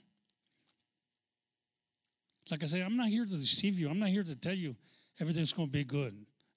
[2.51, 3.89] Like I say, I'm not here to deceive you.
[3.89, 4.75] I'm not here to tell you
[5.19, 6.13] everything's going to be good.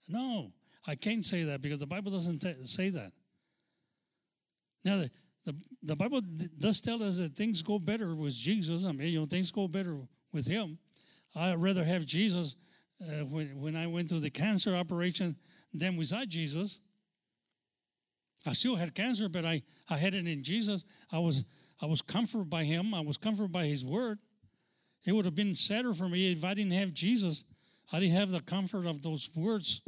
[0.08, 0.52] No,
[0.86, 3.12] I can't say that because the Bible doesn't t- say that.
[4.84, 5.10] Now, the,
[5.44, 6.20] the, the Bible
[6.58, 8.84] does tell us that things go better with Jesus.
[8.84, 9.96] I mean, you know, things go better
[10.32, 10.78] with Him.
[11.34, 12.56] I'd rather have Jesus
[13.02, 15.36] uh, when, when I went through the cancer operation
[15.72, 16.80] than without Jesus.
[18.46, 20.84] I still had cancer, but I, I had it in Jesus.
[21.12, 21.44] I was
[21.82, 22.94] I was comforted by Him.
[22.94, 24.18] I was comforted by His Word.
[25.04, 27.44] It would have been sadder for me if I didn't have Jesus.
[27.92, 29.82] I didn't have the comfort of those words,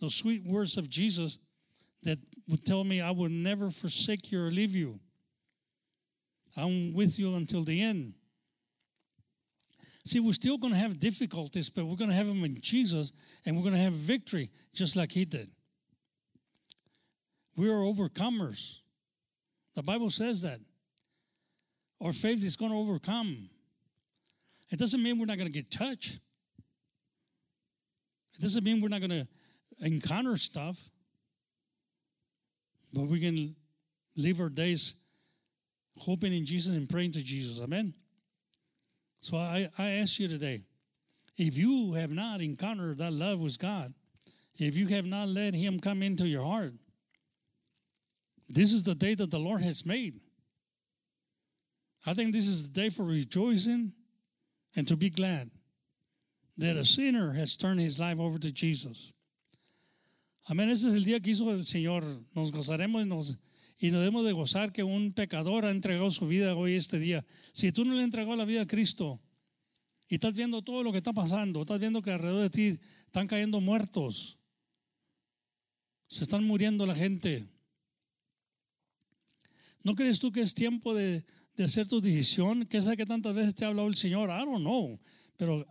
[0.00, 1.38] those sweet words of Jesus
[2.02, 2.18] that
[2.48, 4.98] would tell me I will never forsake you or leave you.
[6.56, 8.14] I'm with you until the end.
[10.04, 13.12] See, we're still going to have difficulties, but we're going to have them in Jesus,
[13.44, 15.50] and we're going to have victory just like He did.
[17.56, 18.80] We are overcomers.
[19.74, 20.60] The Bible says that.
[22.00, 23.50] Our faith is going to overcome.
[24.70, 26.20] It doesn't mean we're not going to get touched.
[28.34, 29.28] It doesn't mean we're not going to
[29.80, 30.90] encounter stuff.
[32.92, 33.56] But we can
[34.16, 34.96] live our days
[35.98, 37.62] hoping in Jesus and praying to Jesus.
[37.62, 37.94] Amen.
[39.20, 40.62] So I, I ask you today
[41.36, 43.94] if you have not encountered that love with God,
[44.56, 46.74] if you have not let Him come into your heart,
[48.48, 50.20] this is the day that the Lord has made.
[52.06, 53.92] I think this is the day for rejoicing
[54.74, 55.50] and to be glad
[56.56, 59.12] that a sinner has turned his life over to Jesus.
[60.48, 60.70] Amén.
[60.70, 62.04] Ese es el día que hizo el Señor.
[62.34, 63.38] Nos gozaremos y nos,
[63.78, 67.24] y nos debemos de gozar que un pecador ha entregado su vida hoy, este día.
[67.52, 69.20] Si tú no le entregó la vida a Cristo
[70.08, 73.26] y estás viendo todo lo que está pasando, estás viendo que alrededor de ti están
[73.26, 74.38] cayendo muertos,
[76.08, 77.44] se están muriendo la gente.
[79.84, 81.24] ¿No crees tú que es tiempo de,
[81.58, 82.66] de hacer tu decisión?
[82.66, 84.30] ¿Qué sabe que tantas veces te ha hablado el Señor?
[84.30, 84.98] I don't know.
[85.36, 85.66] Pero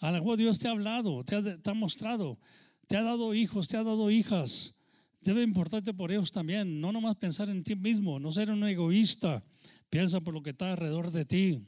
[0.00, 2.38] a lo mejor Dios te ha hablado, te ha, te ha mostrado,
[2.86, 4.76] te ha dado hijos, te ha dado hijas.
[5.22, 6.82] Debe importarte por ellos también.
[6.82, 9.42] No nomás pensar en ti mismo, no ser un egoísta.
[9.88, 11.66] Piensa por lo que está alrededor de ti.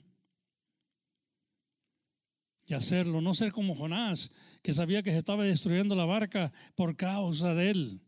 [2.66, 4.30] Y hacerlo, no ser como Jonás,
[4.62, 8.02] que sabía que se estaba destruyendo la barca por causa de él.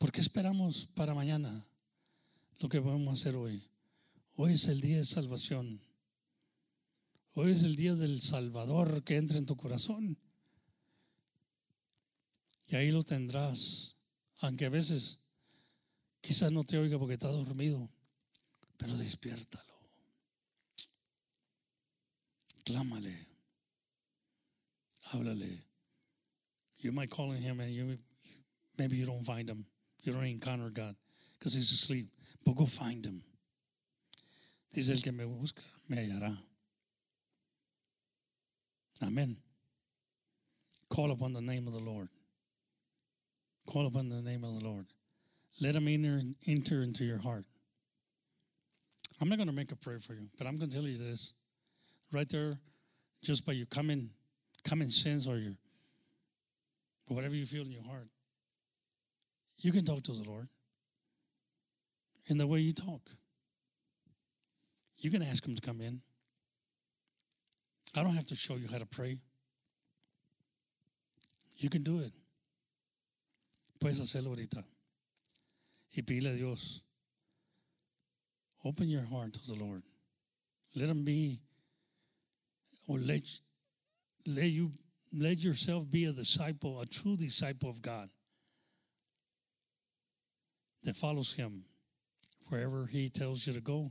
[0.00, 1.64] ¿Por qué esperamos para mañana
[2.60, 3.62] lo que podemos hacer hoy?
[4.36, 5.80] Hoy es el día de salvación.
[7.34, 10.16] Hoy es el día del Salvador que entra en tu corazón.
[12.68, 13.96] Y ahí lo tendrás.
[14.40, 15.18] Aunque a veces
[16.20, 17.88] quizás no te oiga porque está dormido,
[18.76, 19.74] pero despiértalo.
[22.64, 23.26] Clámale.
[25.12, 25.64] Háblale.
[26.80, 27.96] You might call on him and you,
[28.78, 29.64] maybe you don't find him.
[30.02, 30.96] You don't encounter God
[31.38, 32.13] because he's asleep.
[32.44, 33.22] Go find him.
[34.72, 36.36] Dice el que me busca, me hallará.
[39.02, 39.36] Amen.
[40.88, 42.08] Call upon the name of the Lord.
[43.66, 44.86] Call upon the name of the Lord.
[45.60, 47.44] Let him enter, enter into your heart.
[49.20, 50.98] I'm not going to make a prayer for you, but I'm going to tell you
[50.98, 51.34] this.
[52.12, 52.58] Right there,
[53.22, 54.10] just by your common,
[54.64, 55.54] common sense or your
[57.08, 58.08] whatever you feel in your heart,
[59.58, 60.48] you can talk to the Lord
[62.26, 63.10] in the way you talk.
[64.98, 66.00] You can ask him to come in.
[67.96, 69.18] I don't have to show you how to pray.
[71.56, 72.12] You can do it.
[73.80, 74.64] Puedes hacerlo ahorita.
[75.96, 76.80] Y pídele a Dios.
[78.64, 79.82] Open your heart to the Lord.
[80.74, 81.40] Let him be,
[82.88, 83.22] or let,
[84.26, 84.70] let you
[85.16, 88.08] let yourself be a disciple, a true disciple of God
[90.82, 91.64] that follows him.
[92.54, 93.90] Wherever he tells you to go,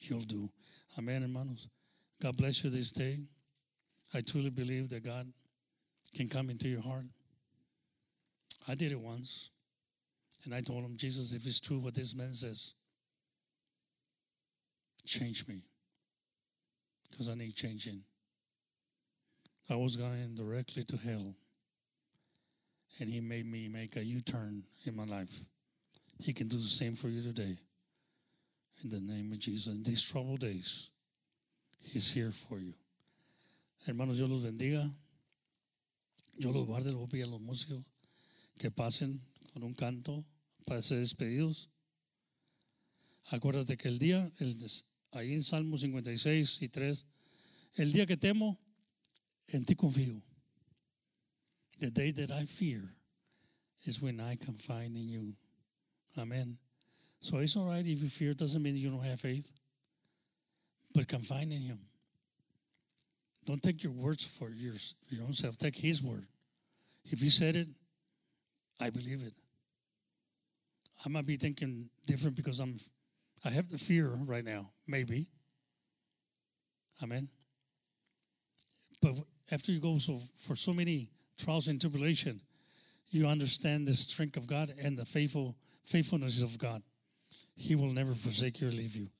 [0.00, 0.50] you'll do.
[0.98, 1.68] Amen, hermanos.
[2.20, 3.20] God bless you this day.
[4.12, 5.28] I truly believe that God
[6.12, 7.04] can come into your heart.
[8.66, 9.52] I did it once.
[10.44, 12.74] And I told him, Jesus, if it's true what this man says,
[15.06, 15.62] change me.
[17.08, 18.02] Because I need changing.
[19.70, 21.36] I was going directly to hell.
[22.98, 25.44] And he made me make a U turn in my life.
[26.18, 27.58] He can do the same for you today.
[28.82, 29.72] In the name of Jesus.
[29.72, 30.90] In these troubled days,
[31.80, 32.74] He's here for you.
[33.86, 34.90] Hermanos, Dios los bendiga.
[36.38, 37.84] Yo los guarde, los los músicos
[38.58, 39.20] que pasen
[39.52, 40.24] con un canto
[40.66, 41.68] para ser despedidos.
[43.30, 44.56] Acuérdate que el día, el,
[45.12, 47.06] ahí en Salmo 56 y 3,
[47.76, 48.58] el día que temo,
[49.48, 50.20] en ti confío.
[51.78, 52.94] The day that I fear
[53.84, 55.34] is when I confide in you.
[56.16, 56.58] Amen.
[57.22, 59.48] So it's all right if you fear, doesn't mean you don't have faith,
[60.92, 61.78] but confide in Him.
[63.44, 64.74] Don't take your words for your
[65.22, 65.56] own self.
[65.56, 66.26] Take His word.
[67.04, 67.68] If He said it,
[68.80, 69.34] I believe it.
[71.06, 72.76] I might be thinking different because I'm,
[73.44, 75.28] I have the fear right now, maybe.
[77.04, 77.28] Amen.
[79.00, 79.14] But
[79.52, 81.08] after you go so for so many
[81.38, 82.40] trials and tribulation,
[83.10, 85.54] you understand the strength of God and the faithful
[85.84, 86.82] faithfulness of God.
[87.54, 89.10] He will never forsake you or leave you.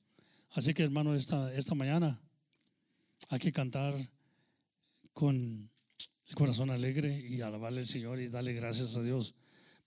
[0.55, 2.19] Así que hermano, esta, esta mañana
[3.29, 3.95] hay que cantar
[5.13, 5.69] con
[6.27, 9.33] el corazón alegre y alabarle al Señor y darle gracias a Dios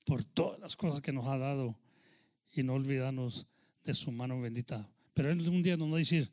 [0.04, 1.78] por todas las cosas que nos ha dado
[2.52, 3.46] y no olvidarnos
[3.84, 4.90] de su mano bendita.
[5.14, 6.30] Pero Él un día nos va a decir,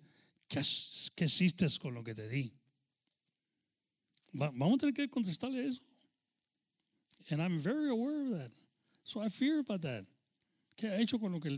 [0.47, 0.61] ¿qué,
[1.15, 2.53] qué hiciste con lo que te di?
[4.39, 5.81] Va, vamos a tener que contestarle eso.
[7.29, 8.51] And I'm very aware of that.
[9.03, 10.05] So I fear about that.
[10.75, 11.49] ¿Qué ha hecho con lo que,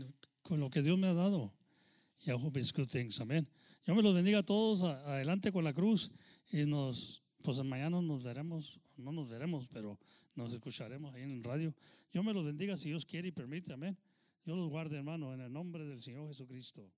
[0.46, 1.52] con lo que Dios me ha dado?
[2.24, 3.20] Y I hope it's good things.
[3.20, 3.48] Amén.
[3.84, 4.82] Yo me los bendiga a todos.
[4.82, 6.10] Adelante con la cruz.
[6.50, 8.80] Y nos, pues mañana nos veremos.
[8.96, 9.98] No nos veremos, pero
[10.34, 11.74] nos escucharemos ahí en el radio.
[12.12, 13.72] Yo me los bendiga si Dios quiere y permite.
[13.72, 13.98] Amén.
[14.44, 16.88] Yo los guarde, hermano, en el nombre del Señor Jesucristo.